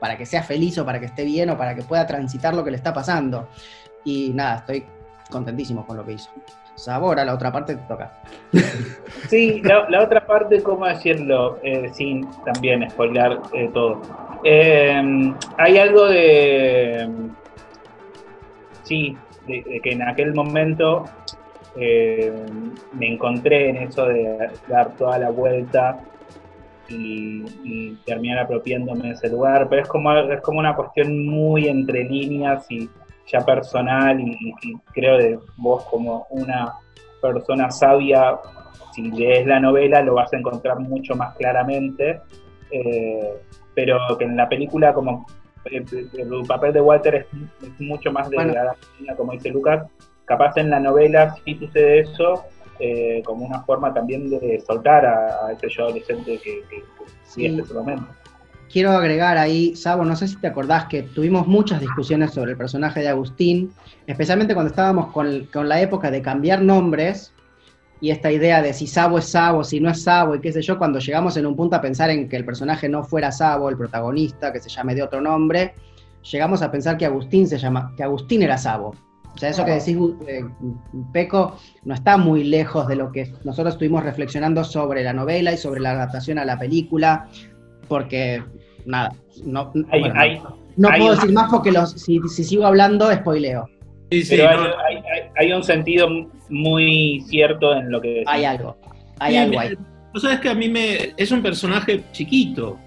para 0.00 0.16
que 0.16 0.24
sea 0.24 0.42
feliz 0.42 0.78
o 0.78 0.86
para 0.86 0.98
que 0.98 1.06
esté 1.06 1.24
bien 1.24 1.50
o 1.50 1.58
para 1.58 1.74
que 1.74 1.82
pueda 1.82 2.06
transitar 2.06 2.54
lo 2.54 2.64
que 2.64 2.70
le 2.70 2.78
está 2.78 2.94
pasando. 2.94 3.48
Y 4.04 4.30
nada, 4.30 4.58
estoy 4.58 4.86
contentísimo 5.30 5.86
con 5.86 5.98
lo 5.98 6.06
que 6.06 6.12
hizo. 6.12 6.30
Sabor, 6.74 7.20
a 7.20 7.24
la 7.24 7.34
otra 7.34 7.52
parte 7.52 7.76
te 7.76 7.82
toca. 7.82 8.12
Sí, 9.28 9.62
la, 9.62 10.02
otra 10.02 10.26
parte, 10.26 10.62
¿cómo 10.62 10.84
decirlo? 10.84 11.58
Eh, 11.62 11.88
sin 11.94 12.28
también 12.44 12.90
spoiler 12.90 13.38
eh, 13.54 13.70
todo. 13.72 14.02
Eh, 14.44 15.32
hay 15.56 15.78
algo 15.78 16.06
de. 16.06 17.08
Sí, 18.82 19.16
que 19.46 19.80
en 19.84 20.02
aquel 20.02 20.34
momento 20.34 21.04
eh, 21.76 22.32
me 22.92 23.12
encontré 23.12 23.70
en 23.70 23.76
eso 23.76 24.06
de 24.06 24.50
dar 24.68 24.94
toda 24.96 25.18
la 25.18 25.30
vuelta 25.30 26.00
y, 26.88 27.44
y 27.64 27.94
terminar 28.04 28.40
apropiándome 28.40 29.08
de 29.08 29.14
ese 29.14 29.30
lugar, 29.30 29.68
pero 29.70 29.82
es 29.82 29.88
como, 29.88 30.14
es 30.14 30.40
como 30.42 30.58
una 30.58 30.76
cuestión 30.76 31.26
muy 31.26 31.68
entre 31.68 32.04
líneas 32.04 32.70
y 32.70 32.90
ya 33.26 33.40
personal 33.40 34.20
y, 34.20 34.36
y 34.62 34.74
creo 34.92 35.16
de 35.18 35.38
vos 35.56 35.84
como 35.84 36.26
una 36.30 36.74
persona 37.20 37.70
sabia, 37.70 38.38
si 38.92 39.10
lees 39.10 39.46
la 39.46 39.60
novela 39.60 40.02
lo 40.02 40.14
vas 40.14 40.32
a 40.32 40.36
encontrar 40.36 40.80
mucho 40.80 41.14
más 41.14 41.34
claramente, 41.36 42.20
eh, 42.70 43.34
pero 43.74 43.98
que 44.18 44.24
en 44.24 44.36
la 44.36 44.48
película 44.48 44.92
como 44.92 45.26
eh, 45.66 45.84
el 46.14 46.46
papel 46.46 46.72
de 46.72 46.80
Walter 46.80 47.14
es, 47.14 47.26
es 47.62 47.80
mucho 47.80 48.10
más 48.12 48.28
de 48.28 48.36
Bueno. 48.36 48.54
como 49.16 49.32
dice 49.32 49.50
Lucas, 49.50 49.86
capaz 50.24 50.56
en 50.56 50.70
la 50.70 50.80
novela 50.80 51.34
sí 51.44 51.54
sucede 51.54 52.00
eso, 52.00 52.44
eh, 52.80 53.22
como 53.24 53.46
una 53.46 53.62
forma 53.62 53.94
también 53.94 54.28
de 54.28 54.60
soltar 54.66 55.06
a, 55.06 55.46
a 55.46 55.52
ese 55.52 55.68
yo 55.68 55.84
adolescente 55.84 56.38
que, 56.38 56.62
que, 56.68 56.76
que 56.76 56.84
Sí. 57.22 57.48
momento. 57.74 58.06
Quiero 58.72 58.92
agregar 58.92 59.36
ahí, 59.36 59.76
Sabo, 59.76 60.04
no 60.04 60.16
sé 60.16 60.28
si 60.28 60.36
te 60.36 60.46
acordás 60.46 60.86
que 60.86 61.02
tuvimos 61.02 61.46
muchas 61.46 61.80
discusiones 61.80 62.32
sobre 62.32 62.52
el 62.52 62.56
personaje 62.56 63.00
de 63.00 63.08
Agustín, 63.08 63.70
especialmente 64.06 64.54
cuando 64.54 64.70
estábamos 64.70 65.12
con, 65.12 65.46
con 65.52 65.68
la 65.68 65.80
época 65.80 66.10
de 66.10 66.22
cambiar 66.22 66.62
nombres 66.62 67.34
y 68.00 68.10
esta 68.10 68.32
idea 68.32 68.62
de 68.62 68.72
si 68.72 68.86
Sabo 68.86 69.18
es 69.18 69.26
Sabo, 69.26 69.62
si 69.62 69.78
no 69.78 69.90
es 69.90 70.02
Sabo 70.02 70.34
y 70.34 70.40
qué 70.40 70.52
sé 70.52 70.62
yo, 70.62 70.78
cuando 70.78 70.98
llegamos 70.98 71.36
en 71.36 71.46
un 71.46 71.54
punto 71.54 71.76
a 71.76 71.80
pensar 71.80 72.10
en 72.10 72.28
que 72.28 72.36
el 72.36 72.44
personaje 72.44 72.88
no 72.88 73.04
fuera 73.04 73.30
Sabo, 73.30 73.68
el 73.68 73.76
protagonista, 73.76 74.52
que 74.52 74.58
se 74.58 74.70
llame 74.70 74.94
de 74.94 75.02
otro 75.02 75.20
nombre, 75.20 75.74
llegamos 76.30 76.62
a 76.62 76.70
pensar 76.70 76.96
que 76.96 77.06
Agustín 77.06 77.46
se 77.46 77.58
llama, 77.58 77.92
que 77.96 78.02
Agustín 78.02 78.42
era 78.42 78.56
Sabo. 78.58 78.94
O 79.34 79.38
sea, 79.38 79.50
eso 79.50 79.64
que 79.64 79.70
decís, 79.70 79.96
eh, 80.26 80.44
Peco, 81.12 81.56
no 81.84 81.94
está 81.94 82.16
muy 82.16 82.44
lejos 82.44 82.86
de 82.88 82.96
lo 82.96 83.12
que 83.12 83.32
nosotros 83.44 83.74
estuvimos 83.74 84.02
reflexionando 84.02 84.64
sobre 84.64 85.04
la 85.04 85.12
novela 85.12 85.52
y 85.52 85.56
sobre 85.56 85.80
la 85.80 85.92
adaptación 85.92 86.38
a 86.38 86.44
la 86.44 86.58
película, 86.58 87.28
porque, 87.88 88.42
nada, 88.86 89.12
no, 89.44 89.72
Hay, 89.90 90.00
bueno, 90.00 90.14
hay- 90.20 90.40
no 90.76 90.88
hay 90.88 91.00
puedo 91.00 91.12
un- 91.14 91.18
decir 91.18 91.32
más 91.34 91.50
porque 91.50 91.72
los, 91.72 91.92
si, 91.92 92.20
si 92.28 92.44
sigo 92.44 92.66
hablando, 92.66 93.12
spoileo. 93.12 93.68
Sí, 94.10 94.22
sí, 94.24 94.36
pero 94.36 94.48
hay, 94.50 94.56
no, 94.56 94.62
hay- 94.64 94.96
hay- 94.96 95.30
hay 95.36 95.52
un 95.52 95.62
sentido 95.64 96.08
muy 96.50 97.22
cierto 97.28 97.74
en 97.74 97.90
lo 97.90 98.00
que 98.00 98.08
decís. 98.08 98.24
Hay 98.28 98.44
algo, 98.44 98.76
hay 99.18 99.32
Sí, 99.34 99.38
algo 99.38 99.60
ahí. 99.60 99.74
Vos 100.12 100.22
sabés 100.22 100.40
que 100.40 100.50
a 100.50 100.54
mí 100.54 100.68
me. 100.68 101.14
Es 101.16 101.30
un 101.32 101.40
personaje 101.42 102.04
chiquito, 102.12 102.78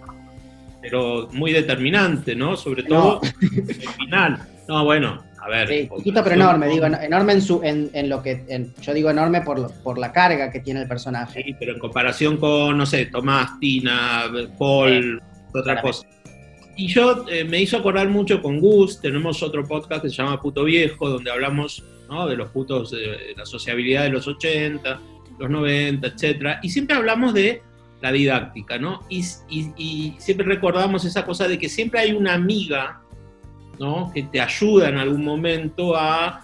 pero 0.82 1.28
muy 1.34 1.52
determinante, 1.52 2.36
¿no? 2.36 2.56
Sobre 2.56 2.84
todo 2.84 3.20
el 3.42 3.76
final. 3.76 4.40
No, 4.68 4.84
bueno, 4.86 5.24
a 5.44 5.50
ver. 5.50 5.68
Sí, 5.68 5.90
chiquito 5.98 6.24
pero 6.24 6.36
enorme, 6.36 6.68
digo, 6.68 6.86
en- 6.86 6.96
enorme 6.96 7.34
en, 7.34 7.42
su, 7.42 7.62
en, 7.64 7.90
en 7.94 8.10
lo 8.10 8.22
que, 8.22 8.44
en- 8.48 8.74
yo 8.82 8.94
digo 8.94 9.10
enorme 9.10 9.42
por, 9.42 9.58
lo- 9.60 9.70
por 9.84 9.98
la 9.98 10.12
carga 10.12 10.52
que 10.52 10.60
tiene 10.60 10.82
el 10.84 10.88
personaje. 10.88 11.44
Sí, 11.44 11.56
pero 11.60 11.74
en 11.74 11.80
comparación 11.80 12.38
con, 12.38 12.78
no 12.78 12.86
sé, 12.86 13.08
Tomás, 13.08 13.60
Tina, 13.60 14.24
Paul, 14.60 15.22
otra 15.60 15.82
claramente. 15.82 16.08
cosa. 16.08 16.22
Y 16.78 16.88
yo 16.88 17.26
eh, 17.30 17.46
me 17.46 17.62
hizo 17.62 17.78
acordar 17.78 18.10
mucho 18.10 18.42
con 18.42 18.60
Gus, 18.60 19.00
tenemos 19.00 19.42
otro 19.42 19.64
podcast 19.66 20.02
que 20.04 20.10
se 20.10 20.16
llama 20.18 20.42
Puto 20.42 20.64
Viejo, 20.66 21.10
donde 21.10 21.32
hablamos 21.32 21.84
¿no? 22.10 22.28
de 22.28 22.36
los 22.36 22.50
putos, 22.52 22.92
de 22.92 23.34
la 23.38 23.46
sociabilidad 23.46 24.04
de 24.04 24.10
los 24.10 24.28
80, 24.28 25.00
los 25.40 25.50
90, 25.50 26.06
etcétera, 26.08 26.60
y 26.62 26.70
siempre 26.70 26.96
hablamos 26.98 27.34
de 27.34 27.62
la 28.02 28.12
didáctica, 28.12 28.78
¿no? 28.78 29.02
Y, 29.10 29.22
y- 29.50 29.72
y 29.78 30.16
siempre 30.20 30.46
recordamos 30.46 31.06
esa 31.06 31.26
cosa 31.26 31.48
de 31.48 31.58
que 31.58 31.70
siempre 31.70 32.02
hay 32.02 32.12
una 32.12 32.34
amiga, 32.34 33.02
¿no? 33.80 34.12
Que 34.14 34.24
te 34.24 34.42
ayuda 34.42 34.90
en 34.90 34.98
algún 34.98 35.24
momento 35.24 35.96
a 35.96 36.42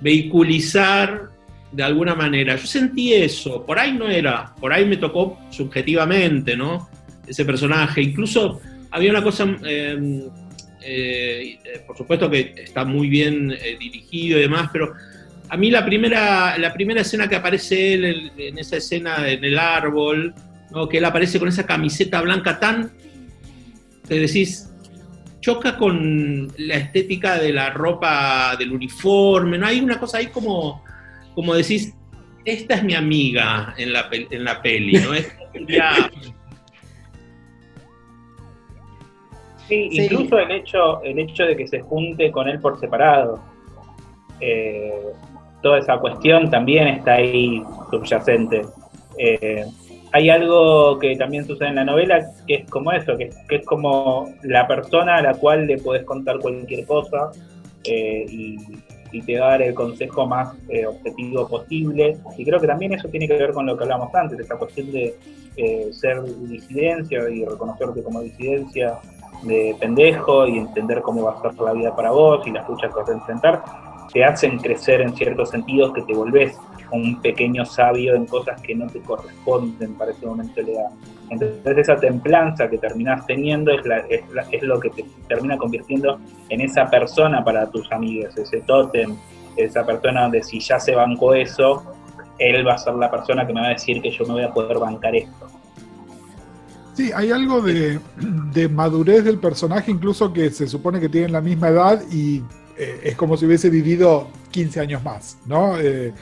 vehiculizar 0.00 1.30
de 1.72 1.82
alguna 1.82 2.14
manera. 2.14 2.56
Yo 2.56 2.66
sentí 2.66 3.12
eso, 3.12 3.64
por 3.66 3.78
ahí 3.78 3.92
no 3.92 4.08
era, 4.08 4.54
por 4.58 4.72
ahí 4.72 4.86
me 4.86 4.96
tocó 4.96 5.38
subjetivamente, 5.50 6.56
¿no? 6.56 6.88
Ese 7.26 7.44
personaje. 7.44 8.02
Incluso 8.02 8.60
había 8.90 9.10
una 9.10 9.22
cosa, 9.22 9.46
eh, 9.64 10.28
eh, 10.82 11.58
eh, 11.64 11.82
por 11.86 11.96
supuesto 11.96 12.30
que 12.30 12.54
está 12.56 12.84
muy 12.84 13.08
bien 13.08 13.52
eh, 13.52 13.76
dirigido 13.78 14.38
y 14.38 14.42
demás, 14.42 14.70
pero 14.72 14.92
a 15.48 15.56
mí 15.56 15.70
la 15.70 15.84
primera, 15.84 16.56
la 16.58 16.72
primera 16.72 17.00
escena 17.00 17.28
que 17.28 17.36
aparece 17.36 17.94
él 17.94 18.32
en, 18.36 18.58
esa 18.58 18.76
escena 18.76 19.28
en 19.28 19.44
el 19.44 19.58
árbol, 19.58 20.34
¿no? 20.70 20.88
que 20.88 20.98
él 20.98 21.04
aparece 21.04 21.38
con 21.38 21.48
esa 21.48 21.66
camiseta 21.66 22.20
blanca 22.20 22.58
tan, 22.58 22.90
que 24.08 24.20
decís, 24.20 24.70
choca 25.40 25.76
con 25.76 26.52
la 26.58 26.76
estética 26.76 27.38
de 27.38 27.52
la 27.52 27.70
ropa, 27.70 28.56
del 28.58 28.72
uniforme, 28.72 29.58
¿no? 29.58 29.66
Hay 29.66 29.80
una 29.80 29.98
cosa 29.98 30.18
ahí 30.18 30.26
como, 30.28 30.84
como 31.34 31.54
decís, 31.54 31.92
esta 32.44 32.74
es 32.76 32.84
mi 32.84 32.94
amiga 32.94 33.74
en 33.76 33.92
la, 33.92 34.08
en 34.12 34.44
la 34.44 34.62
peli, 34.62 34.94
¿no? 34.94 35.10
Sería- 35.52 36.10
Sí, 39.68 39.88
Sí. 39.90 40.04
incluso 40.04 40.38
el 40.38 40.50
hecho, 40.52 41.02
el 41.02 41.18
hecho 41.18 41.44
de 41.44 41.56
que 41.56 41.66
se 41.66 41.80
junte 41.80 42.30
con 42.30 42.48
él 42.48 42.60
por 42.60 42.78
separado. 42.80 43.38
eh, 44.40 44.92
toda 45.62 45.78
esa 45.78 45.98
cuestión 45.98 46.50
también 46.50 46.86
está 46.88 47.14
ahí 47.14 47.62
subyacente. 47.90 48.62
Eh, 49.18 49.64
hay 50.12 50.28
algo 50.30 50.98
que 50.98 51.16
también 51.16 51.46
sucede 51.46 51.68
en 51.70 51.76
la 51.76 51.84
novela 51.84 52.24
que 52.46 52.54
es 52.56 52.70
como 52.70 52.92
eso, 52.92 53.16
que, 53.16 53.30
que 53.48 53.56
es 53.56 53.64
como 53.66 54.28
la 54.42 54.66
persona 54.68 55.16
a 55.16 55.22
la 55.22 55.32
cual 55.34 55.66
le 55.66 55.78
podés 55.78 56.04
contar 56.04 56.38
cualquier 56.38 56.86
cosa 56.86 57.32
eh, 57.84 58.26
y, 58.28 58.58
y 59.10 59.22
te 59.22 59.38
va 59.40 59.46
a 59.46 59.50
dar 59.52 59.62
el 59.62 59.74
consejo 59.74 60.26
más 60.26 60.54
eh, 60.68 60.86
objetivo 60.86 61.48
posible. 61.48 62.18
Y 62.36 62.44
creo 62.44 62.60
que 62.60 62.66
también 62.66 62.92
eso 62.92 63.08
tiene 63.08 63.26
que 63.26 63.34
ver 63.34 63.52
con 63.52 63.64
lo 63.66 63.76
que 63.76 63.84
hablamos 63.84 64.14
antes, 64.14 64.38
esa 64.38 64.56
cuestión 64.56 64.92
de 64.92 65.14
eh, 65.56 65.88
ser 65.92 66.22
disidencia 66.46 67.28
y 67.30 67.42
reconocerte 67.44 68.02
como 68.02 68.20
disidencia 68.20 68.98
de 69.42 69.76
pendejo 69.78 70.46
y 70.46 70.58
entender 70.58 71.02
cómo 71.02 71.24
va 71.24 71.32
a 71.32 71.40
ser 71.40 71.60
la 71.60 71.72
vida 71.72 71.94
para 71.94 72.10
vos 72.10 72.46
y 72.46 72.50
las 72.50 72.68
luchas 72.68 72.92
que 72.92 73.00
vas 73.00 73.08
a 73.08 73.12
enfrentar, 73.12 73.64
te 74.12 74.24
hacen 74.24 74.58
crecer 74.58 75.00
en 75.00 75.14
ciertos 75.14 75.50
sentidos 75.50 75.92
que 75.92 76.02
te 76.02 76.14
volvés 76.14 76.58
un 76.92 77.20
pequeño 77.20 77.64
sabio 77.64 78.14
en 78.14 78.26
cosas 78.26 78.60
que 78.62 78.74
no 78.74 78.86
te 78.86 79.00
corresponden 79.00 79.94
para 79.94 80.12
ese 80.12 80.26
momento 80.26 80.62
de 80.62 80.72
edad. 80.72 80.90
Entonces 81.30 81.78
esa 81.78 81.96
templanza 81.96 82.70
que 82.70 82.78
terminás 82.78 83.26
teniendo 83.26 83.72
es, 83.72 83.82
es 84.52 84.62
lo 84.62 84.78
que 84.78 84.90
te 84.90 85.04
termina 85.28 85.56
convirtiendo 85.56 86.18
en 86.48 86.60
esa 86.60 86.88
persona 86.88 87.44
para 87.44 87.68
tus 87.70 87.90
amigos, 87.90 88.36
ese 88.36 88.60
tótem, 88.60 89.16
esa 89.56 89.84
persona 89.84 90.22
donde 90.22 90.42
si 90.42 90.60
ya 90.60 90.78
se 90.78 90.94
bancó 90.94 91.34
eso, 91.34 91.82
él 92.38 92.66
va 92.66 92.74
a 92.74 92.78
ser 92.78 92.94
la 92.94 93.10
persona 93.10 93.46
que 93.46 93.52
me 93.52 93.60
va 93.60 93.68
a 93.68 93.70
decir 93.70 94.00
que 94.00 94.10
yo 94.10 94.24
me 94.26 94.34
voy 94.34 94.42
a 94.42 94.52
poder 94.52 94.78
bancar 94.78 95.16
esto. 95.16 95.46
Sí, 96.96 97.12
hay 97.14 97.30
algo 97.30 97.60
de, 97.60 98.00
de 98.54 98.68
madurez 98.70 99.22
del 99.22 99.38
personaje, 99.38 99.90
incluso 99.90 100.32
que 100.32 100.48
se 100.48 100.66
supone 100.66 100.98
que 100.98 101.10
tienen 101.10 101.30
la 101.30 101.42
misma 101.42 101.68
edad 101.68 102.02
y 102.10 102.42
eh, 102.78 103.00
es 103.04 103.16
como 103.16 103.36
si 103.36 103.44
hubiese 103.44 103.68
vivido 103.68 104.28
15 104.50 104.80
años 104.80 105.04
más, 105.04 105.36
¿no? 105.44 105.78
Eh, 105.78 106.14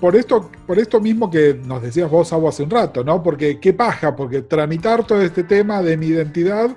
por 0.00 0.14
esto, 0.14 0.48
por 0.68 0.78
esto 0.78 1.00
mismo 1.00 1.28
que 1.28 1.54
nos 1.54 1.82
decías 1.82 2.08
vos, 2.08 2.32
Agua, 2.32 2.50
hace 2.50 2.62
un 2.62 2.70
rato, 2.70 3.02
¿no? 3.02 3.20
Porque 3.24 3.58
qué 3.58 3.72
paja, 3.72 4.14
porque 4.14 4.42
tramitar 4.42 5.04
todo 5.04 5.20
este 5.20 5.42
tema 5.42 5.82
de 5.82 5.96
mi 5.96 6.06
identidad 6.06 6.70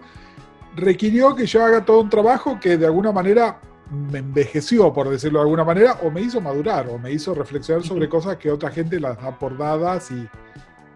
requirió 0.76 1.36
que 1.36 1.46
yo 1.46 1.64
haga 1.64 1.86
todo 1.86 2.02
un 2.02 2.10
trabajo 2.10 2.60
que 2.60 2.76
de 2.76 2.88
alguna 2.88 3.12
manera 3.12 3.62
me 3.92 4.18
envejeció, 4.18 4.92
por 4.92 5.10
decirlo 5.10 5.38
de 5.38 5.44
alguna 5.44 5.64
manera, 5.64 6.00
o 6.02 6.10
me 6.10 6.22
hizo 6.22 6.42
madurar, 6.42 6.90
o 6.90 6.98
me 6.98 7.12
hizo 7.12 7.36
reflexionar 7.36 7.84
sobre 7.84 8.10
cosas 8.10 8.38
que 8.38 8.50
otra 8.50 8.72
gente 8.72 9.00
las 9.00 9.22
da 9.22 9.38
por 9.38 9.56
dadas 9.60 10.10
y 10.10 10.28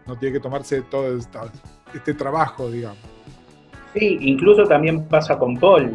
no 0.08 0.18
tiene 0.18 0.34
que 0.34 0.40
tomarse 0.40 0.82
todo 0.82 1.16
este 1.94 2.14
trabajo, 2.14 2.70
digamos. 2.70 3.00
Sí, 3.94 4.18
incluso 4.22 4.64
también 4.64 5.08
pasa 5.08 5.38
con 5.38 5.58
Paul. 5.58 5.94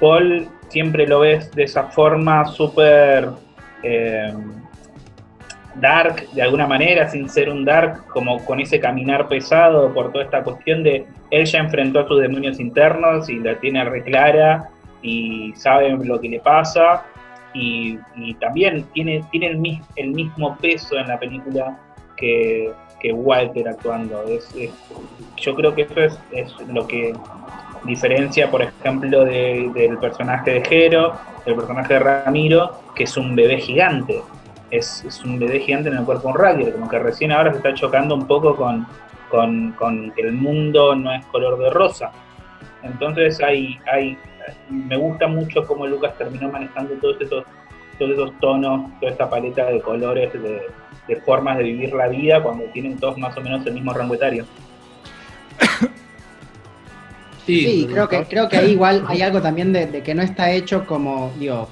Paul 0.00 0.48
siempre 0.68 1.06
lo 1.06 1.20
ves 1.20 1.50
de 1.52 1.64
esa 1.64 1.84
forma 1.84 2.46
súper 2.46 3.28
eh, 3.82 4.32
dark 5.76 6.28
de 6.32 6.42
alguna 6.42 6.66
manera, 6.66 7.08
sin 7.08 7.28
ser 7.28 7.48
un 7.48 7.64
dark, 7.64 8.06
como 8.08 8.44
con 8.44 8.60
ese 8.60 8.80
caminar 8.80 9.28
pesado 9.28 9.92
por 9.92 10.12
toda 10.12 10.24
esta 10.24 10.42
cuestión 10.42 10.82
de 10.82 11.06
él 11.30 11.46
ya 11.46 11.60
enfrentó 11.60 12.00
a 12.00 12.08
sus 12.08 12.20
demonios 12.20 12.60
internos 12.60 13.28
y 13.28 13.38
la 13.38 13.58
tiene 13.58 13.84
reclara 13.84 14.68
y 15.02 15.52
sabe 15.56 15.90
lo 15.90 16.20
que 16.20 16.28
le 16.28 16.40
pasa 16.40 17.04
y, 17.54 17.98
también 18.40 18.84
tiene, 18.94 19.24
tiene 19.30 19.82
el, 19.96 20.10
mismo 20.10 20.56
peso 20.58 20.96
en 20.96 21.08
la 21.08 21.18
película 21.18 21.78
que, 22.16 22.72
Walter 23.10 23.68
actuando. 23.68 24.22
yo 25.36 25.54
creo 25.54 25.74
que 25.74 25.82
eso 25.82 26.18
es, 26.30 26.54
lo 26.68 26.86
que 26.86 27.14
diferencia, 27.84 28.50
por 28.50 28.62
ejemplo, 28.62 29.24
del 29.24 29.98
personaje 29.98 30.52
de 30.52 30.64
Jero, 30.64 31.14
del 31.46 31.54
personaje 31.56 31.94
de 31.94 32.00
Ramiro, 32.00 32.82
que 32.94 33.04
es 33.04 33.16
un 33.16 33.34
bebé 33.34 33.58
gigante 33.58 34.22
es, 34.72 35.22
un 35.24 35.38
bebé 35.38 35.60
gigante 35.60 35.90
en 35.90 35.98
el 35.98 36.04
cuerpo 36.04 36.28
de 36.28 36.34
un 36.34 36.38
rugby, 36.38 36.72
como 36.72 36.88
que 36.88 36.98
recién 36.98 37.30
ahora 37.30 37.50
se 37.50 37.58
está 37.58 37.74
chocando 37.74 38.14
un 38.14 38.26
poco 38.26 38.56
con, 38.56 38.86
que 40.14 40.22
el 40.22 40.32
mundo 40.32 40.96
no 40.96 41.12
es 41.12 41.24
color 41.26 41.58
de 41.58 41.70
rosa. 41.70 42.10
Entonces 42.82 43.40
hay, 43.42 43.78
hay, 43.90 44.18
me 44.70 44.96
gusta 44.96 45.28
mucho 45.28 45.66
cómo 45.66 45.86
Lucas 45.86 46.16
terminó 46.16 46.50
manejando 46.50 46.94
todos 46.94 47.20
esos, 47.20 47.44
todos 47.98 48.12
esos 48.12 48.40
tonos, 48.40 48.90
toda 48.98 49.12
esta 49.12 49.28
paleta 49.28 49.66
de 49.66 49.80
colores, 49.80 50.32
de, 50.32 50.66
formas 51.24 51.58
de 51.58 51.64
vivir 51.64 51.92
la 51.92 52.08
vida 52.08 52.42
cuando 52.42 52.64
tienen 52.66 52.98
todos 52.98 53.18
más 53.18 53.36
o 53.36 53.40
menos 53.40 53.66
el 53.66 53.74
mismo 53.74 53.92
rango 53.92 54.14
etario. 54.14 54.46
Sí, 57.44 57.88
creo 57.90 58.08
que 58.08 58.22
creo 58.26 58.48
que 58.48 58.56
ahí 58.56 58.70
igual 58.70 59.04
hay 59.08 59.20
algo 59.20 59.42
también 59.42 59.72
de, 59.72 59.86
de, 59.86 60.00
que 60.00 60.14
no 60.14 60.22
está 60.22 60.52
hecho 60.52 60.86
como, 60.86 61.32
digo, 61.40 61.68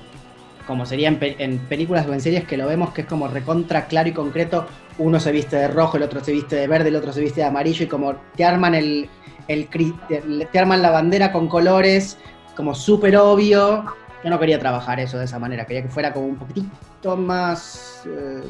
como 0.71 0.87
sería 0.87 1.09
en, 1.09 1.59
películas 1.59 2.07
o 2.07 2.15
en 2.15 2.21
series 2.21 2.45
que 2.45 2.57
lo 2.57 2.69
vemos 2.69 2.93
que 2.93 3.01
es 3.01 3.07
como 3.09 3.27
recontra 3.27 3.87
claro 3.87 4.09
y 4.09 4.13
concreto, 4.13 4.69
uno 4.99 5.19
se 5.19 5.33
viste 5.33 5.57
de 5.57 5.67
rojo, 5.67 5.97
el 5.97 6.05
otro 6.05 6.23
se 6.23 6.31
viste 6.31 6.55
de 6.55 6.69
verde, 6.69 6.91
el 6.91 6.97
otro 6.97 7.13
se 7.13 7.21
viste 7.21 7.41
de 7.41 7.47
amarillo 7.49 7.85
y 7.85 7.89
como 7.89 8.15
te 8.37 8.45
arman 8.45 8.77
el, 8.77 9.09
el 9.49 9.69
te 9.69 10.59
arman 10.61 10.81
la 10.81 10.91
bandera 10.91 11.33
con 11.33 11.49
colores 11.49 12.19
como 12.55 12.73
súper 12.73 13.17
obvio. 13.17 13.85
Yo 14.23 14.31
no 14.31 14.39
quería 14.39 14.61
trabajar 14.61 15.01
eso 15.01 15.19
de 15.19 15.25
esa 15.25 15.41
manera, 15.41 15.65
quería 15.65 15.83
que 15.83 15.89
fuera 15.89 16.13
como 16.13 16.27
un 16.27 16.37
poquitito 16.37 17.17
más 17.17 18.05
eh, 18.07 18.43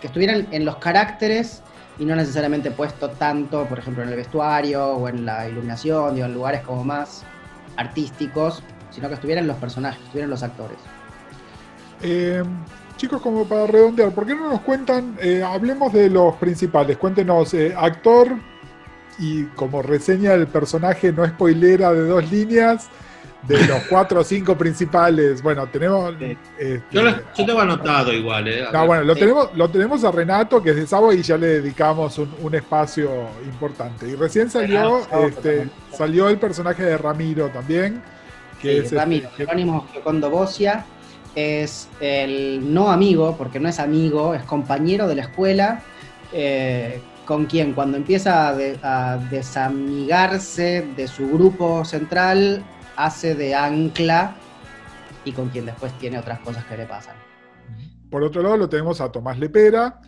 que 0.00 0.08
estuvieran 0.08 0.46
en 0.50 0.64
los 0.64 0.76
caracteres 0.76 1.62
y 1.98 2.04
no 2.04 2.14
necesariamente 2.14 2.70
puesto 2.70 3.10
tanto, 3.10 3.64
por 3.64 3.78
ejemplo, 3.78 4.02
en 4.02 4.10
el 4.10 4.16
vestuario 4.16 4.86
o 4.88 5.08
en 5.08 5.24
la 5.24 5.48
iluminación, 5.48 6.20
o 6.20 6.24
en 6.24 6.34
lugares 6.34 6.60
como 6.62 6.84
más 6.84 7.22
artísticos, 7.76 8.62
sino 8.90 9.08
que 9.08 9.14
estuvieran 9.14 9.46
los 9.46 9.56
personajes, 9.56 10.00
estuvieran 10.02 10.30
los 10.30 10.42
actores. 10.42 10.78
Eh, 12.02 12.42
chicos, 12.96 13.22
como 13.22 13.44
para 13.46 13.66
redondear, 13.66 14.10
¿por 14.10 14.26
qué 14.26 14.34
no 14.34 14.50
nos 14.50 14.60
cuentan? 14.60 15.16
Eh, 15.20 15.42
hablemos 15.42 15.92
de 15.92 16.10
los 16.10 16.34
principales. 16.36 16.96
Cuéntenos, 16.98 17.54
eh, 17.54 17.74
actor 17.76 18.36
y 19.18 19.44
como 19.44 19.80
reseña 19.80 20.32
del 20.32 20.46
personaje 20.46 21.12
no 21.12 21.26
spoilera 21.26 21.92
de 21.92 22.06
dos 22.06 22.30
líneas. 22.30 22.88
De 23.46 23.66
los 23.66 23.82
cuatro 23.88 24.20
o 24.20 24.24
cinco 24.24 24.56
principales, 24.56 25.42
bueno, 25.42 25.66
tenemos. 25.68 26.14
Este, 26.58 26.82
yo, 26.90 27.02
tengo 27.46 27.60
anotado 27.60 28.12
igual, 28.12 28.48
¿eh? 28.48 28.64
No, 28.72 28.86
bueno, 28.86 29.04
lo, 29.04 29.14
tenemos, 29.14 29.50
lo 29.54 29.68
tenemos 29.68 30.04
a 30.04 30.10
Renato, 30.10 30.62
que 30.62 30.70
es 30.70 30.76
de 30.76 30.86
Sabo, 30.86 31.12
y 31.12 31.22
ya 31.22 31.36
le 31.36 31.46
dedicamos 31.60 32.18
un, 32.18 32.54
espacio 32.54 33.10
importante. 33.44 34.08
Y 34.08 34.14
recién 34.14 34.50
salió, 34.50 35.00
este, 35.26 35.68
salió 35.92 36.28
el 36.28 36.38
personaje 36.38 36.82
de 36.82 36.98
Ramiro 36.98 37.48
también. 37.50 38.02
Que 38.60 38.78
es 38.78 38.92
Ramiro, 38.92 39.28
este, 39.28 39.44
Jerónimo 39.44 39.86
Giocondo 39.92 40.30
Bocia, 40.30 40.86
es 41.36 41.88
el 42.00 42.72
no 42.72 42.90
amigo, 42.90 43.36
porque 43.36 43.60
no 43.60 43.68
es 43.68 43.78
amigo, 43.78 44.34
es 44.34 44.42
compañero 44.42 45.06
de 45.06 45.14
la 45.14 45.22
escuela, 45.22 45.82
eh, 46.32 47.00
con 47.26 47.46
quien 47.46 47.74
cuando 47.74 47.98
empieza 47.98 48.48
a, 48.82 49.18
desamigarse 49.18 50.86
de 50.96 51.06
su 51.06 51.28
grupo 51.28 51.84
central, 51.84 52.64
hace 52.96 53.34
de 53.34 53.54
ancla 53.54 54.34
y 55.24 55.32
con 55.32 55.48
quien 55.48 55.66
después 55.66 55.92
tiene 55.98 56.18
otras 56.18 56.40
cosas 56.40 56.64
que 56.64 56.76
le 56.76 56.86
pasan. 56.86 57.16
Por 58.10 58.22
otro 58.22 58.42
lado 58.42 58.56
lo 58.56 58.68
tenemos 58.68 59.00
a 59.00 59.10
Tomás 59.10 59.38
Lepera, 59.38 60.00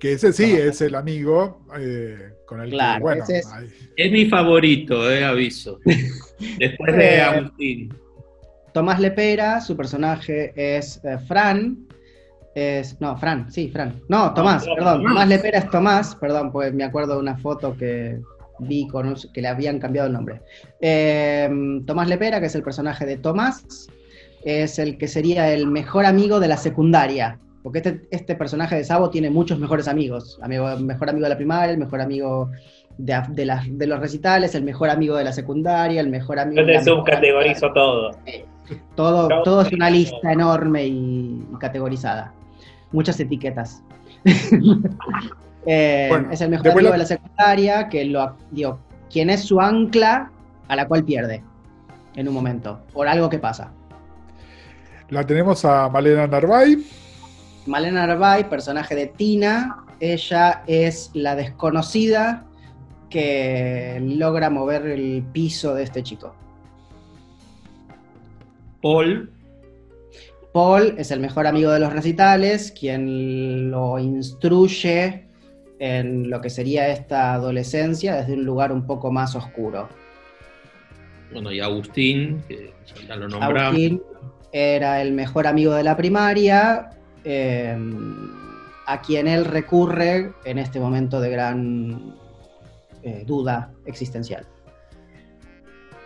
que 0.00 0.12
ese 0.12 0.32
sí 0.32 0.52
es 0.52 0.80
el 0.80 0.94
amigo 0.94 1.66
eh, 1.78 2.32
con 2.46 2.60
el 2.60 2.70
que, 2.70 2.98
bueno, 3.00 3.24
es, 3.28 3.48
es, 3.96 4.12
mi 4.12 4.26
favorito, 4.26 5.10
eh, 5.10 5.24
aviso. 5.24 5.78
Después 6.58 6.96
de 6.96 7.20
Agustín. 7.20 7.94
Tomás 8.72 8.98
Lepera, 8.98 9.60
su 9.60 9.76
personaje 9.76 10.52
es 10.56 11.00
eh, 11.04 11.18
Fran. 11.28 11.86
Es, 12.54 13.00
no, 13.00 13.16
Fran, 13.16 13.50
sí, 13.50 13.70
Fran. 13.70 14.02
No, 14.08 14.32
Tomás, 14.34 14.64
perdón. 14.64 15.04
Tomás 15.04 15.28
Lepera 15.28 15.58
es 15.58 15.70
Tomás, 15.70 16.16
perdón, 16.16 16.50
pues 16.50 16.72
me 16.72 16.84
acuerdo 16.84 17.14
de 17.14 17.20
una 17.20 17.36
foto 17.36 17.76
que 17.76 18.20
vi 18.58 18.86
con 18.88 19.14
que 19.32 19.42
le 19.42 19.48
habían 19.48 19.78
cambiado 19.78 20.06
el 20.06 20.12
nombre. 20.12 20.42
Em, 20.80 21.84
Tomás 21.84 22.08
Lepera, 22.08 22.40
que 22.40 22.46
es 22.46 22.54
el 22.54 22.62
personaje 22.62 23.06
de 23.06 23.16
Tomás, 23.16 23.88
es 24.44 24.78
el 24.78 24.98
que 24.98 25.08
sería 25.08 25.52
el 25.52 25.66
mejor 25.66 26.06
amigo 26.06 26.40
de 26.40 26.48
la 26.48 26.56
secundaria. 26.56 27.38
Porque 27.62 27.78
este, 27.78 28.02
este 28.10 28.34
personaje 28.34 28.76
de 28.76 28.84
Sabo 28.84 29.08
tiene 29.08 29.30
muchos 29.30 29.58
mejores 29.58 29.88
amigos. 29.88 30.38
Amigo, 30.42 30.76
mejor 30.76 31.08
amigo 31.08 31.24
de 31.24 31.30
la 31.30 31.36
primaria, 31.36 31.72
el 31.72 31.78
mejor 31.78 32.02
amigo 32.02 32.50
de, 32.98 33.22
de, 33.28 33.86
los 33.86 34.00
recitales, 34.00 34.54
el 34.54 34.64
mejor 34.64 34.90
amigo 34.90 35.16
de 35.16 35.24
la 35.24 35.32
secundaria, 35.32 36.00
el 36.00 36.10
mejor 36.10 36.38
amigo. 36.38 36.60
Yo 36.60 36.66
te 36.66 36.84
subcategorizo 36.84 37.72
todo. 37.72 38.10
Todo, 38.94 39.28
todo 39.42 39.62
es 39.62 39.72
una 39.72 39.90
lista 39.90 40.32
enorme 40.32 40.86
y, 40.86 41.42
categorizada. 41.58 42.32
Muchas 42.92 43.18
etiquetas. 43.18 43.82
Eh, 45.66 46.10
es 46.30 46.40
el 46.40 46.50
mejor 46.50 46.68
amigo 46.68 46.92
de 46.92 46.98
la 46.98 47.06
secundaria, 47.06 47.88
que 47.88 48.04
lo 48.04 48.36
digo, 48.50 48.78
quien 49.10 49.30
es 49.30 49.42
su 49.42 49.60
ancla 49.60 50.30
a 50.68 50.76
la 50.76 50.86
cual 50.86 51.04
pierde 51.04 51.42
en 52.16 52.28
un 52.28 52.34
momento, 52.34 52.80
por 52.92 53.08
algo 53.08 53.28
que 53.28 53.38
pasa. 53.38 53.72
La 55.10 55.26
tenemos 55.26 55.64
a 55.64 55.88
Malena 55.88 56.26
Narvay. 56.26 56.84
Malena 57.66 58.06
Narvay, 58.06 58.48
personaje 58.48 58.94
de 58.94 59.06
Tina, 59.06 59.84
ella 60.00 60.62
es 60.66 61.10
la 61.14 61.34
desconocida 61.36 62.44
que 63.08 64.00
logra 64.02 64.50
mover 64.50 64.86
el 64.86 65.24
piso 65.32 65.74
de 65.74 65.84
este 65.84 66.02
chico. 66.02 66.34
Paul. 68.82 69.30
Paul 70.52 70.94
es 70.98 71.10
el 71.10 71.20
mejor 71.20 71.46
amigo 71.46 71.70
de 71.72 71.80
los 71.80 71.92
recitales, 71.92 72.72
quien 72.72 73.70
lo 73.70 73.98
instruye 73.98 75.23
en 75.84 76.30
lo 76.30 76.40
que 76.40 76.48
sería 76.48 76.88
esta 76.88 77.34
adolescencia 77.34 78.14
desde 78.14 78.32
un 78.32 78.46
lugar 78.46 78.72
un 78.72 78.86
poco 78.86 79.12
más 79.12 79.34
oscuro. 79.34 79.90
Bueno, 81.30 81.52
y 81.52 81.60
Agustín, 81.60 82.42
que 82.48 82.72
ya 83.06 83.16
lo 83.16 83.28
nombramos. 83.28 83.62
Agustín 83.62 84.02
era 84.50 85.02
el 85.02 85.12
mejor 85.12 85.46
amigo 85.46 85.74
de 85.74 85.82
la 85.82 85.94
primaria, 85.94 86.88
eh, 87.22 87.76
a 88.86 89.02
quien 89.02 89.28
él 89.28 89.44
recurre 89.44 90.32
en 90.46 90.58
este 90.58 90.80
momento 90.80 91.20
de 91.20 91.30
gran 91.30 92.14
eh, 93.02 93.24
duda 93.26 93.70
existencial. 93.84 94.46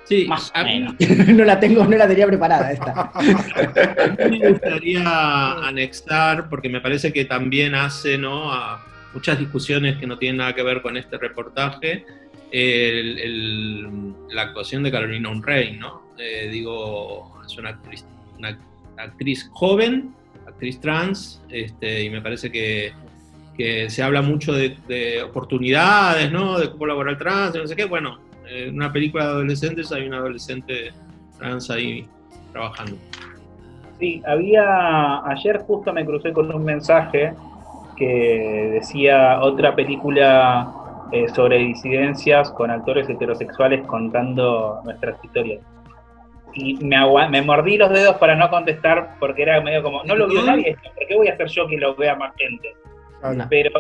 Sí, 0.07 0.27
más 0.27 0.51
no 1.29 1.45
la 1.45 1.61
tengo, 1.61 1.85
no 1.85 1.97
la 1.97 2.09
tenía 2.09 2.27
preparada 2.27 2.73
esta. 2.73 3.13
me 4.29 4.51
gustaría 4.51 5.53
anexar, 5.69 6.49
porque 6.49 6.69
me 6.69 6.81
parece 6.81 7.13
que 7.13 7.27
también 7.27 7.77
hace 7.77 8.19
¿no? 8.19 8.53
a 8.53 8.85
muchas 9.15 9.39
discusiones 9.39 9.97
que 9.97 10.07
no 10.07 10.19
tienen 10.19 10.39
nada 10.39 10.55
que 10.55 10.63
ver 10.63 10.83
con 10.83 10.97
este 10.97 11.19
reportaje, 11.19 12.05
la 12.53 14.43
actuación 14.43 14.83
de 14.83 14.91
Carolina 14.91 15.29
Unrein, 15.29 15.79
¿no? 15.79 16.03
Eh, 16.19 16.49
digo, 16.51 17.41
es 17.47 17.57
una 17.59 17.79
actriz, 18.97 19.49
joven, 19.53 20.15
actriz 20.47 20.81
trans, 20.81 21.43
este, 21.51 22.05
y 22.05 22.11
me 22.11 22.21
parece 22.21 22.51
que, 22.51 22.93
que 23.57 23.91
se 23.91 24.03
habla 24.03 24.23
mucho 24.23 24.53
de, 24.53 24.77
de, 24.89 25.23
oportunidades, 25.23 26.33
¿no? 26.33 26.59
De 26.59 26.71
cómo 26.71 26.87
laboral 26.87 27.19
trans, 27.19 27.55
no 27.55 27.67
sé 27.67 27.77
qué. 27.77 27.85
Bueno, 27.85 28.19
en 28.49 28.75
una 28.75 28.93
película 28.93 29.27
de 29.27 29.31
adolescentes 29.31 29.93
hay 29.93 30.07
un 30.07 30.15
adolescente 30.15 30.93
trans 31.39 31.71
ahí 31.71 32.07
trabajando. 32.53 32.97
Sí, 34.01 34.23
había, 34.27 35.25
ayer 35.27 35.59
justo 35.59 35.93
me 35.93 36.05
crucé 36.05 36.33
con 36.33 36.53
un 36.55 36.65
mensaje 36.65 37.35
que 37.99 38.71
decía 38.75 39.41
otra 39.41 39.75
película 39.75 40.73
eh, 41.13 41.27
sobre 41.35 41.59
disidencias 41.59 42.51
con 42.51 42.71
actores 42.71 43.09
heterosexuales 43.09 43.87
contando 43.87 44.81
nuestras 44.85 45.23
historias. 45.25 45.61
Y 46.55 46.77
me, 46.85 46.99
me 47.31 47.43
mordí 47.43 47.77
los 47.77 47.91
dedos 47.91 48.17
para 48.17 48.35
no 48.35 48.49
contestar 48.51 49.17
porque 49.19 49.43
era 49.43 49.61
medio 49.61 49.83
como, 49.83 50.03
no 50.05 50.15
lo 50.15 50.29
vio 50.29 50.43
nadie, 50.43 50.77
¿por 50.97 51.07
qué 51.07 51.17
voy 51.17 51.29
a 51.29 51.35
hacer 51.35 51.49
yo 51.49 51.67
que 51.67 51.77
lo 51.77 51.95
vea 51.95 52.15
más 52.15 52.35
gente? 52.37 52.75
Pero, 53.51 53.71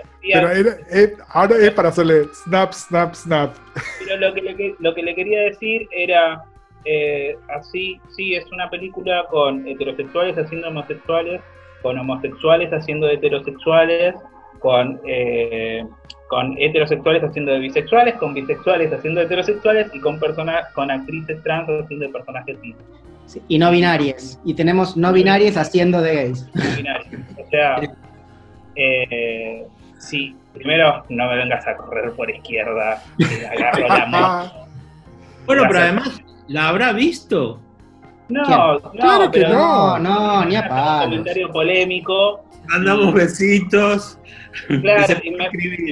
ahora 1.28 1.56
es 1.56 1.70
para 1.70 1.90
hacerle 1.90 2.24
snap, 2.32 2.72
snap, 2.72 3.14
snap. 3.14 3.54
Pero 4.00 4.16
lo 4.16 4.34
que 4.34 4.42
le, 4.42 4.74
lo 4.80 4.94
que 4.94 5.02
le 5.02 5.14
quería 5.14 5.42
decir 5.42 5.88
era, 5.92 6.44
eh, 6.84 7.36
así, 7.48 8.00
sí, 8.16 8.34
es 8.34 8.50
una 8.50 8.68
película 8.68 9.26
con 9.30 9.66
heterosexuales 9.66 10.36
haciendo 10.36 10.68
homosexuales, 10.68 11.40
con 11.82 11.98
homosexuales 11.98 12.72
haciendo 12.72 13.06
de 13.06 13.14
heterosexuales, 13.14 14.14
con, 14.58 15.00
eh, 15.06 15.84
con 16.28 16.56
heterosexuales 16.58 17.22
haciendo 17.22 17.52
de 17.52 17.60
bisexuales, 17.60 18.14
con 18.16 18.34
bisexuales 18.34 18.92
haciendo 18.92 19.20
de 19.20 19.26
heterosexuales 19.26 19.90
y 19.94 20.00
con 20.00 20.18
personas, 20.18 20.72
con 20.74 20.90
actrices 20.90 21.42
trans 21.42 21.68
haciendo 21.68 22.06
de 22.06 22.12
personajes 22.12 22.58
cis. 22.62 23.42
y 23.48 23.58
no 23.58 23.70
binarias. 23.70 24.40
Y 24.44 24.54
tenemos 24.54 24.96
no 24.96 25.12
binarias 25.12 25.56
haciendo 25.56 26.00
de 26.00 26.14
gays. 26.14 26.48
O 27.36 27.50
sea, 27.50 27.80
eh, 28.76 29.66
sí, 29.98 30.36
primero 30.52 31.04
no 31.08 31.26
me 31.28 31.36
vengas 31.36 31.66
a 31.66 31.76
correr 31.76 32.12
por 32.12 32.30
izquierda, 32.30 33.02
agarro 33.52 33.88
la 33.88 34.06
mano. 34.10 34.52
Bueno, 35.46 35.62
pero 35.66 35.78
además, 35.78 36.20
¿la 36.48 36.68
habrá 36.68 36.92
visto? 36.92 37.60
No, 38.28 38.42
no, 38.42 38.80
claro 38.92 39.30
que 39.30 39.40
no, 39.40 39.98
no, 39.98 40.44
ni 40.44 40.56
a 40.56 40.68
palos. 40.68 41.04
Un 41.04 41.10
comentario 41.10 41.50
polémico. 41.50 42.44
Mandamos 42.68 43.14
besitos. 43.14 44.18
Claro, 44.66 45.14
y 45.22 45.30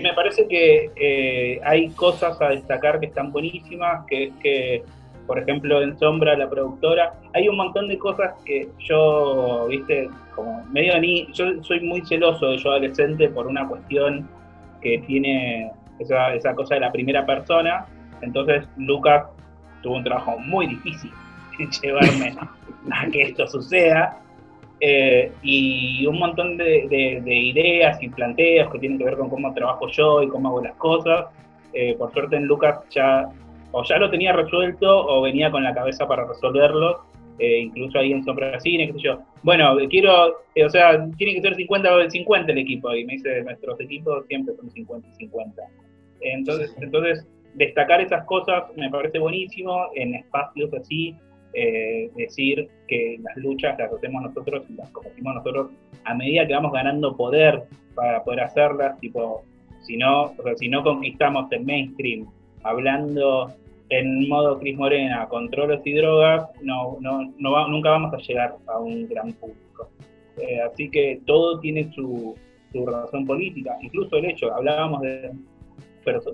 me, 0.01 0.13
parece 0.13 0.47
que 0.49 0.91
eh, 0.97 1.61
hay 1.65 1.89
cosas 1.91 2.41
a 2.43 2.49
destacar 2.49 3.01
que 3.01 3.07
están 3.07 3.33
buenísimas, 3.33 4.05
que 4.07 4.25
es 4.25 4.33
que, 4.43 4.83
por 5.27 5.39
ejemplo, 5.39 5.83
en 5.83 5.99
Sombra, 5.99 6.37
la 6.37 6.51
productora, 6.51 7.15
hay 7.33 7.49
un 7.49 7.57
montón 7.57 7.89
de 7.89 7.97
cosas 7.97 8.35
que 8.45 8.69
yo, 8.81 9.67
viste, 9.69 10.11
como 10.35 10.65
medio 10.65 10.99
ni, 11.01 11.33
yo 11.33 11.63
soy 11.63 11.81
muy 11.81 12.05
celoso 12.07 12.51
de 12.51 12.59
yo 12.59 12.71
adolescente 12.71 13.29
por 13.29 13.47
una 13.47 13.67
cuestión 13.69 14.29
que 14.83 14.99
tiene 15.07 15.71
esa, 16.01 16.35
esa 16.35 16.55
cosa 16.55 16.75
de 16.75 16.81
la 16.81 16.93
primera 16.93 17.25
persona, 17.25 17.87
entonces 18.21 18.67
Lucas 18.77 19.27
tuvo 19.83 19.97
un 19.97 20.05
trabajo 20.05 20.39
muy 20.39 20.67
difícil 20.67 21.13
llevarme 21.59 22.35
a 22.91 23.07
que 23.11 23.23
esto 23.23 23.47
suceda. 23.47 24.21
Eh, 24.81 25.33
y 25.43 26.07
un 26.07 26.19
montón 26.19 26.59
de, 26.59 27.23
ideas 27.25 28.03
y 28.03 28.11
planteos 28.11 28.71
que 28.71 28.79
tienen 28.79 28.99
que 28.99 29.05
ver 29.05 29.17
con 29.17 29.31
cómo 29.31 29.55
trabajo 29.55 29.89
yo 29.89 30.23
y 30.23 30.29
cómo 30.29 30.49
hago 30.49 30.63
las 30.63 30.75
cosas. 30.75 31.27
Eh, 31.73 31.95
por 31.99 32.13
suerte 32.13 32.37
en 32.37 32.47
Lucas 32.47 32.81
ya 32.91 33.29
o 33.73 33.85
ya 33.85 33.99
lo 33.99 34.11
tenía 34.11 34.33
resuelto 34.33 35.07
o 35.07 35.21
venía 35.23 35.51
con 35.51 35.63
la 35.63 35.75
cabeza 35.75 36.07
para 36.07 36.27
resolverlo, 36.27 37.03
eh, 37.39 37.59
incluso 37.59 37.99
ahí 37.99 38.13
en 38.13 38.25
Sombra 38.25 38.59
Cine, 38.61 38.87
qué 38.87 38.93
sé 38.95 38.99
yo. 39.01 39.19
Bueno, 39.43 39.77
quiero, 39.91 40.29
o 40.29 40.71
sea, 40.71 41.07
tiene 41.19 41.35
que 41.35 41.43
ser 41.43 41.55
50 41.55 41.95
o 41.95 42.11
50 42.11 42.53
el 42.53 42.59
equipo, 42.59 42.95
y 42.95 43.05
me 43.05 43.15
dice, 43.15 43.43
nuestros 43.43 43.79
equipos 43.81 44.25
siempre 44.29 44.55
son 44.57 44.71
50 44.71 45.09
y 45.09 45.13
50. 45.13 45.63
Entonces, 46.21 46.75
entonces 46.81 47.27
destacar 47.55 48.01
esas 48.01 48.25
cosas 48.25 48.65
me 48.77 48.91
parece 48.91 49.19
buenísimo 49.19 49.89
en 49.95 50.15
espacios 50.15 50.73
así, 50.75 51.15
eh, 51.59 52.11
decir 52.15 52.69
que 52.87 53.19
las 53.23 53.35
luchas 53.39 53.79
las 53.79 53.91
hacemos 53.91 54.25
nosotros 54.25 54.67
y 54.69 54.75
las 54.75 54.91
combatimos 54.91 55.37
nosotros 55.37 55.71
a 56.05 56.15
medida 56.15 56.47
que 56.47 56.53
vamos 56.53 56.71
ganando 56.71 57.17
poder 57.17 57.65
para 57.95 58.23
poder 58.23 58.41
hacerlas, 58.41 59.01
tipo, 59.01 59.43
si 59.81 59.97
no, 59.97 60.35
si 60.57 60.69
no 60.69 60.83
conquistamos 60.83 61.51
el 61.53 61.65
mainstream 61.65 62.27
hablando 62.63 63.55
en 63.89 64.29
modo 64.29 64.59
Cris 64.59 64.77
Morena, 64.77 65.27
controles 65.31 65.81
y 65.87 65.95
drogas, 65.95 66.47
no, 66.61 66.99
no, 67.01 67.33
no 67.39 67.69
nunca 67.69 67.89
vamos 67.89 68.13
a 68.13 68.19
llegar 68.19 68.57
a 68.67 68.79
un 68.79 69.09
gran 69.09 69.33
público. 69.33 69.89
Eh, 70.37 70.61
así 70.61 70.91
que 70.91 71.23
todo 71.25 71.59
tiene 71.61 71.91
su, 71.95 72.35
su 72.71 72.85
razón 72.85 73.25
política, 73.25 73.79
incluso 73.81 74.17
el 74.17 74.27
hecho, 74.27 74.53
hablábamos 74.55 75.01
de, 75.01 75.31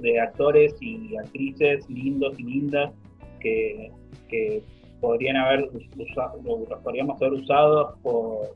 de 0.01 0.21
actores 0.21 0.75
y 0.81 1.15
actrices 1.17 1.89
lindos 1.89 2.35
y 2.41 2.43
lindas 2.43 2.91
que, 3.39 3.93
que 4.29 4.63
podrían 5.03 5.37
haber 5.37 5.69
usado, 5.99 6.41
los 6.71 6.81
podríamos 6.81 7.21
haber 7.21 7.35
usado 7.35 7.99
por, 8.03 8.55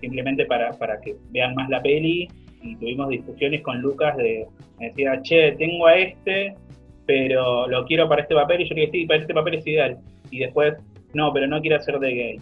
simplemente 0.00 0.44
para, 0.44 0.72
para 0.72 1.00
que 1.00 1.14
vean 1.30 1.54
más 1.54 1.70
la 1.70 1.80
peli 1.80 2.28
y 2.60 2.74
tuvimos 2.74 3.08
discusiones 3.08 3.62
con 3.62 3.80
Lucas 3.80 4.16
de, 4.16 4.46
me 4.80 4.88
decía, 4.88 5.22
che, 5.22 5.52
tengo 5.52 5.86
a 5.86 5.96
este, 5.96 6.56
pero 7.06 7.68
lo 7.68 7.86
quiero 7.86 8.08
para 8.08 8.22
este 8.22 8.34
papel 8.34 8.62
y 8.62 8.68
yo 8.68 8.74
le 8.74 8.80
dije, 8.82 8.92
sí, 8.92 9.06
para 9.06 9.20
este 9.20 9.32
papel 9.32 9.54
es 9.54 9.66
ideal. 9.66 9.98
Y 10.32 10.40
después, 10.40 10.74
no, 11.14 11.32
pero 11.32 11.46
no 11.46 11.60
quiero 11.60 11.76
hacer 11.76 12.00
de 12.00 12.12
gay. 12.12 12.40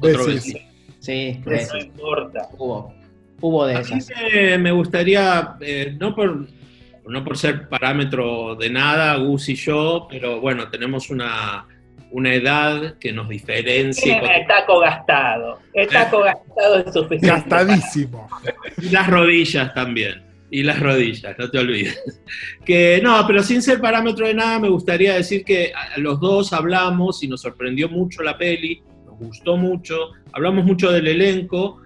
Otro 0.00 0.24
sí, 0.24 0.56
sí, 0.98 1.40
no 1.46 1.78
importa. 1.78 2.48
Hubo, 2.58 2.92
hubo 3.40 3.66
de 3.66 3.74
esas. 3.74 4.10
me 4.58 4.72
gustaría, 4.72 5.56
eh, 5.60 5.96
no 6.00 6.16
por 6.16 6.48
no 7.06 7.24
por 7.24 7.36
ser 7.36 7.68
parámetro 7.68 8.54
de 8.54 8.70
nada, 8.70 9.16
Gus 9.16 9.48
y 9.48 9.54
yo, 9.54 10.06
pero 10.10 10.40
bueno, 10.40 10.68
tenemos 10.68 11.10
una, 11.10 11.66
edad 12.24 12.96
que 12.98 13.12
nos 13.12 13.28
diferencia. 13.28 14.18
El 14.18 14.46
taco 14.46 14.80
gastado. 14.80 15.58
El 15.72 15.88
taco 15.88 16.20
gastado 16.20 16.76
es 16.78 16.92
suficiente. 16.92 17.26
Gastadísimo. 17.26 18.28
Y 18.80 18.88
las 18.90 19.08
rodillas 19.08 19.74
también. 19.74 20.22
Y 20.50 20.62
las 20.62 20.78
rodillas, 20.78 21.36
no 21.36 21.50
te 21.50 21.58
olvides. 21.58 22.22
Que 22.64 23.00
no, 23.02 23.26
pero 23.26 23.42
sin 23.42 23.60
ser 23.60 23.80
parámetro 23.80 24.26
de 24.26 24.34
nada, 24.34 24.58
me 24.60 24.68
gustaría 24.68 25.14
decir 25.14 25.44
que 25.44 25.72
los 25.96 26.20
dos 26.20 26.52
hablamos 26.52 27.22
y 27.22 27.28
nos 27.28 27.42
sorprendió 27.42 27.88
mucho 27.88 28.22
la 28.22 28.38
peli, 28.38 28.80
nos 29.04 29.18
gustó 29.18 29.56
mucho, 29.56 30.12
hablamos 30.32 30.64
mucho 30.64 30.92
del 30.92 31.08
elenco, 31.08 31.80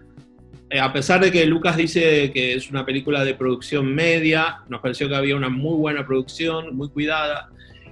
a 0.71 0.93
pesar 0.93 1.21
de 1.21 1.33
que 1.33 1.47
Lucas 1.47 1.77
dice 1.77 2.31
que 2.33 2.55
es 2.55 2.71
una 2.71 2.85
película 2.85 3.25
de 3.25 3.35
producción 3.35 3.95
media, 3.95 4.61
nos 4.69 4.81
pareció 4.81 5.09
que 5.09 5.15
había 5.15 5.37
una 5.37 5.49
muy 5.49 5.77
buena 5.77 6.07
producción, 6.07 6.77
muy 6.77 6.89
cuidada, 6.89 7.49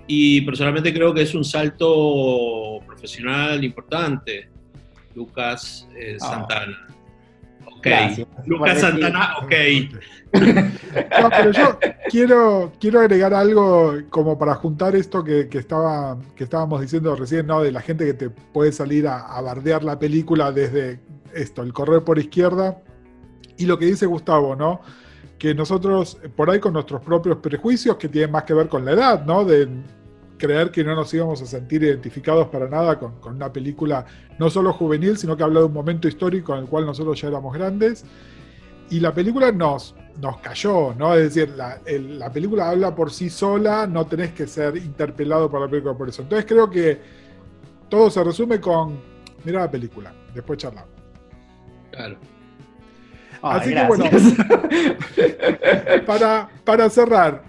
y 0.07 0.43
personalmente 0.43 0.93
creo 0.93 1.15
que 1.15 1.23
es 1.23 1.35
un 1.35 1.45
salto 1.45 2.81
profesional 2.87 3.65
importante. 3.65 4.49
Lucas 5.15 5.89
eh, 5.97 6.19
ah. 6.21 6.47
Ok. 7.79 7.87
Lucas 8.47 8.81
Santana, 8.81 9.37
ok. 9.43 9.53
No, 11.23 11.31
pero 11.31 11.51
yo 11.53 11.79
quiero, 12.11 12.73
quiero 12.79 13.01
agregar 13.01 13.33
algo 13.33 13.95
como 14.11 14.39
para 14.39 14.55
juntar 14.55 14.95
esto 14.95 15.25
que, 15.25 15.49
estaba, 15.53 16.19
que 16.35 16.45
estábamos 16.45 16.81
diciendo 16.81 17.15
recién, 17.17 17.47
¿no? 17.47 17.63
De 17.63 17.73
la 17.73 17.81
gente 17.81 18.05
que 18.05 18.15
te 18.15 18.29
puede 18.29 18.73
salir 18.73 19.09
a, 19.09 19.21
a 19.21 19.41
bardear 19.41 19.83
la 19.83 19.99
película 19.99 20.53
desde 20.53 21.01
esto, 21.35 21.63
el 21.63 21.73
correr 21.73 22.03
por 22.03 22.19
izquierda. 22.19 22.83
Y 23.57 23.67
lo 23.67 23.79
que 23.79 23.87
dice 23.87 24.05
Gustavo, 24.07 24.55
¿no? 24.57 24.81
Que 25.39 25.55
nosotros, 25.55 26.19
por 26.35 26.51
ahí 26.51 26.61
con 26.61 26.75
nuestros 26.75 27.01
propios 27.03 27.39
prejuicios, 27.39 27.97
que 27.97 28.09
tienen 28.09 28.33
más 28.33 28.45
que 28.45 28.55
ver 28.55 28.69
con 28.69 28.85
la 28.85 28.93
edad, 28.93 29.25
¿no? 29.25 29.45
De 29.45 29.69
creer 30.37 30.71
que 30.71 30.85
no 30.85 30.95
nos 30.95 31.13
íbamos 31.13 31.41
a 31.43 31.47
sentir 31.47 31.83
identificados 31.83 32.49
para 32.49 32.69
nada 32.69 32.99
con, 32.99 33.15
una 33.25 33.53
película 33.53 34.05
no 34.39 34.51
solo 34.51 34.73
juvenil, 34.73 35.17
sino 35.17 35.37
que 35.37 35.43
habla 35.43 35.61
de 35.61 35.67
un 35.67 35.73
momento 35.73 36.09
histórico 36.09 36.55
en 36.55 36.61
el 36.61 36.67
cual 36.67 36.87
nosotros 36.87 37.21
ya 37.21 37.29
éramos 37.29 37.55
grandes. 37.55 38.05
Y 38.91 39.01
la 39.01 39.13
película 39.13 39.51
nos, 39.51 39.97
nos 40.21 40.39
cayó, 40.39 40.95
¿no? 40.95 41.15
Es 41.15 41.35
decir, 41.35 41.55
la, 41.57 41.81
la 41.87 42.31
película 42.31 42.71
habla 42.71 42.95
por 42.95 43.11
sí 43.11 43.31
sola, 43.31 43.87
no 43.87 44.07
tenés 44.07 44.33
que 44.33 44.47
ser 44.47 44.77
interpelado 44.77 45.51
por 45.51 45.61
la 45.61 45.69
película 45.69 45.95
por 45.95 46.09
eso. 46.09 46.23
Entonces 46.23 46.47
creo 46.47 46.71
que 46.71 47.01
todo 47.89 48.11
se 48.11 48.23
resume 48.23 48.61
con, 48.61 49.01
mira 49.45 49.61
la 49.61 49.71
película, 49.71 50.13
después 50.35 50.59
charlamos. 50.59 50.91
Claro. 51.91 52.17
Así 53.43 53.75
que 53.75 53.87
bueno, 53.87 54.05
para, 56.07 56.49
para 56.65 56.91
cerrar, 56.91 57.43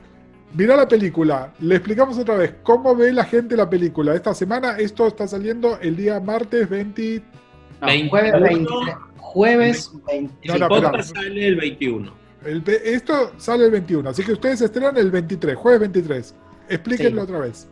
mira 0.58 0.76
la 0.76 0.88
película. 0.88 1.54
Le 1.60 1.76
explicamos 1.76 2.18
otra 2.18 2.36
vez 2.36 2.56
cómo 2.64 2.96
ve 2.96 3.14
la 3.14 3.24
gente 3.24 3.56
la 3.56 3.70
película. 3.70 4.16
Esta 4.16 4.34
semana 4.34 4.78
esto 4.78 5.08
está 5.08 5.28
saliendo 5.28 5.78
el 5.80 5.96
día 5.96 6.20
martes 6.20 6.68
20. 6.68 7.22
jueves 8.10 8.42
20. 8.42 8.74
Jueves 9.18 9.92
20. 10.08 10.60
No, 10.60 11.04
sale 11.04 11.48
el 11.48 11.56
21. 11.58 12.12
esto 12.84 13.32
sale 13.38 13.66
el 13.66 13.72
21, 13.72 14.10
así 14.10 14.24
que 14.24 14.32
ustedes 14.32 14.62
estrenan 14.62 14.98
el 14.98 15.12
23, 15.12 15.56
jueves 15.56 15.82
23. 15.82 16.36
Explíquenlo 16.70 17.24
otra 17.24 17.40
vez. 17.40 17.68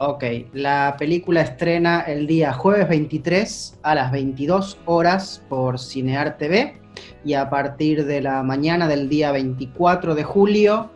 Ok, 0.00 0.24
la 0.52 0.94
película 0.98 1.40
estrena 1.40 2.02
el 2.02 2.26
día 2.26 2.52
jueves 2.52 2.88
23 2.88 3.80
a 3.82 3.94
las 3.94 4.12
22 4.12 4.78
horas 4.84 5.42
por 5.48 5.78
Cinear 5.80 6.36
TV 6.36 6.80
y 7.24 7.34
a 7.34 7.50
partir 7.50 8.04
de 8.04 8.20
la 8.20 8.42
mañana 8.42 8.86
del 8.86 9.08
día 9.08 9.32
24 9.32 10.14
de 10.14 10.24
julio 10.24 10.90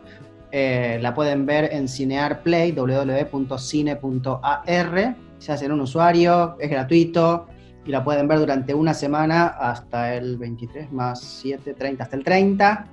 eh, 0.55 0.99
la 1.01 1.15
pueden 1.15 1.47
ver 1.47 1.73
en 1.73 1.87
Cinear 1.87 2.43
Play, 2.43 2.73
www.cine.ar. 2.73 3.55
Se 5.39 5.51
hacen 5.51 5.71
un 5.71 5.81
usuario, 5.81 6.55
es 6.59 6.69
gratuito 6.69 7.47
y 7.83 7.89
la 7.89 8.03
pueden 8.03 8.27
ver 8.27 8.37
durante 8.37 8.75
una 8.75 8.93
semana 8.93 9.47
hasta 9.47 10.13
el 10.13 10.37
23 10.37 10.91
más 10.91 11.21
7, 11.41 11.73
30, 11.73 12.03
hasta 12.03 12.15
el 12.15 12.23
30. 12.23 12.85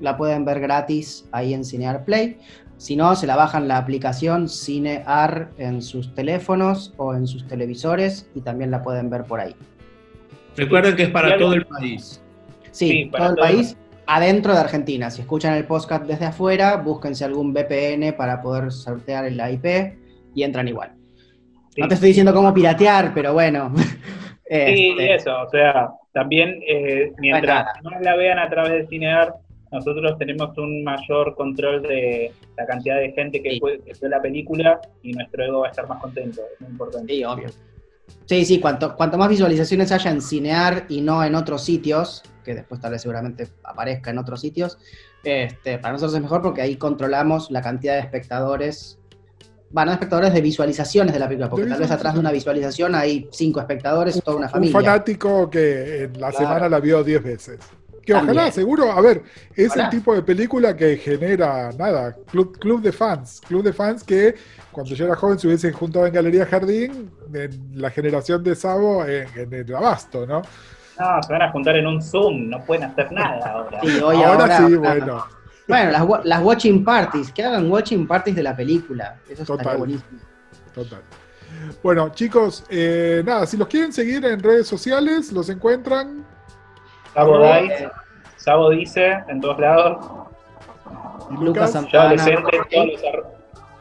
La 0.00 0.16
pueden 0.16 0.44
ver 0.44 0.58
gratis 0.58 1.28
ahí 1.30 1.54
en 1.54 1.64
Cinear 1.64 2.04
Play. 2.04 2.40
Si 2.78 2.96
no, 2.96 3.14
se 3.14 3.28
la 3.28 3.36
bajan 3.36 3.68
la 3.68 3.76
aplicación 3.76 4.48
CineAr 4.48 5.52
en 5.56 5.82
sus 5.82 6.12
teléfonos 6.16 6.94
o 6.96 7.14
en 7.14 7.28
sus 7.28 7.46
televisores 7.46 8.28
y 8.34 8.40
también 8.40 8.72
la 8.72 8.82
pueden 8.82 9.08
ver 9.08 9.22
por 9.22 9.38
ahí. 9.38 9.54
Recuerden 10.56 10.96
que 10.96 11.04
es 11.04 11.10
para 11.10 11.38
todo 11.38 11.54
el 11.54 11.64
país. 11.64 12.20
Sí, 12.72 13.08
para 13.12 13.26
todo 13.26 13.44
el 13.44 13.52
país, 13.52 13.76
adentro 14.06 14.52
de 14.52 14.60
Argentina. 14.60 15.10
Si 15.10 15.22
escuchan 15.22 15.54
el 15.54 15.66
podcast 15.66 16.04
desde 16.04 16.26
afuera, 16.26 16.76
búsquense 16.76 17.24
algún 17.24 17.52
VPN 17.52 18.14
para 18.16 18.40
poder 18.40 18.70
sortear 18.72 19.24
el 19.24 19.40
IP 19.40 19.96
y 20.34 20.42
entran 20.42 20.68
igual. 20.68 20.92
No 21.76 21.88
te 21.88 21.94
estoy 21.94 22.08
diciendo 22.08 22.32
cómo 22.32 22.52
piratear, 22.54 23.12
pero 23.14 23.32
bueno. 23.32 23.72
Sí, 24.46 24.90
este, 24.90 25.14
eso, 25.14 25.40
o 25.40 25.48
sea, 25.48 25.88
también 26.12 26.60
eh, 26.68 27.12
mientras 27.18 27.66
más 27.82 28.00
la 28.02 28.14
vean 28.14 28.38
a 28.38 28.48
través 28.48 28.72
de 28.72 28.86
Cinear, 28.88 29.34
nosotros 29.72 30.16
tenemos 30.18 30.56
un 30.58 30.84
mayor 30.84 31.34
control 31.34 31.82
de 31.82 32.30
la 32.56 32.66
cantidad 32.66 33.00
de 33.00 33.10
gente 33.12 33.42
que, 33.42 33.58
ve 33.60 34.08
la 34.08 34.20
película 34.20 34.80
y 35.02 35.12
nuestro 35.12 35.44
ego 35.44 35.60
va 35.60 35.68
a 35.68 35.70
estar 35.70 35.88
más 35.88 36.00
contento, 36.00 36.42
es 36.52 36.60
muy 36.60 36.70
importante. 36.70 37.12
Sí, 37.12 37.24
obvio. 37.24 37.46
Sí, 38.26 38.44
sí, 38.44 38.60
cuanto, 38.60 38.96
cuanto 38.96 39.18
más 39.18 39.28
visualizaciones 39.28 39.92
haya 39.92 40.10
en 40.10 40.22
Cinear 40.22 40.86
y 40.88 41.00
no 41.00 41.22
en 41.22 41.34
otros 41.34 41.62
sitios, 41.62 42.22
que 42.42 42.54
después 42.54 42.80
tal 42.80 42.92
vez 42.92 43.02
seguramente 43.02 43.48
aparezca 43.62 44.10
en 44.10 44.18
otros 44.18 44.40
sitios, 44.40 44.78
este, 45.22 45.78
para 45.78 45.92
nosotros 45.92 46.14
es 46.14 46.22
mejor 46.22 46.42
porque 46.42 46.62
ahí 46.62 46.76
controlamos 46.76 47.50
la 47.50 47.62
cantidad 47.62 47.94
de 47.94 48.00
espectadores 48.00 48.98
bueno, 49.74 49.90
espectadores 49.90 50.32
de 50.32 50.40
visualizaciones 50.40 51.12
de 51.12 51.18
la 51.18 51.26
película, 51.26 51.50
porque 51.50 51.66
tal 51.66 51.80
vez 51.80 51.90
atrás 51.90 52.14
de 52.14 52.20
una 52.20 52.30
visualización 52.30 52.94
hay 52.94 53.28
cinco 53.32 53.58
espectadores, 53.58 54.22
toda 54.22 54.36
una 54.36 54.48
familia. 54.48 54.78
Un 54.78 54.84
fanático 54.84 55.50
que 55.50 56.04
en 56.04 56.20
la 56.20 56.30
semana 56.30 56.68
la 56.68 56.78
vio 56.78 57.02
diez 57.02 57.20
veces. 57.20 57.58
Que 58.04 58.14
ojalá, 58.14 58.50
seguro, 58.50 58.92
a 58.92 59.00
ver, 59.00 59.22
es 59.54 59.74
el 59.76 59.88
tipo 59.88 60.14
de 60.14 60.22
película 60.22 60.76
que 60.76 60.96
genera, 60.96 61.70
nada, 61.72 62.14
club, 62.30 62.58
club 62.58 62.82
de 62.82 62.92
fans, 62.92 63.40
club 63.46 63.62
de 63.62 63.72
fans 63.72 64.04
que 64.04 64.34
cuando 64.70 64.94
yo 64.94 65.06
era 65.06 65.16
joven 65.16 65.38
se 65.38 65.46
hubiesen 65.46 65.72
juntado 65.72 66.06
en 66.06 66.12
Galería 66.12 66.44
Jardín, 66.44 67.10
en 67.32 67.80
la 67.80 67.90
generación 67.90 68.42
de 68.42 68.54
Sabo, 68.54 69.04
en, 69.06 69.52
el 69.52 69.74
Abasto, 69.74 70.26
¿no? 70.26 70.42
No, 70.98 71.22
se 71.22 71.32
van 71.32 71.42
a 71.42 71.50
juntar 71.50 71.76
en 71.76 71.86
un 71.86 72.02
Zoom, 72.02 72.50
no 72.50 72.62
pueden 72.64 72.84
hacer 72.84 73.10
nada 73.10 73.46
ahora. 73.50 73.80
Sí, 73.82 73.98
ahora, 74.00 74.56
sí, 74.58 74.74
bueno. 74.74 75.24
Bueno, 75.66 75.90
las, 75.90 76.24
las, 76.24 76.42
watching 76.42 76.84
parties, 76.84 77.32
que 77.32 77.42
hagan 77.42 77.70
watching 77.70 78.06
parties 78.06 78.36
de 78.36 78.42
la 78.42 78.54
película. 78.54 79.16
Eso 79.28 79.44
Total. 79.44 79.78
buenísimo. 79.78 80.20
Total. 80.74 81.00
Bueno, 81.82 82.10
chicos, 82.10 82.64
eh, 82.68 83.22
nada, 83.24 83.46
si 83.46 83.56
los 83.56 83.68
quieren 83.68 83.92
seguir 83.92 84.24
en 84.24 84.42
redes 84.42 84.66
sociales, 84.66 85.32
los 85.32 85.48
encuentran. 85.48 86.24
Sabo 87.14 87.38
Dice, 87.38 87.90
Sabo 88.36 88.70
dice 88.70 89.18
en 89.28 89.40
todos 89.40 89.58
lados. 89.58 90.06
¿Y 91.30 91.44
Lucas 91.44 91.72
yo 91.90 92.00
adolescente, 92.00 92.60
todos 92.70 92.86
los, 92.86 93.02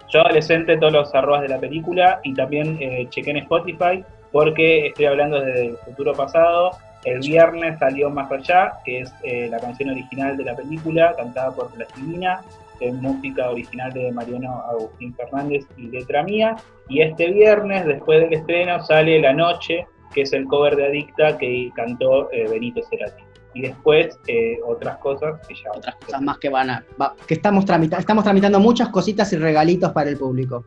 yo 0.09 0.21
adolescente, 0.21 0.77
todos 0.77 0.93
los 0.93 1.15
arrobas 1.15 1.41
de 1.41 1.49
la 1.49 1.59
película 1.59 2.19
y 2.23 2.33
también 2.33 2.77
eh, 2.79 3.07
chequé 3.09 3.31
en 3.31 3.37
Spotify 3.37 4.03
porque 4.31 4.87
estoy 4.87 5.05
hablando 5.05 5.41
desde 5.41 5.65
el 5.67 5.77
futuro 5.77 6.13
pasado 6.13 6.71
el 7.05 7.19
viernes 7.19 7.79
salió 7.79 8.09
Más 8.09 8.31
allá, 8.31 8.73
que 8.85 9.01
es 9.01 9.13
eh, 9.23 9.47
la 9.49 9.59
canción 9.59 9.89
original 9.89 10.37
de 10.37 10.45
la 10.45 10.55
película, 10.55 11.13
cantada 11.17 11.51
por 11.51 11.71
Plastilina, 11.73 12.41
es 12.79 12.93
música 12.95 13.49
original 13.49 13.93
de 13.93 14.11
Mariano 14.11 14.63
Agustín 14.69 15.13
Fernández 15.15 15.65
y 15.77 15.87
letra 15.87 16.23
mía. 16.23 16.55
Y 16.89 17.01
este 17.01 17.31
viernes, 17.31 17.85
después 17.85 18.21
del 18.21 18.33
estreno, 18.33 18.83
sale 18.83 19.19
La 19.19 19.33
Noche, 19.33 19.85
que 20.13 20.21
es 20.21 20.33
el 20.33 20.45
cover 20.45 20.75
de 20.75 20.87
Adicta 20.87 21.37
que 21.37 21.71
cantó 21.75 22.31
eh, 22.31 22.47
Benito 22.49 22.81
Cerati. 22.89 23.22
Y 23.53 23.61
después 23.61 24.17
eh, 24.27 24.59
otras 24.65 24.97
cosas 24.97 25.45
que 25.47 25.55
ya... 25.55 25.71
Otras 25.75 25.95
cosas 25.95 26.21
más 26.21 26.37
que 26.39 26.49
van 26.49 26.69
a... 26.69 26.85
que 27.27 27.35
estamos, 27.35 27.65
tramitando 27.65 27.99
estamos 27.99 28.23
tramitando 28.23 28.59
muchas 28.59 28.89
cositas 28.89 29.31
y 29.33 29.37
regalitos 29.37 29.91
para 29.91 30.09
el 30.09 30.17
público. 30.17 30.65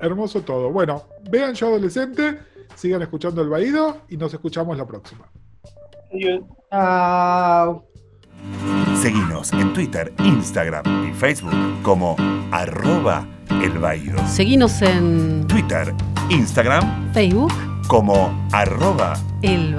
Hermoso 0.00 0.40
todo. 0.42 0.70
Bueno, 0.70 1.04
vean 1.30 1.54
Yo 1.54 1.68
Adolescente, 1.68 2.38
sigan 2.74 3.02
escuchando 3.02 3.42
El 3.42 3.48
Baído 3.48 3.98
y 4.08 4.16
nos 4.16 4.32
escuchamos 4.32 4.78
la 4.78 4.86
próxima. 4.86 5.30
Chao. 6.70 7.84
Seguinos 9.00 9.52
en 9.52 9.72
Twitter, 9.72 10.12
Instagram 10.18 11.08
y 11.08 11.12
Facebook 11.12 11.54
como 11.82 12.16
arroba 12.50 13.26
el 13.50 14.26
Seguinos 14.26 14.80
en 14.82 15.46
Twitter, 15.46 15.92
Instagram, 16.30 17.12
Facebook 17.12 17.69
como 17.90 18.30
arroba 18.52 19.14
el 19.42 19.76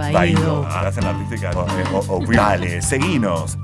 Hacen 0.68 1.06
artística. 1.06 1.52
Dale, 2.36 2.82
seguinos 2.82 3.58